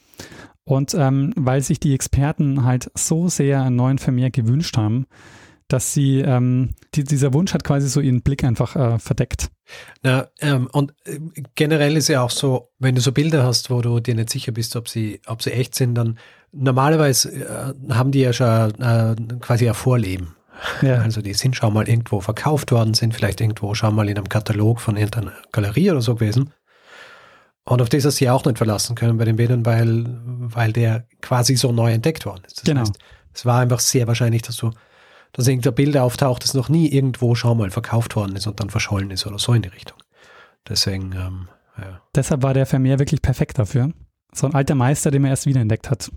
Und 0.63 0.95
ähm, 0.95 1.31
weil 1.35 1.61
sich 1.61 1.79
die 1.79 1.93
Experten 1.93 2.63
halt 2.63 2.89
so 2.95 3.27
sehr 3.27 3.61
einen 3.61 3.75
neuen 3.75 3.99
Vermehr 3.99 4.31
gewünscht 4.31 4.77
haben, 4.77 5.05
dass 5.67 5.93
sie, 5.93 6.19
ähm, 6.19 6.75
die, 6.93 7.03
dieser 7.03 7.33
Wunsch 7.33 7.53
hat 7.53 7.63
quasi 7.63 7.87
so 7.87 7.99
ihren 7.99 8.21
Blick 8.21 8.43
einfach 8.43 8.75
äh, 8.75 8.99
verdeckt. 8.99 9.49
Na, 10.03 10.27
ähm, 10.39 10.69
und 10.71 10.93
äh, 11.05 11.19
generell 11.55 11.97
ist 11.97 12.07
ja 12.07 12.21
auch 12.21 12.29
so, 12.29 12.69
wenn 12.77 12.95
du 12.95 13.01
so 13.01 13.11
Bilder 13.11 13.43
hast, 13.43 13.69
wo 13.71 13.81
du 13.81 13.99
dir 13.99 14.15
nicht 14.15 14.29
sicher 14.29 14.51
bist, 14.51 14.75
ob 14.75 14.87
sie, 14.87 15.21
ob 15.25 15.41
sie 15.41 15.51
echt 15.51 15.73
sind, 15.73 15.95
dann 15.95 16.19
normalerweise 16.51 17.31
äh, 17.31 17.93
haben 17.93 18.11
die 18.11 18.21
ja 18.21 18.31
schon 18.31 18.79
äh, 18.79 19.15
quasi 19.39 19.67
ein 19.67 19.73
Vorleben. 19.73 20.35
Ja. 20.81 21.01
Also 21.01 21.21
die 21.21 21.33
sind 21.33 21.55
schon 21.55 21.73
mal 21.73 21.87
irgendwo 21.87 22.21
verkauft 22.21 22.71
worden, 22.71 22.93
sind 22.93 23.13
vielleicht 23.13 23.41
irgendwo 23.41 23.73
schon 23.73 23.95
mal 23.95 24.07
in 24.07 24.17
einem 24.17 24.29
Katalog 24.29 24.79
von 24.79 24.95
irgendeiner 24.95 25.33
Galerie 25.51 25.91
oder 25.91 26.01
so 26.01 26.15
gewesen. 26.15 26.51
Und 27.65 27.81
auf 27.81 27.89
das 27.89 28.05
hast 28.05 28.21
du 28.21 28.25
ja 28.25 28.33
auch 28.33 28.45
nicht 28.45 28.57
verlassen 28.57 28.95
können 28.95 29.17
bei 29.17 29.25
den 29.25 29.35
Bildern, 29.35 29.65
weil, 29.65 30.05
weil 30.23 30.71
der 30.71 31.07
quasi 31.21 31.55
so 31.55 31.71
neu 31.71 31.91
entdeckt 31.91 32.25
worden 32.25 32.43
ist. 32.45 32.59
Das 32.59 32.63
genau. 32.63 32.81
heißt, 32.81 32.97
es 33.33 33.45
war 33.45 33.59
einfach 33.59 33.79
sehr 33.79 34.07
wahrscheinlich, 34.07 34.43
dass 34.43 34.57
du 34.57 34.71
dass 35.35 35.47
irgendein 35.47 35.75
Bild 35.75 35.97
auftaucht, 35.97 36.43
das 36.43 36.53
noch 36.53 36.69
nie 36.69 36.87
irgendwo 36.87 37.35
schon 37.35 37.57
mal 37.57 37.69
verkauft 37.69 38.15
worden 38.15 38.35
ist 38.37 38.47
und 38.47 38.59
dann 38.61 38.69
verschollen 38.69 39.11
ist 39.11 39.27
oder 39.27 39.37
so 39.37 39.53
in 39.53 39.61
die 39.61 39.69
Richtung. 39.69 39.97
Deswegen, 40.67 41.11
ähm, 41.11 41.49
ja. 41.77 42.01
Deshalb 42.15 42.41
war 42.41 42.53
der 42.53 42.65
Vermeer 42.65 42.99
wirklich 42.99 43.21
perfekt 43.21 43.59
dafür. 43.59 43.91
So 44.33 44.47
ein 44.47 44.55
alter 44.55 44.75
Meister, 44.75 45.11
den 45.11 45.21
man 45.21 45.31
erst 45.31 45.45
wiederentdeckt 45.45 45.89
hat. 45.89 46.09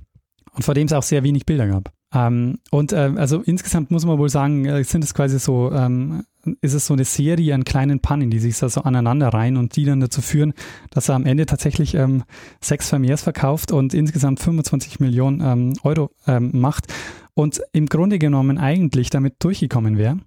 Und 0.53 0.63
vor 0.65 0.75
dem 0.75 0.87
es 0.87 0.93
auch 0.93 1.03
sehr 1.03 1.23
wenig 1.23 1.47
Bilder 1.47 1.67
gab. 1.67 1.93
Ähm, 2.15 2.59
und 2.71 2.93
äh, 2.93 3.13
also 3.17 3.43
insgesamt 3.43 3.91
muss 3.91 4.07
man 4.07 4.19
wohl 4.19 4.31
sagen, 4.31 4.65
äh, 4.65 4.83
sind 4.83 5.05
es 5.05 5.13
quasi 5.13 5.39
so, 5.39 5.71
ähm, 5.73 6.25
ist 6.63 6.73
es 6.73 6.87
so 6.87 6.95
eine 6.95 7.05
Serie 7.05 7.55
an 7.55 7.65
kleinen 7.65 8.01
Pannen, 8.01 8.31
die 8.31 8.39
sich 8.39 8.59
da 8.59 8.69
so 8.71 8.83
aneinander 8.83 9.29
reihen 9.29 9.59
und 9.59 9.77
die 9.77 9.85
dann 9.85 10.01
dazu 10.01 10.23
führen, 10.23 10.55
dass 10.91 11.11
er 11.11 11.17
am 11.17 11.27
Ende 11.27 11.45
tatsächlich 11.45 11.95
ähm, 11.95 12.25
sechs 12.63 12.89
Vermehrs 12.89 13.23
verkauft 13.23 13.73
und 13.73 13.93
insgesamt 13.93 14.41
25 14.41 15.01
Millionen 15.01 15.41
ähm, 15.43 15.75
Euro 15.83 16.11
ähm, 16.27 16.51
macht 16.55 16.87
und 17.35 17.61
im 17.73 17.87
Grunde 17.87 18.19
genommen 18.19 18.57
eigentlich 18.57 19.11
damit 19.11 19.35
durchgekommen 19.41 19.99
wäre, 19.99 20.19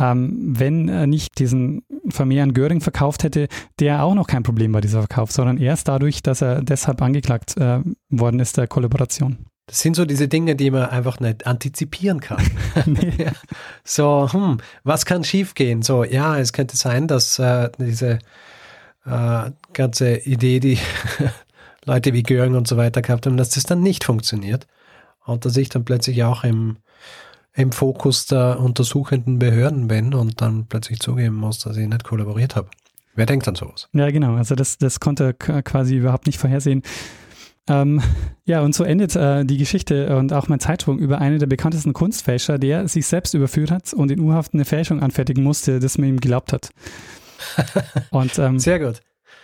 ähm, 0.00 0.54
wenn 0.58 0.88
er 0.88 1.06
nicht 1.06 1.38
diesen 1.38 1.82
Vermehr 2.08 2.42
an 2.42 2.54
Göring 2.54 2.80
verkauft 2.80 3.22
hätte, 3.22 3.48
der 3.78 4.02
auch 4.02 4.14
noch 4.14 4.26
kein 4.26 4.42
Problem 4.42 4.72
bei 4.72 4.80
dieser 4.80 5.00
Verkauf, 5.00 5.30
sondern 5.30 5.58
erst 5.58 5.88
dadurch, 5.88 6.22
dass 6.22 6.40
er 6.40 6.62
deshalb 6.62 7.02
angeklagt 7.02 7.56
äh, 7.56 7.80
worden 8.08 8.40
ist 8.40 8.56
der 8.56 8.66
Kollaboration. 8.66 9.38
Das 9.66 9.80
sind 9.80 9.94
so 9.94 10.04
diese 10.04 10.26
Dinge, 10.26 10.56
die 10.56 10.70
man 10.70 10.86
einfach 10.86 11.20
nicht 11.20 11.46
antizipieren 11.46 12.20
kann. 12.20 12.42
nee. 12.86 13.28
So, 13.84 14.28
hm, 14.32 14.58
was 14.82 15.04
kann 15.04 15.22
schiefgehen? 15.22 15.82
So, 15.82 16.02
ja, 16.02 16.38
es 16.38 16.52
könnte 16.52 16.76
sein, 16.76 17.06
dass 17.06 17.38
äh, 17.38 17.70
diese 17.78 18.18
äh, 19.04 19.50
ganze 19.72 20.16
Idee, 20.16 20.60
die 20.60 20.78
Leute 21.84 22.12
wie 22.12 22.22
Göring 22.22 22.56
und 22.56 22.66
so 22.66 22.76
weiter 22.76 23.02
gehabt 23.02 23.26
haben, 23.26 23.36
dass 23.36 23.50
das 23.50 23.64
dann 23.64 23.80
nicht 23.80 24.04
funktioniert 24.04 24.66
und 25.24 25.44
dass 25.44 25.56
ich 25.56 25.68
dann 25.68 25.84
plötzlich 25.84 26.24
auch 26.24 26.42
im, 26.44 26.78
im 27.54 27.72
Fokus 27.72 28.26
der 28.26 28.60
untersuchenden 28.60 29.38
Behörden 29.38 29.88
bin 29.88 30.14
und 30.14 30.40
dann 30.40 30.66
plötzlich 30.66 31.00
zugeben 31.00 31.36
muss, 31.36 31.58
dass 31.58 31.76
ich 31.76 31.88
nicht 31.88 32.04
kollaboriert 32.04 32.56
habe. 32.56 32.68
Wer 33.14 33.26
denkt 33.26 33.48
an 33.48 33.54
sowas? 33.54 33.88
Ja, 33.92 34.10
genau. 34.10 34.36
Also 34.36 34.54
das, 34.54 34.78
das 34.78 35.00
konnte 35.00 35.34
er 35.46 35.62
quasi 35.62 35.96
überhaupt 35.96 36.26
nicht 36.26 36.38
vorhersehen. 36.38 36.82
Ähm, 37.68 38.02
ja, 38.44 38.62
und 38.62 38.74
so 38.74 38.84
endet 38.84 39.14
äh, 39.16 39.44
die 39.44 39.58
Geschichte 39.58 40.16
und 40.16 40.32
auch 40.32 40.48
mein 40.48 40.60
Zeitsprung 40.60 40.98
über 40.98 41.20
einen 41.20 41.38
der 41.38 41.46
bekanntesten 41.46 41.92
Kunstfälscher, 41.92 42.58
der 42.58 42.88
sich 42.88 43.06
selbst 43.06 43.34
überführt 43.34 43.70
hat 43.70 43.92
und 43.92 44.10
in 44.10 44.20
U-Haft 44.20 44.54
eine 44.54 44.64
Fälschung 44.64 45.00
anfertigen 45.00 45.42
musste, 45.42 45.78
das 45.78 45.98
man 45.98 46.08
ihm 46.08 46.20
geglaubt 46.20 46.52
hat. 46.52 46.70
Und, 48.10 48.38
ähm, 48.38 48.58
Sehr 48.58 48.78
gut. 48.78 49.00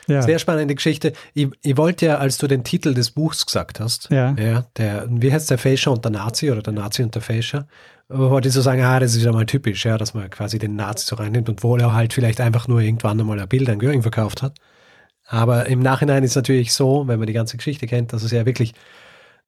Ja. 0.07 0.23
Sehr 0.23 0.39
spannende 0.39 0.75
Geschichte. 0.75 1.13
Ich, 1.35 1.49
ich 1.63 1.77
wollte 1.77 2.07
ja, 2.07 2.19
als 2.19 2.39
du 2.39 2.47
den 2.47 2.63
Titel 2.63 2.95
des 2.95 3.11
Buchs 3.11 3.45
gesagt 3.45 3.81
hast, 3.81 4.09
ja. 4.11 4.37
ja 4.39 4.67
der, 4.77 5.07
wie 5.11 5.33
heißt 5.33 5.51
der 5.51 5.59
Fälscher 5.59 5.93
und 5.93 6.05
der 6.05 6.13
Nazi 6.13 6.51
oder 6.51 6.63
der 6.63 6.73
Nazi 6.73 7.03
und 7.03 7.15
der 7.15 7.23
Fälscher, 7.23 7.67
wollte 8.09 8.49
ich 8.49 8.55
so 8.55 8.61
sagen, 8.61 8.83
ah, 8.83 9.01
das 9.01 9.15
ist 9.15 9.21
wieder 9.21 9.33
mal 9.33 9.47
typisch, 9.47 9.85
ja, 9.85 9.99
dass 9.99 10.15
man 10.15 10.31
quasi 10.31 10.59
den 10.59 10.77
Nazi 10.77 11.07
so 11.07 11.17
reinnimmt 11.17 11.49
und 11.49 11.63
wohl 11.63 11.81
er 11.81 11.93
halt 11.93 12.13
vielleicht 12.13 12.41
einfach 12.41 12.69
nur 12.69 12.81
irgendwann 12.81 13.21
einmal 13.21 13.41
ein 13.41 13.49
Bild 13.49 13.69
an 13.69 13.79
Göring 13.79 14.03
verkauft 14.03 14.43
hat. 14.43 14.59
Aber 15.27 15.67
im 15.67 15.81
Nachhinein 15.81 16.23
ist 16.23 16.31
es 16.31 16.37
natürlich 16.37 16.73
so, 16.73 17.09
wenn 17.09 17.19
man 17.19 17.27
die 17.27 17.33
ganze 17.33 17.57
Geschichte 17.57 17.87
kennt, 17.87 18.13
dass 18.13 18.23
es 18.23 18.31
ja 18.31 18.47
wirklich 18.47 18.75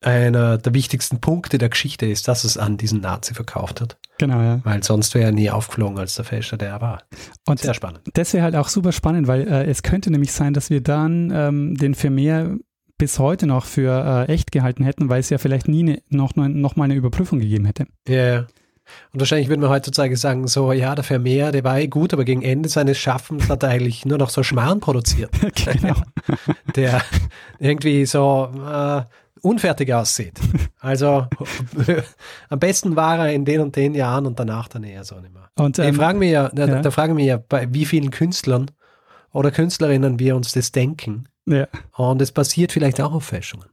einer 0.01 0.59
der 0.59 0.75
wichtigsten 0.75 1.21
Punkte 1.21 1.59
der 1.59 1.69
Geschichte 1.69 2.07
ist, 2.07 2.29
dass 2.29 2.45
es 2.45 2.57
an 2.57 2.77
diesen 2.77 3.01
Nazi 3.01 3.35
verkauft 3.35 3.81
hat. 3.81 3.97
Genau, 4.19 4.41
ja. 4.41 4.61
Weil 4.65 4.83
sonst 4.83 5.15
wäre 5.15 5.27
er 5.27 5.33
nie 5.33 5.51
aufgeflogen 5.51 5.99
als 5.99 6.15
der 6.15 6.25
Fälscher, 6.25 6.57
der 6.57 6.71
er 6.71 6.81
war. 6.81 7.03
Und 7.47 7.61
Sehr 7.61 7.75
spannend. 7.75 8.03
Das 8.15 8.33
wäre 8.33 8.45
halt 8.45 8.55
auch 8.55 8.69
super 8.69 8.93
spannend, 8.93 9.27
weil 9.27 9.49
äh, 9.49 9.65
es 9.65 9.83
könnte 9.83 10.11
nämlich 10.11 10.33
sein, 10.33 10.55
dass 10.55 10.71
wir 10.71 10.81
dann 10.81 11.33
ähm, 11.35 11.75
den 11.77 11.95
Vermeer 11.95 12.57
bis 12.99 13.19
heute 13.19 13.47
noch 13.47 13.65
für 13.65 14.27
äh, 14.29 14.33
echt 14.33 14.53
gehalten 14.53 14.85
hätten, 14.85 15.09
weil 15.09 15.21
es 15.21 15.31
ja 15.31 15.39
vielleicht 15.39 15.69
nie 15.69 15.83
ne, 15.83 16.03
noch, 16.09 16.35
noch 16.35 16.77
mal 16.77 16.85
eine 16.85 16.95
Überprüfung 16.95 17.39
gegeben 17.39 17.65
hätte. 17.65 17.87
Ja, 18.07 18.15
yeah. 18.15 18.47
Und 19.13 19.21
wahrscheinlich 19.21 19.49
würde 19.49 19.61
man 19.61 19.71
heutzutage 19.71 20.17
sagen, 20.17 20.47
so, 20.49 20.73
ja, 20.73 20.95
der 20.95 21.05
Vermeer, 21.05 21.53
der 21.53 21.65
war 21.65 21.79
eh 21.79 21.89
gut, 21.89 22.13
aber 22.13 22.25
gegen 22.25 22.43
Ende 22.43 22.69
seines 22.69 22.99
Schaffens 22.99 23.49
hat 23.49 23.63
er 23.63 23.71
eigentlich 23.71 24.05
nur 24.05 24.19
noch 24.19 24.31
so 24.31 24.43
Schmarrn 24.43 24.81
produziert. 24.81 25.31
genau. 25.65 25.95
der 26.77 27.03
irgendwie 27.59 28.07
so 28.07 28.51
äh, 28.67 29.03
unfertig 29.43 29.93
aussieht. 29.93 30.39
Also 30.81 31.27
am 32.49 32.59
besten 32.59 32.97
war 32.97 33.19
er 33.27 33.33
in 33.33 33.45
den 33.45 33.61
und 33.61 33.77
den 33.77 33.95
Jahren 33.95 34.27
und 34.27 34.39
danach 34.39 34.69
dann 34.69 34.85
eher 34.85 35.05
so 35.05 35.21
nicht 35.21 35.33
mehr. 35.33 35.51
Und, 35.57 35.79
ähm, 35.79 35.91
ich 35.91 35.97
frage 35.97 36.19
mich 36.19 36.31
ja, 36.31 36.49
da, 36.53 36.67
ja. 36.67 36.83
da 36.83 36.91
fragen 36.91 37.17
wir 37.17 37.25
ja, 37.25 37.37
bei 37.37 37.73
wie 37.73 37.85
vielen 37.85 38.11
Künstlern 38.11 38.71
oder 39.33 39.51
Künstlerinnen 39.51 40.19
wir 40.19 40.37
uns 40.37 40.53
das 40.53 40.73
denken. 40.73 41.29
Ja. 41.51 41.69
Und 41.97 42.23
es 42.23 42.33
basiert 42.33 42.73
vielleicht 42.73 43.01
auch 43.01 43.13
auf 43.13 43.25
Fälschungen. 43.25 43.69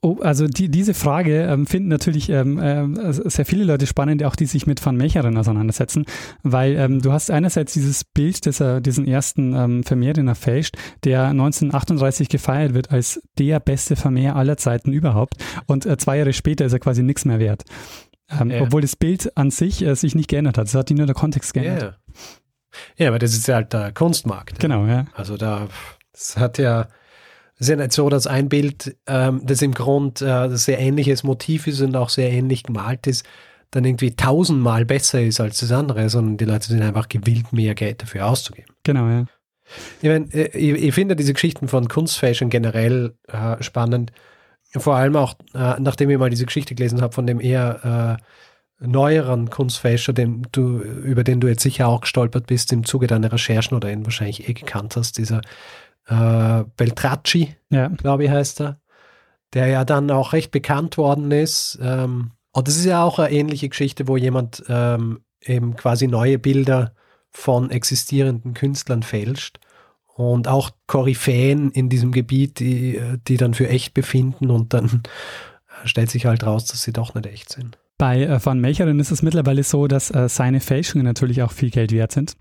Oh, 0.00 0.18
also 0.20 0.46
die, 0.46 0.68
diese 0.68 0.94
Frage 0.94 1.42
ähm, 1.42 1.66
finden 1.66 1.88
natürlich 1.88 2.30
ähm, 2.30 2.58
äh, 2.58 3.12
sehr 3.12 3.44
viele 3.44 3.64
Leute 3.64 3.84
spannend, 3.84 4.22
auch 4.22 4.36
die 4.36 4.46
sich 4.46 4.64
mit 4.64 4.84
Van 4.84 4.96
Mecheren 4.96 5.36
auseinandersetzen, 5.36 6.04
weil 6.44 6.76
ähm, 6.76 7.02
du 7.02 7.10
hast 7.10 7.32
einerseits 7.32 7.72
dieses 7.72 8.04
Bild, 8.04 8.46
das 8.46 8.60
er, 8.60 8.80
diesen 8.80 9.08
ersten 9.08 9.56
ähm, 9.56 9.82
Vermehr, 9.82 10.12
den 10.12 10.28
er 10.28 10.36
fälscht, 10.36 10.76
der 11.02 11.26
1938 11.26 12.28
gefeiert 12.28 12.74
wird 12.74 12.92
als 12.92 13.20
der 13.40 13.58
beste 13.58 13.96
Vermehr 13.96 14.36
aller 14.36 14.56
Zeiten 14.56 14.92
überhaupt 14.92 15.34
und 15.66 15.84
äh, 15.84 15.96
zwei 15.96 16.18
Jahre 16.18 16.32
später 16.32 16.64
ist 16.64 16.72
er 16.72 16.78
quasi 16.78 17.02
nichts 17.02 17.24
mehr 17.24 17.40
wert. 17.40 17.64
Ähm, 18.30 18.52
ja. 18.52 18.62
Obwohl 18.62 18.82
das 18.82 18.94
Bild 18.94 19.36
an 19.36 19.50
sich 19.50 19.82
äh, 19.82 19.96
sich 19.96 20.14
nicht 20.14 20.28
geändert 20.28 20.58
hat, 20.58 20.68
es 20.68 20.76
hat 20.76 20.90
nur 20.90 21.06
der 21.06 21.14
Kontext 21.16 21.54
geändert. 21.54 21.98
Ja. 22.96 23.04
ja, 23.04 23.08
aber 23.08 23.18
das 23.18 23.32
ist 23.32 23.48
ja 23.48 23.56
halt 23.56 23.72
der 23.72 23.90
Kunstmarkt. 23.90 24.60
Genau, 24.60 24.86
ja. 24.86 25.06
Also 25.14 25.36
da, 25.36 25.66
das 26.18 26.36
hat 26.36 26.58
ja 26.58 26.88
es 27.58 27.62
ist 27.62 27.70
ja 27.70 27.76
nicht 27.76 27.92
so, 27.92 28.08
dass 28.08 28.28
ein 28.28 28.48
Bild, 28.48 28.96
ähm, 29.08 29.40
das 29.44 29.62
im 29.62 29.74
Grund 29.74 30.22
äh, 30.22 30.48
sehr 30.56 30.78
ähnliches 30.78 31.24
Motiv 31.24 31.66
ist 31.66 31.80
und 31.80 31.96
auch 31.96 32.08
sehr 32.08 32.30
ähnlich 32.30 32.62
gemalt 32.62 33.08
ist, 33.08 33.26
dann 33.72 33.84
irgendwie 33.84 34.14
tausendmal 34.14 34.84
besser 34.84 35.20
ist 35.20 35.40
als 35.40 35.58
das 35.58 35.72
andere, 35.72 36.08
sondern 36.08 36.36
die 36.36 36.44
Leute 36.44 36.68
sind 36.68 36.82
einfach 36.82 37.08
gewillt, 37.08 37.52
mehr 37.52 37.74
Geld 37.74 38.00
dafür 38.00 38.26
auszugeben. 38.26 38.72
Genau, 38.84 39.08
ja. 39.08 39.24
Ich, 40.00 40.08
mein, 40.08 40.30
äh, 40.30 40.56
ich, 40.56 40.84
ich 40.84 40.94
finde 40.94 41.16
diese 41.16 41.34
Geschichten 41.34 41.66
von 41.66 41.88
Kunstfälschern 41.88 42.48
generell 42.48 43.14
äh, 43.26 43.60
spannend. 43.60 44.12
Vor 44.70 44.94
allem 44.94 45.16
auch, 45.16 45.34
äh, 45.52 45.80
nachdem 45.80 46.10
ich 46.10 46.18
mal 46.18 46.30
diese 46.30 46.46
Geschichte 46.46 46.76
gelesen 46.76 47.02
habe 47.02 47.12
von 47.12 47.26
dem 47.26 47.40
eher 47.40 48.18
äh, 48.80 48.86
neueren 48.86 49.50
Kunstfälscher, 49.50 50.12
den 50.12 50.46
du, 50.52 50.78
über 50.78 51.24
den 51.24 51.40
du 51.40 51.48
jetzt 51.48 51.62
sicher 51.62 51.88
auch 51.88 52.02
gestolpert 52.02 52.46
bist 52.46 52.72
im 52.72 52.84
Zuge 52.84 53.08
deiner 53.08 53.32
Recherchen 53.32 53.76
oder 53.76 53.90
ihn 53.90 54.04
wahrscheinlich 54.04 54.48
eh 54.48 54.52
gekannt 54.52 54.94
hast, 54.94 55.18
dieser 55.18 55.40
äh, 56.08 56.64
Beltracci, 56.76 57.54
ja. 57.70 57.88
glaube 57.88 58.24
ich, 58.24 58.30
heißt 58.30 58.60
er, 58.60 58.80
der 59.54 59.68
ja 59.68 59.84
dann 59.84 60.10
auch 60.10 60.32
recht 60.32 60.50
bekannt 60.50 60.98
worden 60.98 61.30
ist. 61.30 61.78
Ähm, 61.80 62.32
und 62.52 62.68
das 62.68 62.76
ist 62.76 62.84
ja 62.84 63.02
auch 63.02 63.18
eine 63.18 63.30
ähnliche 63.30 63.68
Geschichte, 63.68 64.08
wo 64.08 64.16
jemand 64.16 64.64
ähm, 64.68 65.20
eben 65.42 65.76
quasi 65.76 66.08
neue 66.08 66.38
Bilder 66.38 66.94
von 67.30 67.70
existierenden 67.70 68.54
Künstlern 68.54 69.02
fälscht 69.02 69.60
und 70.14 70.48
auch 70.48 70.70
Koryphäen 70.86 71.70
in 71.70 71.88
diesem 71.88 72.10
Gebiet, 72.10 72.58
die, 72.58 73.00
die 73.28 73.36
dann 73.36 73.54
für 73.54 73.68
echt 73.68 73.94
befinden 73.94 74.50
und 74.50 74.74
dann 74.74 75.02
stellt 75.84 76.10
sich 76.10 76.26
halt 76.26 76.44
raus, 76.44 76.64
dass 76.64 76.82
sie 76.82 76.92
doch 76.92 77.14
nicht 77.14 77.26
echt 77.26 77.52
sind. 77.52 77.78
Bei 77.98 78.22
äh, 78.22 78.44
Van 78.44 78.60
Mecheren 78.60 79.00
ist 79.00 79.10
es 79.10 79.22
mittlerweile 79.22 79.62
so, 79.62 79.88
dass 79.88 80.10
äh, 80.10 80.28
seine 80.28 80.60
Fälschungen 80.60 81.04
natürlich 81.04 81.42
auch 81.42 81.52
viel 81.52 81.70
Geld 81.70 81.92
wert 81.92 82.12
sind. 82.12 82.36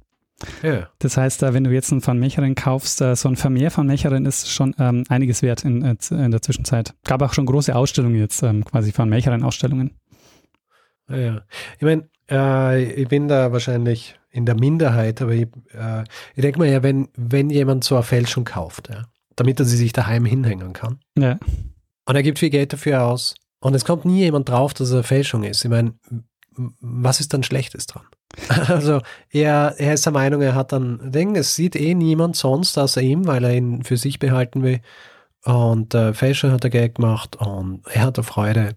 Ja. 0.61 0.89
Das 0.99 1.17
heißt, 1.17 1.41
wenn 1.41 1.63
du 1.63 1.71
jetzt 1.71 1.91
einen 1.91 2.05
Van 2.05 2.19
Mecheren 2.19 2.55
kaufst, 2.55 3.01
äh, 3.01 3.15
so 3.15 3.27
ein 3.27 3.35
Vermehr 3.35 3.71
von 3.71 3.87
Mecheren 3.87 4.25
ist 4.25 4.49
schon 4.49 4.75
ähm, 4.77 5.03
einiges 5.09 5.41
wert 5.41 5.65
in, 5.65 5.83
äh, 5.83 5.95
in, 6.11 6.31
der 6.31 6.41
Zwischenzeit. 6.41 6.93
Gab 7.03 7.21
auch 7.21 7.33
schon 7.33 7.45
große 7.45 7.75
Ausstellungen 7.75 8.19
jetzt, 8.19 8.43
ähm, 8.43 8.63
quasi 8.63 8.93
Van 8.95 9.09
Mecheren-Ausstellungen. 9.09 9.97
Ja, 11.09 11.41
ich 11.77 11.83
meine, 11.83 12.09
äh, 12.29 12.83
ich 12.83 13.07
bin 13.07 13.27
da 13.27 13.51
wahrscheinlich 13.51 14.19
in 14.29 14.45
der 14.45 14.55
Minderheit, 14.55 15.21
aber 15.21 15.31
ich, 15.31 15.47
äh, 15.73 16.03
ich 16.35 16.41
denke 16.41 16.59
mal 16.59 16.67
ja, 16.67 16.83
wenn, 16.83 17.07
wenn 17.15 17.49
jemand 17.49 17.83
so 17.83 17.95
eine 17.95 18.03
Fälschung 18.03 18.43
kauft, 18.43 18.89
ja, 18.89 19.05
damit 19.35 19.59
er 19.59 19.65
sie 19.65 19.77
sich 19.77 19.93
daheim 19.93 20.25
hinhängen 20.25 20.73
kann, 20.73 20.99
ja. 21.17 21.39
Und 22.07 22.15
er 22.15 22.23
gibt 22.23 22.39
viel 22.39 22.49
Geld 22.49 22.71
dafür 22.71 23.03
aus. 23.03 23.35
Und 23.59 23.75
es 23.75 23.83
kommt 23.83 24.05
nie 24.05 24.19
jemand 24.19 24.47
drauf, 24.47 24.73
dass 24.73 24.87
es 24.87 24.93
eine 24.93 25.03
Fälschung 25.03 25.43
ist. 25.43 25.65
Ich 25.65 25.69
meine, 25.69 25.93
was 26.79 27.19
ist 27.19 27.33
dann 27.33 27.43
Schlechtes 27.43 27.85
dran? 27.85 28.05
Also 28.67 29.01
er, 29.31 29.75
er 29.77 29.93
ist 29.93 30.05
der 30.05 30.13
Meinung, 30.13 30.41
er 30.41 30.55
hat 30.55 30.71
dann 30.71 31.11
Ding, 31.11 31.35
es 31.35 31.55
sieht 31.55 31.75
eh 31.75 31.93
niemand 31.95 32.35
sonst 32.35 32.77
außer 32.77 33.01
ihm, 33.01 33.25
weil 33.25 33.43
er 33.43 33.55
ihn 33.55 33.83
für 33.83 33.97
sich 33.97 34.19
behalten 34.19 34.63
will. 34.63 34.81
Und 35.43 35.93
äh, 35.93 36.13
Fälscher 36.13 36.51
hat 36.51 36.63
er 36.63 36.69
Geld 36.69 36.95
gemacht 36.95 37.37
und 37.37 37.81
er 37.87 38.03
hat 38.03 38.23
Freude. 38.25 38.75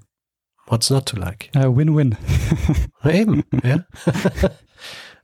What's 0.66 0.88
not 0.88 1.06
to 1.06 1.16
like? 1.16 1.50
Win-win. 1.54 2.16
Uh, 3.04 3.08
Eben, 3.08 3.44
ja. 3.64 3.84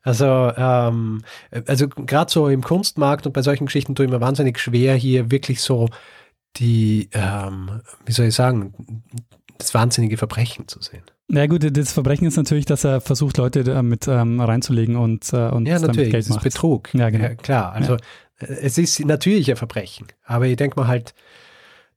Also, 0.03 0.53
ähm, 0.57 1.23
also 1.67 1.89
gerade 1.89 2.31
so 2.31 2.49
im 2.49 2.63
Kunstmarkt 2.63 3.27
und 3.27 3.33
bei 3.33 3.43
solchen 3.43 3.67
Geschichten 3.67 3.97
tue 3.97 4.07
ich 4.07 4.13
mir 4.13 4.21
wahnsinnig 4.21 4.61
schwer, 4.61 4.95
hier 4.95 5.33
wirklich 5.33 5.61
so 5.61 5.89
die, 6.59 7.11
ähm, 7.13 7.83
wie 8.05 8.13
soll 8.13 8.27
ich 8.27 8.35
sagen, 8.37 9.03
das 9.59 9.75
wahnsinnige 9.75 10.17
Verbrechen 10.17 10.69
zu 10.69 10.81
sehen. 10.81 11.03
Na 11.29 11.41
ja, 11.41 11.47
gut, 11.47 11.77
das 11.77 11.93
Verbrechen 11.93 12.27
ist 12.27 12.37
natürlich, 12.37 12.67
dass 12.67 12.85
er 12.85 13.01
versucht, 13.01 13.37
Leute 13.39 13.65
damit 13.65 14.07
ähm, 14.07 14.41
reinzulegen 14.41 14.97
und, 14.97 15.33
äh, 15.33 15.49
und 15.49 15.67
ja, 15.67 15.79
natürlich, 15.79 16.13
Geld 16.13 16.29
das 16.29 16.37
ist 16.37 16.43
Betrug. 16.43 16.95
Ja, 16.95 17.11
genau. 17.11 17.25
Ja, 17.25 17.35
klar, 17.35 17.73
also 17.73 17.95
ja. 17.95 18.47
es 18.47 18.79
ist 18.79 19.05
natürlich 19.05 19.51
ein 19.51 19.57
Verbrechen, 19.57 20.07
aber 20.25 20.47
ich 20.47 20.57
denke 20.57 20.79
mal 20.79 20.87
halt, 20.87 21.15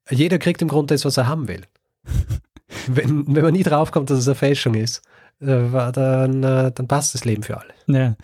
jeder 0.10 0.40
kriegt 0.40 0.62
im 0.64 0.68
Grunde 0.68 0.96
das, 0.96 1.06
was 1.06 1.18
er 1.18 1.28
haben 1.28 1.48
will. 1.48 1.62
wenn, 2.88 3.24
wenn 3.28 3.44
man 3.44 3.54
nie 3.54 3.64
draufkommt, 3.64 4.10
dass 4.10 4.20
es 4.20 4.28
eine 4.28 4.36
Fälschung 4.36 4.74
ist, 4.74 5.04
äh, 5.42 5.46
dann, 5.94 6.44
äh, 6.44 6.72
dann 6.72 6.88
passt 6.88 7.14
das 7.14 7.24
Leben 7.24 7.44
für 7.44 7.60
alle. 7.60 7.74
Ja, 7.88 8.16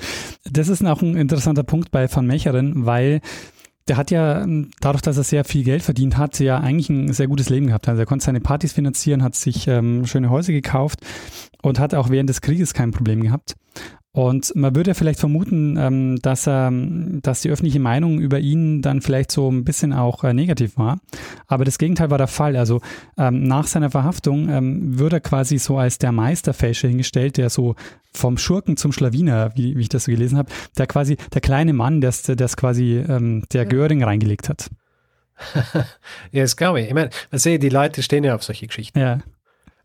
das 0.49 0.69
ist 0.69 0.83
auch 0.83 1.01
ein 1.01 1.15
interessanter 1.15 1.63
Punkt 1.63 1.91
bei 1.91 2.11
Van 2.11 2.25
Mecheren, 2.25 2.85
weil 2.85 3.21
der 3.87 3.97
hat 3.97 4.09
ja, 4.11 4.41
ähm, 4.41 4.71
dadurch, 4.81 5.01
dass 5.01 5.17
er 5.17 5.23
sehr 5.23 5.43
viel 5.43 5.63
Geld 5.63 5.83
verdient 5.83 6.17
hat, 6.17 6.39
ja 6.39 6.59
eigentlich 6.59 6.89
ein 6.89 7.13
sehr 7.13 7.27
gutes 7.27 7.49
Leben 7.49 7.67
gehabt. 7.67 7.87
Also 7.87 8.01
er 8.01 8.05
konnte 8.05 8.25
seine 8.25 8.41
Partys 8.41 8.73
finanzieren, 8.73 9.21
hat 9.21 9.35
sich 9.35 9.67
ähm, 9.67 10.05
schöne 10.05 10.29
Häuser 10.29 10.53
gekauft 10.53 10.99
und 11.61 11.79
hat 11.79 11.93
auch 11.93 12.09
während 12.09 12.29
des 12.29 12.41
Krieges 12.41 12.73
kein 12.73 12.91
Problem 12.91 13.21
gehabt. 13.21 13.55
Und 14.15 14.55
man 14.55 14.73
würde 14.73 14.91
ja 14.91 14.93
vielleicht 14.93 15.19
vermuten, 15.19 15.75
ähm, 15.77 16.19
dass, 16.21 16.47
er, 16.47 16.71
dass 16.71 17.41
die 17.41 17.49
öffentliche 17.49 17.81
Meinung 17.81 18.17
über 18.19 18.39
ihn 18.39 18.81
dann 18.81 19.01
vielleicht 19.01 19.29
so 19.29 19.51
ein 19.51 19.65
bisschen 19.65 19.91
auch 19.91 20.23
äh, 20.23 20.33
negativ 20.33 20.77
war. 20.77 21.01
Aber 21.47 21.65
das 21.65 21.77
Gegenteil 21.77 22.11
war 22.11 22.17
der 22.17 22.27
Fall. 22.27 22.55
Also 22.55 22.79
ähm, 23.17 23.43
nach 23.43 23.67
seiner 23.67 23.89
Verhaftung 23.89 24.47
ähm, 24.47 24.97
wird 24.97 25.11
er 25.11 25.19
quasi 25.19 25.57
so 25.57 25.77
als 25.77 25.97
der 25.97 26.13
Meisterfälscher 26.13 26.87
hingestellt, 26.87 27.35
der 27.35 27.49
so 27.49 27.75
vom 28.13 28.37
Schurken 28.37 28.77
zum 28.77 28.93
Schlawiner, 28.93 29.51
wie, 29.57 29.75
wie 29.75 29.81
ich 29.81 29.89
das 29.89 30.05
so 30.05 30.13
gelesen 30.13 30.37
habe, 30.37 30.49
der 30.77 30.87
quasi 30.87 31.17
der 31.33 31.41
kleine 31.41 31.73
Mann, 31.73 31.99
der 31.99 32.11
es 32.11 32.55
quasi 32.55 33.03
ähm, 33.05 33.43
der 33.51 33.65
Göring 33.65 34.01
reingelegt 34.01 34.47
hat. 34.47 34.69
ja, 36.31 36.41
das 36.41 36.55
glaube 36.55 36.79
ich. 36.79 36.87
Ich 36.87 36.93
meine, 36.93 37.09
man 37.31 37.39
sehe, 37.39 37.59
die 37.59 37.67
Leute 37.67 38.01
stehen 38.01 38.23
ja 38.23 38.33
auf 38.33 38.45
solche 38.45 38.67
Geschichten. 38.67 38.97
Ja. 38.97 39.19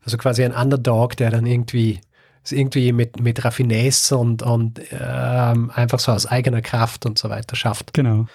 Also 0.05 0.15
quasi 0.15 0.45
ein 0.45 0.53
Underdog, 0.53 1.17
der 1.17 1.31
dann 1.31 1.45
irgendwie 1.45 1.99
irgendwie 2.49 2.91
mit, 2.91 3.19
mit 3.19 3.43
Raffinesse 3.43 4.17
und, 4.17 4.41
und 4.41 4.81
ähm, 4.91 5.71
einfach 5.73 5.99
so 5.99 6.11
aus 6.11 6.25
eigener 6.25 6.61
Kraft 6.61 7.05
und 7.05 7.19
so 7.19 7.29
weiter 7.29 7.55
schafft. 7.55 7.93
Genau. 7.93 8.25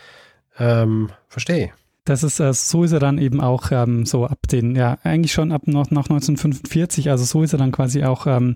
Ähm, 0.59 1.11
verstehe. 1.29 1.73
Das 2.05 2.23
ist, 2.23 2.39
äh, 2.39 2.53
so 2.55 2.85
ist 2.85 2.93
er 2.93 3.01
dann 3.01 3.19
eben 3.19 3.41
auch 3.41 3.73
ähm, 3.73 4.07
so 4.07 4.27
ab 4.27 4.39
den, 4.51 4.77
ja, 4.77 4.97
eigentlich 5.03 5.33
schon 5.33 5.51
ab 5.51 5.67
noch, 5.67 5.91
nach 5.91 6.05
1945, 6.05 7.11
also 7.11 7.25
so 7.25 7.43
ist 7.43 7.53
er 7.53 7.59
dann 7.59 7.73
quasi 7.73 8.05
auch 8.05 8.29
ähm, 8.29 8.55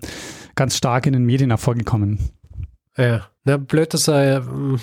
ganz 0.55 0.77
stark 0.77 1.05
in 1.05 1.13
den 1.13 1.25
Medien 1.25 1.49
hervorgekommen. 1.49 2.31
Ja, 2.97 3.27
na, 3.43 3.57
blöd, 3.57 3.93
dass 3.93 4.07
er, 4.07 4.37
ähm, 4.37 4.79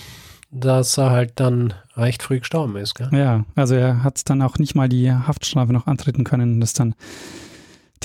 dass 0.50 0.98
er 0.98 1.10
halt 1.10 1.32
dann 1.36 1.72
recht 1.96 2.22
früh 2.22 2.40
gestorben 2.40 2.76
ist, 2.76 2.94
gell? 2.94 3.08
Ja, 3.12 3.46
also 3.54 3.74
er 3.74 4.04
hat 4.04 4.28
dann 4.28 4.42
auch 4.42 4.58
nicht 4.58 4.74
mal 4.74 4.88
die 4.88 5.10
Haftstrafe 5.10 5.72
noch 5.72 5.86
antreten 5.86 6.24
können, 6.24 6.60
das 6.60 6.74
dann 6.74 6.94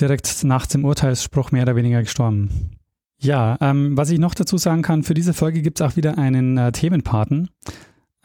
direkt 0.00 0.44
nach 0.44 0.66
dem 0.66 0.84
Urteilsspruch 0.84 1.52
mehr 1.52 1.62
oder 1.62 1.76
weniger 1.76 2.02
gestorben. 2.02 2.78
Ja, 3.20 3.56
ähm, 3.60 3.96
was 3.96 4.10
ich 4.10 4.18
noch 4.18 4.34
dazu 4.34 4.58
sagen 4.58 4.82
kann, 4.82 5.02
für 5.02 5.14
diese 5.14 5.32
Folge 5.34 5.62
gibt 5.62 5.80
es 5.80 5.86
auch 5.86 5.96
wieder 5.96 6.18
einen 6.18 6.58
äh, 6.58 6.72
Themenpaten. 6.72 7.48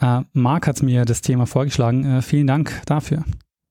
Äh, 0.01 0.21
Marc 0.33 0.67
hat 0.67 0.81
mir 0.83 1.05
das 1.05 1.21
Thema 1.21 1.45
vorgeschlagen. 1.45 2.03
Äh, 2.05 2.21
vielen 2.21 2.47
Dank 2.47 2.81
dafür. 2.85 3.23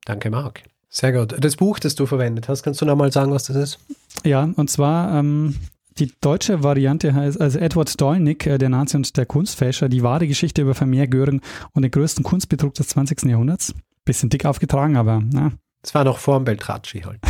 Danke, 0.05 0.30
Marc. 0.30 0.62
Sehr 0.88 1.12
gut. 1.12 1.36
Das 1.38 1.57
Buch, 1.57 1.78
das 1.78 1.94
du 1.94 2.07
verwendet 2.07 2.49
hast, 2.49 2.62
kannst 2.62 2.80
du 2.80 2.86
nochmal 2.86 3.12
sagen, 3.12 3.30
was 3.30 3.44
das 3.44 3.57
ist? 3.57 3.78
Ja, 4.24 4.49
und 4.57 4.70
zwar 4.70 5.14
ähm, 5.18 5.57
die 5.99 6.12
deutsche 6.20 6.62
Variante 6.62 7.14
heißt, 7.14 7.40
also 7.40 7.59
Edward 7.59 8.01
Dolnick, 8.01 8.46
äh, 8.46 8.59
der 8.59 8.68
Nazi 8.68 8.96
und 8.96 9.16
der 9.16 9.26
Kunstfälscher, 9.26 9.88
die 9.88 10.03
wahre 10.03 10.26
Geschichte 10.26 10.62
über 10.62 10.74
Vermeer 10.74 11.09
Göring 11.09 11.42
und 11.72 11.82
den 11.82 11.90
größten 11.90 12.24
Kunstbetrug 12.24 12.74
des 12.74 12.88
20. 12.88 13.24
Jahrhunderts. 13.24 13.74
Bisschen 14.05 14.30
dick 14.30 14.46
aufgetragen, 14.46 14.96
aber 14.96 15.22
na. 15.30 15.53
Das 15.82 15.94
war 15.94 16.05
noch 16.05 16.18
vor 16.18 16.38
dem 16.38 16.44
Beltracci 16.44 17.01
halt. 17.01 17.20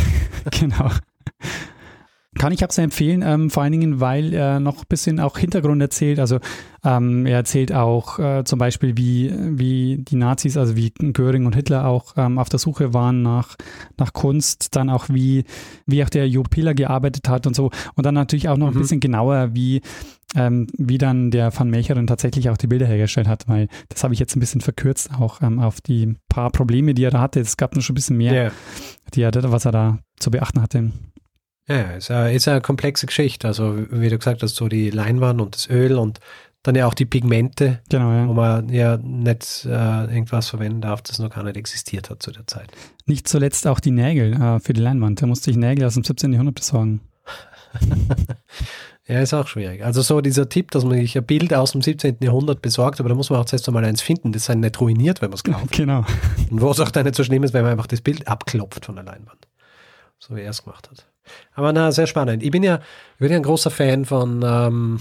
Genau. 0.49 0.91
Kann 2.39 2.53
ich 2.53 2.63
sehr 2.69 2.85
empfehlen, 2.85 3.21
ähm, 3.21 3.49
vor 3.49 3.63
allen 3.63 3.73
Dingen, 3.73 3.99
weil 3.99 4.33
er 4.33 4.61
noch 4.61 4.77
ein 4.77 4.87
bisschen 4.87 5.19
auch 5.19 5.37
Hintergrund 5.37 5.81
erzählt. 5.81 6.19
Also 6.19 6.39
ähm, 6.85 7.25
er 7.25 7.35
erzählt 7.35 7.73
auch 7.73 8.17
äh, 8.17 8.45
zum 8.45 8.57
Beispiel, 8.57 8.95
wie, 8.95 9.33
wie 9.35 9.97
die 9.97 10.15
Nazis, 10.15 10.55
also 10.55 10.77
wie 10.77 10.91
Göring 10.91 11.45
und 11.45 11.53
Hitler 11.53 11.85
auch 11.85 12.13
ähm, 12.15 12.39
auf 12.39 12.47
der 12.47 12.59
Suche 12.59 12.93
waren 12.93 13.21
nach, 13.23 13.57
nach 13.97 14.13
Kunst, 14.13 14.77
dann 14.77 14.89
auch 14.89 15.09
wie, 15.09 15.43
wie 15.85 16.01
auch 16.01 16.09
der 16.09 16.29
Jo 16.29 16.43
Piller 16.43 16.73
gearbeitet 16.73 17.27
hat 17.27 17.45
und 17.45 17.57
so. 17.57 17.71
Und 17.95 18.05
dann 18.05 18.15
natürlich 18.15 18.47
auch 18.47 18.55
noch 18.55 18.71
mhm. 18.71 18.77
ein 18.77 18.81
bisschen 18.83 19.01
genauer, 19.01 19.49
wie, 19.53 19.81
ähm, 20.33 20.67
wie 20.77 20.97
dann 20.97 21.31
der 21.31 21.53
Van 21.53 21.69
Mecheren 21.69 22.07
tatsächlich 22.07 22.49
auch 22.49 22.57
die 22.57 22.67
Bilder 22.67 22.85
hergestellt 22.85 23.27
hat, 23.27 23.49
weil 23.49 23.67
das 23.89 24.05
habe 24.05 24.13
ich 24.13 24.19
jetzt 24.21 24.37
ein 24.37 24.39
bisschen 24.39 24.61
verkürzt 24.61 25.11
auch 25.19 25.41
ähm, 25.41 25.59
auf 25.59 25.81
die 25.81 26.15
paar 26.29 26.51
Probleme, 26.51 26.93
die 26.93 27.03
er 27.03 27.11
da 27.11 27.19
hatte. 27.19 27.41
Es 27.41 27.57
gab 27.57 27.75
noch 27.75 27.81
schon 27.81 27.95
ein 27.95 27.95
bisschen 27.95 28.17
mehr, 28.17 28.31
yeah. 28.33 28.51
die 29.13 29.23
er, 29.23 29.51
was 29.51 29.65
er 29.65 29.73
da 29.73 29.99
zu 30.21 30.31
beachten 30.31 30.61
hatte. 30.61 30.93
Ja, 31.69 31.91
ist 31.91 32.09
eine, 32.09 32.33
ist 32.33 32.47
eine 32.47 32.61
komplexe 32.61 33.05
Geschichte. 33.05 33.47
Also, 33.47 33.77
wie 33.91 34.09
du 34.09 34.17
gesagt 34.17 34.41
hast, 34.41 34.55
so 34.55 34.67
die 34.67 34.89
Leinwand 34.89 35.39
und 35.39 35.55
das 35.55 35.69
Öl 35.69 35.97
und 35.97 36.19
dann 36.63 36.75
ja 36.75 36.87
auch 36.87 36.93
die 36.93 37.05
Pigmente, 37.05 37.79
genau, 37.89 38.11
ja. 38.11 38.27
wo 38.27 38.33
man 38.33 38.67
ja 38.69 38.97
nicht 38.97 39.65
äh, 39.65 40.05
irgendwas 40.05 40.49
verwenden 40.49 40.81
darf, 40.81 41.01
das 41.03 41.19
noch 41.19 41.29
gar 41.29 41.43
nicht 41.43 41.55
existiert 41.55 42.09
hat 42.09 42.21
zu 42.21 42.31
der 42.31 42.47
Zeit. 42.47 42.71
Nicht 43.05 43.27
zuletzt 43.27 43.65
auch 43.67 43.79
die 43.79 43.91
Nägel 43.91 44.33
äh, 44.33 44.59
für 44.59 44.73
die 44.73 44.81
Leinwand. 44.81 45.21
Da 45.21 45.25
musste 45.25 45.51
ich 45.51 45.57
Nägel 45.57 45.85
aus 45.85 45.93
dem 45.93 46.03
17. 46.03 46.33
Jahrhundert 46.33 46.55
besorgen. 46.55 47.01
ja, 49.07 49.21
ist 49.21 49.33
auch 49.33 49.47
schwierig. 49.47 49.85
Also 49.85 50.01
so 50.01 50.19
dieser 50.19 50.49
Tipp, 50.49 50.71
dass 50.71 50.83
man 50.83 50.99
sich 50.99 51.17
ein 51.17 51.25
Bild 51.25 51.53
aus 51.53 51.71
dem 51.71 51.81
17. 51.81 52.17
Jahrhundert 52.21 52.61
besorgt, 52.61 52.99
aber 52.99 53.09
da 53.09 53.15
muss 53.15 53.29
man 53.29 53.39
auch 53.39 53.45
zuerst 53.45 53.67
einmal 53.69 53.85
eins 53.85 54.01
finden, 54.01 54.33
das 54.33 54.49
einen 54.49 54.61
nicht 54.61 54.81
ruiniert, 54.81 55.21
wenn 55.21 55.29
man 55.29 55.35
es 55.35 55.43
kauft. 55.43 55.71
Genau. 55.77 56.03
Und 56.49 56.61
wo 56.61 56.71
es 56.71 56.79
auch 56.79 56.91
dann 56.91 57.05
nicht 57.05 57.15
so 57.15 57.23
schlimm 57.23 57.43
ist, 57.43 57.53
wenn 57.53 57.61
man 57.61 57.71
einfach 57.71 57.87
das 57.87 58.01
Bild 58.01 58.27
abklopft 58.27 58.85
von 58.85 58.95
der 58.95 59.05
Leinwand. 59.05 59.47
So 60.17 60.35
wie 60.35 60.41
er 60.41 60.49
es 60.49 60.63
gemacht 60.63 60.89
hat. 60.89 61.05
Aber 61.53 61.73
na, 61.73 61.91
sehr 61.91 62.07
spannend. 62.07 62.43
Ich 62.43 62.51
bin 62.51 62.63
ja, 62.63 62.79
ich 63.13 63.19
bin 63.19 63.31
ja 63.31 63.37
ein 63.37 63.43
großer 63.43 63.71
Fan 63.71 64.05
von, 64.05 64.43
ähm, 64.43 64.99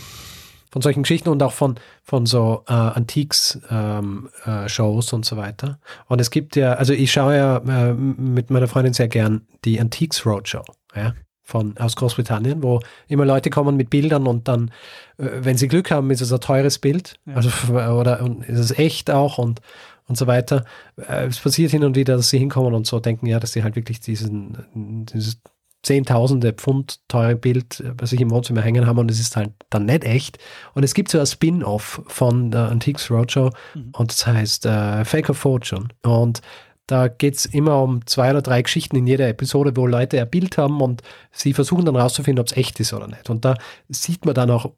von 0.71 0.83
solchen 0.83 1.03
Geschichten 1.03 1.29
und 1.29 1.43
auch 1.43 1.53
von, 1.53 1.77
von 2.03 2.27
so 2.27 2.65
äh, 2.69 2.73
Antiques-Shows 2.73 3.63
ähm, 3.71 4.29
äh, 4.45 5.15
und 5.15 5.25
so 5.25 5.37
weiter. 5.37 5.79
Und 6.07 6.21
es 6.21 6.31
gibt 6.31 6.57
ja, 6.57 6.75
also 6.75 6.93
ich 6.93 7.11
schaue 7.11 7.37
ja 7.37 7.57
äh, 7.59 7.95
mit 7.95 8.51
meiner 8.51 8.69
Freundin 8.69 8.93
sehr 8.93 9.09
gern 9.09 9.47
die 9.65 9.81
Antiques 9.81 10.27
Roadshow, 10.27 10.65
ja, 10.95 11.15
von, 11.49 11.79
aus 11.79 11.97
Großbritannien, 11.97 12.63
wo 12.63 12.81
immer 13.09 13.25
Leute 13.25 13.49
kommen 13.49 13.77
mit 13.77 13.89
Bildern 13.89 14.27
und 14.27 14.49
dann, 14.49 14.71
äh, 15.17 15.29
wenn 15.41 15.57
sie 15.57 15.69
Glück 15.69 15.91
haben, 15.91 16.11
ist 16.11 16.21
es 16.21 16.33
ein 16.33 16.41
teures 16.41 16.79
Bild, 16.79 17.19
ja. 17.25 17.35
also, 17.35 17.51
oder 17.73 18.23
und 18.23 18.45
ist 18.45 18.59
es 18.59 18.79
echt 18.79 19.11
auch 19.11 19.39
und, 19.39 19.63
und 20.07 20.19
so 20.19 20.27
weiter. 20.27 20.67
Äh, 20.97 21.27
es 21.27 21.41
passiert 21.41 21.71
hin 21.71 21.85
und 21.85 21.97
wieder, 21.97 22.17
dass 22.17 22.29
sie 22.29 22.39
hinkommen 22.39 22.75
und 22.75 22.87
so 22.87 23.01
denken, 23.01 23.27
ja, 23.27 23.41
dass 23.41 23.53
sie 23.53 23.63
halt 23.63 23.77
wirklich 23.77 24.01
diesen, 24.01 25.07
dieses 25.13 25.41
zehntausende 25.83 26.53
Pfund 26.53 27.01
teure 27.09 27.37
Bild, 27.37 27.83
was 27.99 28.13
ich 28.13 28.21
im 28.21 28.31
Wohnzimmer 28.31 28.63
hängen 28.63 28.87
habe 28.87 29.01
und 29.01 29.11
es 29.11 29.21
ist 29.21 29.37
halt 29.37 29.53
dann 29.71 29.87
nicht 29.87 30.05
echt. 30.05 30.39
Und 30.75 30.83
es 30.83 30.95
gibt 30.95 31.11
so 31.11 31.21
ein 31.21 31.27
Spin-off 31.27 32.03
von 32.07 32.51
der 32.51 32.69
Antiques 32.69 33.11
Roadshow 33.11 33.51
mhm. 33.75 33.91
und 33.93 34.11
das 34.11 34.27
heißt 34.27 34.67
äh, 34.67 35.05
Fake 35.05 35.31
of 35.31 35.39
Fortune. 35.39 35.89
Und 36.03 36.41
da 36.89 37.09
geht 37.09 37.37
es 37.37 37.47
immer 37.47 37.83
um 37.83 38.07
zwei 38.07 38.31
oder 38.31 38.43
drei 38.43 38.63
Geschichten 38.63 38.97
in 38.97 39.07
jeder 39.07 39.29
Episode, 39.29 39.77
wo 39.77 39.87
Leute 39.87 40.21
ein 40.21 40.31
Bild 40.31 40.57
haben 40.57 40.81
und 40.81 41.03
sie 41.31 41.53
versuchen 41.53 41.85
dann 41.85 41.97
rauszufinden, 41.97 42.41
ob 42.41 42.47
es 42.47 42.57
echt 42.57 42.81
ist 42.81 42.95
oder 42.95 43.07
nicht. 43.07 43.29
Und 43.29 43.45
da 43.45 43.57
sieht 43.89 44.25
man 44.25 44.35
dann 44.35 44.51
auch, 44.51 44.73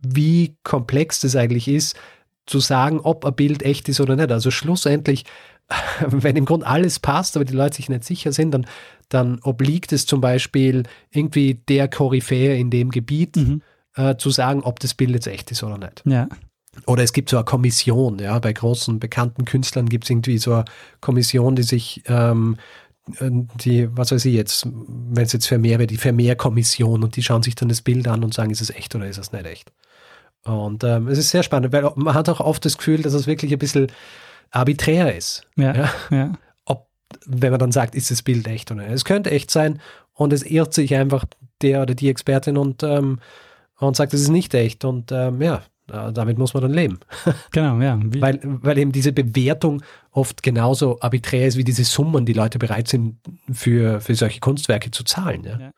wie 0.00 0.56
komplex 0.62 1.20
das 1.20 1.34
eigentlich 1.34 1.66
ist, 1.66 1.96
zu 2.46 2.60
sagen, 2.60 3.00
ob 3.00 3.24
ein 3.24 3.34
Bild 3.34 3.64
echt 3.64 3.88
ist 3.88 4.00
oder 4.00 4.14
nicht. 4.14 4.30
Also 4.30 4.52
schlussendlich, 4.52 5.24
wenn 6.06 6.36
im 6.36 6.44
Grunde 6.44 6.66
alles 6.66 7.00
passt, 7.00 7.36
aber 7.36 7.44
die 7.44 7.54
Leute 7.54 7.76
sich 7.76 7.88
nicht 7.88 8.04
sicher 8.04 8.32
sind, 8.32 8.52
dann 8.52 8.66
dann 9.08 9.40
obliegt 9.42 9.92
es 9.92 10.06
zum 10.06 10.20
Beispiel 10.20 10.84
irgendwie 11.10 11.54
der 11.54 11.88
Koryphäe 11.88 12.56
in 12.56 12.70
dem 12.70 12.90
Gebiet 12.90 13.36
mhm. 13.36 13.62
äh, 13.94 14.16
zu 14.16 14.30
sagen, 14.30 14.62
ob 14.62 14.80
das 14.80 14.94
Bild 14.94 15.12
jetzt 15.12 15.26
echt 15.26 15.50
ist 15.50 15.62
oder 15.62 15.78
nicht. 15.78 16.02
Ja. 16.04 16.28
Oder 16.86 17.02
es 17.02 17.12
gibt 17.12 17.30
so 17.30 17.36
eine 17.36 17.44
Kommission, 17.44 18.18
ja, 18.18 18.38
bei 18.38 18.52
großen 18.52 19.00
bekannten 19.00 19.44
Künstlern 19.44 19.88
gibt 19.88 20.04
es 20.04 20.10
irgendwie 20.10 20.38
so 20.38 20.52
eine 20.54 20.64
Kommission, 21.00 21.56
die 21.56 21.64
sich 21.64 22.02
ähm, 22.06 22.56
die, 23.20 23.88
was 23.96 24.12
weiß 24.12 24.26
ich 24.26 24.34
jetzt, 24.34 24.66
wenn 24.66 25.24
es 25.24 25.32
jetzt 25.32 25.48
Vermehr 25.48 25.78
wäre, 25.78 25.86
die 25.86 25.96
Vermehrkommission 25.96 27.02
und 27.02 27.16
die 27.16 27.22
schauen 27.22 27.42
sich 27.42 27.54
dann 27.54 27.70
das 27.70 27.80
Bild 27.80 28.06
an 28.06 28.22
und 28.22 28.34
sagen, 28.34 28.50
ist 28.50 28.60
es 28.60 28.70
echt 28.70 28.94
oder 28.94 29.08
ist 29.08 29.18
es 29.18 29.32
nicht 29.32 29.46
echt. 29.46 29.72
Und 30.44 30.84
ähm, 30.84 31.08
es 31.08 31.18
ist 31.18 31.30
sehr 31.30 31.42
spannend, 31.42 31.72
weil 31.72 31.90
man 31.96 32.14
hat 32.14 32.28
auch 32.28 32.40
oft 32.40 32.64
das 32.64 32.76
Gefühl, 32.76 33.02
dass 33.02 33.14
es 33.14 33.26
wirklich 33.26 33.52
ein 33.52 33.58
bisschen 33.58 33.88
arbiträr 34.50 35.16
ist. 35.16 35.46
Ja, 35.56 35.74
ja. 35.74 35.90
ja 36.10 36.32
wenn 37.26 37.50
man 37.50 37.60
dann 37.60 37.72
sagt, 37.72 37.94
ist 37.94 38.10
das 38.10 38.22
Bild 38.22 38.46
echt 38.46 38.70
oder 38.70 38.82
nicht. 38.82 38.92
Es 38.92 39.04
könnte 39.04 39.30
echt 39.30 39.50
sein 39.50 39.80
und 40.14 40.32
es 40.32 40.42
irrt 40.42 40.74
sich 40.74 40.94
einfach 40.94 41.24
der 41.62 41.82
oder 41.82 41.94
die 41.94 42.08
Expertin 42.08 42.56
und, 42.56 42.82
ähm, 42.82 43.18
und 43.78 43.96
sagt, 43.96 44.14
es 44.14 44.20
ist 44.20 44.28
nicht 44.28 44.54
echt. 44.54 44.84
Und 44.84 45.12
ähm, 45.12 45.40
ja, 45.40 45.62
damit 45.86 46.38
muss 46.38 46.54
man 46.54 46.62
dann 46.62 46.74
leben. 46.74 47.00
Genau, 47.50 47.80
ja. 47.80 47.98
weil, 48.02 48.40
weil 48.42 48.78
eben 48.78 48.92
diese 48.92 49.12
Bewertung 49.12 49.82
oft 50.10 50.42
genauso 50.42 51.00
arbiträr 51.00 51.46
ist 51.46 51.56
wie 51.56 51.64
diese 51.64 51.84
Summen, 51.84 52.26
die 52.26 52.34
Leute 52.34 52.58
bereit 52.58 52.88
sind, 52.88 53.16
für, 53.52 54.00
für 54.00 54.14
solche 54.14 54.40
Kunstwerke 54.40 54.90
zu 54.90 55.04
zahlen. 55.04 55.44
Ja? 55.44 55.58
ja. 55.58 55.70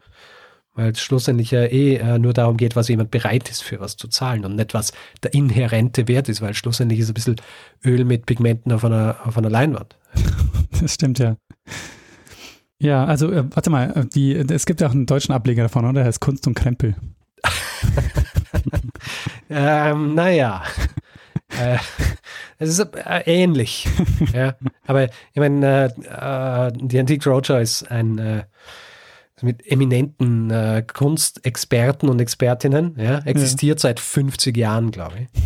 Weil 0.80 0.92
es 0.92 1.02
schlussendlich 1.02 1.50
ja 1.50 1.64
eh 1.64 1.96
äh, 1.96 2.18
nur 2.18 2.32
darum 2.32 2.56
geht, 2.56 2.74
was 2.74 2.88
jemand 2.88 3.10
bereit 3.10 3.50
ist, 3.50 3.62
für 3.62 3.80
was 3.80 3.98
zu 3.98 4.08
zahlen 4.08 4.46
und 4.46 4.56
nicht, 4.56 4.72
was 4.72 4.94
der 5.22 5.34
inhärente 5.34 6.08
Wert 6.08 6.30
ist, 6.30 6.40
weil 6.40 6.54
schlussendlich 6.54 7.00
ist 7.00 7.10
ein 7.10 7.14
bisschen 7.14 7.36
Öl 7.84 8.06
mit 8.06 8.24
Pigmenten 8.24 8.72
auf 8.72 8.82
einer, 8.82 9.16
auf 9.26 9.36
einer 9.36 9.50
Leinwand. 9.50 9.98
Das 10.80 10.94
stimmt, 10.94 11.18
ja. 11.18 11.36
Ja, 12.78 13.04
also 13.04 13.30
äh, 13.30 13.44
warte 13.54 13.68
mal, 13.68 13.92
äh, 13.94 14.06
die, 14.06 14.34
es 14.34 14.64
gibt 14.64 14.80
ja 14.80 14.88
auch 14.88 14.92
einen 14.92 15.04
deutschen 15.04 15.34
Ableger 15.34 15.64
davon, 15.64 15.84
oder? 15.84 15.92
Der 15.92 16.04
heißt 16.06 16.20
Kunst 16.20 16.46
und 16.46 16.54
Krempel. 16.54 16.96
ähm, 19.50 20.14
naja. 20.14 20.62
äh, 21.60 21.76
es 22.56 22.70
ist 22.70 22.96
äh, 22.96 23.20
ähnlich. 23.26 23.86
ja. 24.32 24.54
Aber 24.86 25.04
ich 25.04 25.36
meine, 25.36 25.92
äh, 26.06 26.68
äh, 26.68 26.72
die 26.74 26.98
Antique 26.98 27.26
Roadshow 27.26 27.58
ist 27.58 27.90
ein 27.90 28.16
äh, 28.16 28.44
mit 29.42 29.66
eminenten 29.66 30.50
äh, 30.50 30.84
Kunstexperten 30.86 32.08
und 32.08 32.20
Expertinnen, 32.20 32.94
ja, 32.98 33.18
existiert 33.20 33.78
ja. 33.78 33.88
seit 33.88 34.00
50 34.00 34.56
Jahren, 34.56 34.90
glaube 34.90 35.14
ich. 35.20 35.42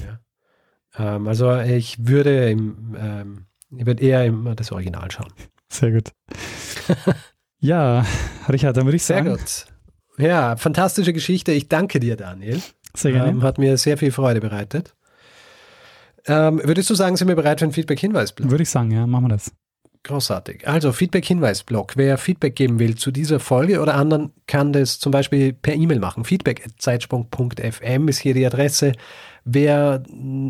Ja. 0.98 1.16
Ähm, 1.16 1.28
also 1.28 1.58
ich 1.60 2.06
würde 2.06 2.50
im, 2.50 2.96
ähm, 2.98 3.46
ich 3.76 3.86
würde 3.86 4.02
eher 4.02 4.24
immer 4.24 4.54
das 4.54 4.72
Original 4.72 5.10
schauen. 5.10 5.32
Sehr 5.68 5.92
gut. 5.92 6.12
ja, 7.58 8.04
Richard, 8.48 8.76
dann 8.76 8.84
würde 8.84 8.96
ich 8.96 9.04
sagen. 9.04 9.26
Sehr 9.26 9.36
gut. 9.36 9.66
Ja, 10.16 10.56
fantastische 10.56 11.12
Geschichte. 11.12 11.52
Ich 11.52 11.68
danke 11.68 11.98
dir, 11.98 12.16
Daniel. 12.16 12.60
Sehr 12.94 13.12
gerne. 13.12 13.30
Ähm, 13.30 13.42
hat 13.42 13.58
mir 13.58 13.76
sehr 13.76 13.98
viel 13.98 14.12
Freude 14.12 14.40
bereitet. 14.40 14.94
Ähm, 16.26 16.60
würdest 16.62 16.88
du 16.88 16.94
sagen, 16.94 17.16
sind 17.16 17.28
wir 17.28 17.34
bereit 17.34 17.58
für 17.58 17.66
einen 17.66 17.72
Feedback-Hinweis-Blog? 17.72 18.50
Würde 18.50 18.62
ich 18.62 18.70
sagen, 18.70 18.90
ja, 18.92 19.06
machen 19.06 19.24
wir 19.24 19.30
das. 19.30 19.52
Großartig. 20.04 20.68
Also 20.68 20.92
Feedback-Hinweis-Blog. 20.92 21.94
Wer 21.96 22.18
Feedback 22.18 22.54
geben 22.56 22.78
will 22.78 22.94
zu 22.94 23.10
dieser 23.10 23.40
Folge 23.40 23.80
oder 23.80 23.94
anderen, 23.94 24.32
kann 24.46 24.74
das 24.74 24.98
zum 24.98 25.12
Beispiel 25.12 25.54
per 25.54 25.74
E-Mail 25.74 25.98
machen. 25.98 26.24
Feedback.zeitsprung.fm 26.24 28.08
ist 28.08 28.18
hier 28.18 28.34
die 28.34 28.44
Adresse. 28.44 28.92
Wer 29.44 30.02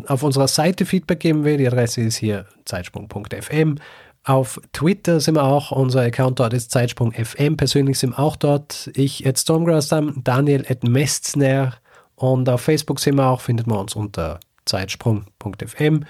auf 0.07 0.23
unserer 0.23 0.49
Seite 0.49 0.85
Feedback 0.85 1.21
geben 1.21 1.45
will, 1.45 1.55
die 1.55 1.67
Adresse 1.67 2.01
ist 2.01 2.17
hier 2.17 2.45
zeitsprung.fm. 2.65 3.77
Auf 4.25 4.59
Twitter 4.73 5.21
sind 5.21 5.35
wir 5.35 5.43
auch, 5.43 5.71
unser 5.71 6.01
Account 6.01 6.39
dort 6.41 6.53
ist 6.53 6.71
Zeitsprung.fm. 6.71 7.55
Persönlich 7.55 7.97
sind 7.97 8.11
wir 8.11 8.19
auch 8.19 8.35
dort. 8.35 8.91
Ich 8.93 9.25
at 9.25 9.39
Stormgrassdam, 9.39 10.21
Daniel 10.21 10.65
at 10.67 10.83
Mestner 10.83 11.75
und 12.15 12.49
auf 12.49 12.59
Facebook 12.59 12.99
sind 12.99 13.15
wir 13.15 13.27
auch, 13.27 13.39
findet 13.39 13.67
man 13.67 13.77
uns 13.77 13.95
unter 13.95 14.41
zeitsprung.fm. 14.65 16.03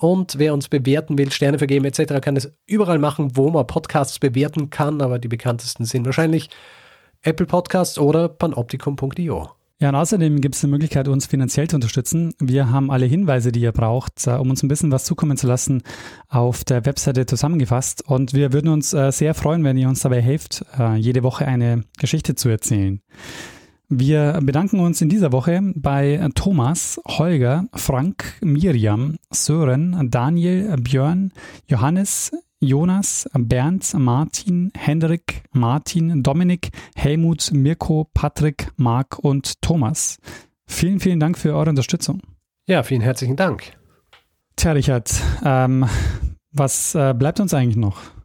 Und 0.00 0.38
wer 0.38 0.54
uns 0.54 0.68
bewerten 0.68 1.18
will, 1.18 1.32
Sterne 1.32 1.58
vergeben 1.58 1.84
etc., 1.84 2.20
kann 2.20 2.36
es 2.36 2.52
überall 2.66 3.00
machen, 3.00 3.36
wo 3.36 3.50
man 3.50 3.66
Podcasts 3.66 4.20
bewerten 4.20 4.70
kann. 4.70 5.02
Aber 5.02 5.18
die 5.18 5.28
bekanntesten 5.28 5.84
sind 5.84 6.06
wahrscheinlich 6.06 6.50
Apple 7.22 7.46
Podcasts 7.46 7.98
oder 7.98 8.28
panoptikum.io. 8.28 9.50
Ja, 9.80 9.90
und 9.90 9.94
außerdem 9.94 10.40
gibt 10.40 10.56
es 10.56 10.60
die 10.60 10.66
Möglichkeit, 10.66 11.06
uns 11.06 11.26
finanziell 11.26 11.68
zu 11.68 11.76
unterstützen. 11.76 12.34
Wir 12.40 12.70
haben 12.70 12.90
alle 12.90 13.06
Hinweise, 13.06 13.52
die 13.52 13.60
ihr 13.60 13.72
braucht, 13.72 14.26
äh, 14.26 14.30
um 14.30 14.50
uns 14.50 14.62
ein 14.62 14.68
bisschen 14.68 14.90
was 14.90 15.04
zukommen 15.04 15.36
zu 15.36 15.46
lassen, 15.46 15.82
auf 16.28 16.64
der 16.64 16.84
Webseite 16.84 17.26
zusammengefasst. 17.26 18.02
Und 18.06 18.34
wir 18.34 18.52
würden 18.52 18.70
uns 18.70 18.92
äh, 18.92 19.10
sehr 19.10 19.34
freuen, 19.34 19.62
wenn 19.62 19.76
ihr 19.76 19.88
uns 19.88 20.00
dabei 20.00 20.20
helft, 20.20 20.64
äh, 20.78 20.96
jede 20.96 21.22
Woche 21.24 21.46
eine 21.46 21.84
Geschichte 21.96 22.34
zu 22.34 22.48
erzählen. 22.48 23.00
Wir 23.90 24.40
bedanken 24.42 24.80
uns 24.80 25.00
in 25.00 25.08
dieser 25.08 25.32
Woche 25.32 25.62
bei 25.74 26.28
Thomas, 26.34 27.00
Holger, 27.08 27.64
Frank, 27.72 28.34
Miriam, 28.42 29.16
Sören, 29.30 30.10
Daniel, 30.10 30.76
Björn, 30.76 31.32
Johannes, 31.68 32.30
Jonas, 32.60 33.26
Bernd, 33.32 33.94
Martin, 33.94 34.70
Hendrik, 34.76 35.42
Martin, 35.52 36.22
Dominik, 36.22 36.68
Helmut, 36.96 37.50
Mirko, 37.54 38.10
Patrick, 38.12 38.70
Marc 38.76 39.18
und 39.20 39.62
Thomas. 39.62 40.18
Vielen, 40.66 41.00
vielen 41.00 41.18
Dank 41.18 41.38
für 41.38 41.54
eure 41.54 41.70
Unterstützung. 41.70 42.20
Ja, 42.66 42.82
vielen 42.82 43.00
herzlichen 43.00 43.36
Dank. 43.36 43.72
Tja, 44.56 44.72
Richard, 44.72 45.10
ähm, 45.42 45.86
was 46.52 46.94
äh, 46.94 47.14
bleibt 47.14 47.40
uns 47.40 47.54
eigentlich 47.54 47.76
noch? 47.76 48.17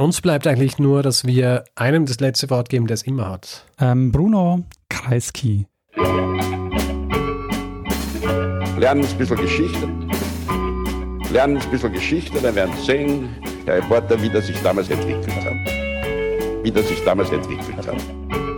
Uns 0.00 0.22
bleibt 0.22 0.46
eigentlich 0.46 0.78
nur, 0.78 1.02
dass 1.02 1.26
wir 1.26 1.64
einem 1.74 2.06
das 2.06 2.20
letzte 2.20 2.48
Wort 2.48 2.70
geben, 2.70 2.86
der 2.86 2.94
es 2.94 3.02
immer 3.02 3.28
hat. 3.28 3.66
Ähm, 3.78 4.10
Bruno 4.10 4.64
Kreisky. 4.88 5.66
Lernen 8.78 9.04
ein 9.04 9.18
bisschen 9.18 9.36
Geschichte. 9.36 9.86
Lernen 11.30 11.58
ein 11.58 11.70
bisschen 11.70 11.92
Geschichte, 11.92 12.40
dann 12.40 12.54
werden 12.54 12.74
Sie 12.78 12.86
sehen, 12.86 13.28
Herr 13.66 13.76
Reporter, 13.76 14.22
wie 14.22 14.30
das 14.30 14.46
sich 14.46 14.58
damals 14.62 14.88
entwickelt 14.88 15.36
hat. 15.44 16.64
Wie 16.64 16.70
das 16.70 16.88
sich 16.88 17.04
damals 17.04 17.30
entwickelt 17.30 17.76
hat. 17.76 18.49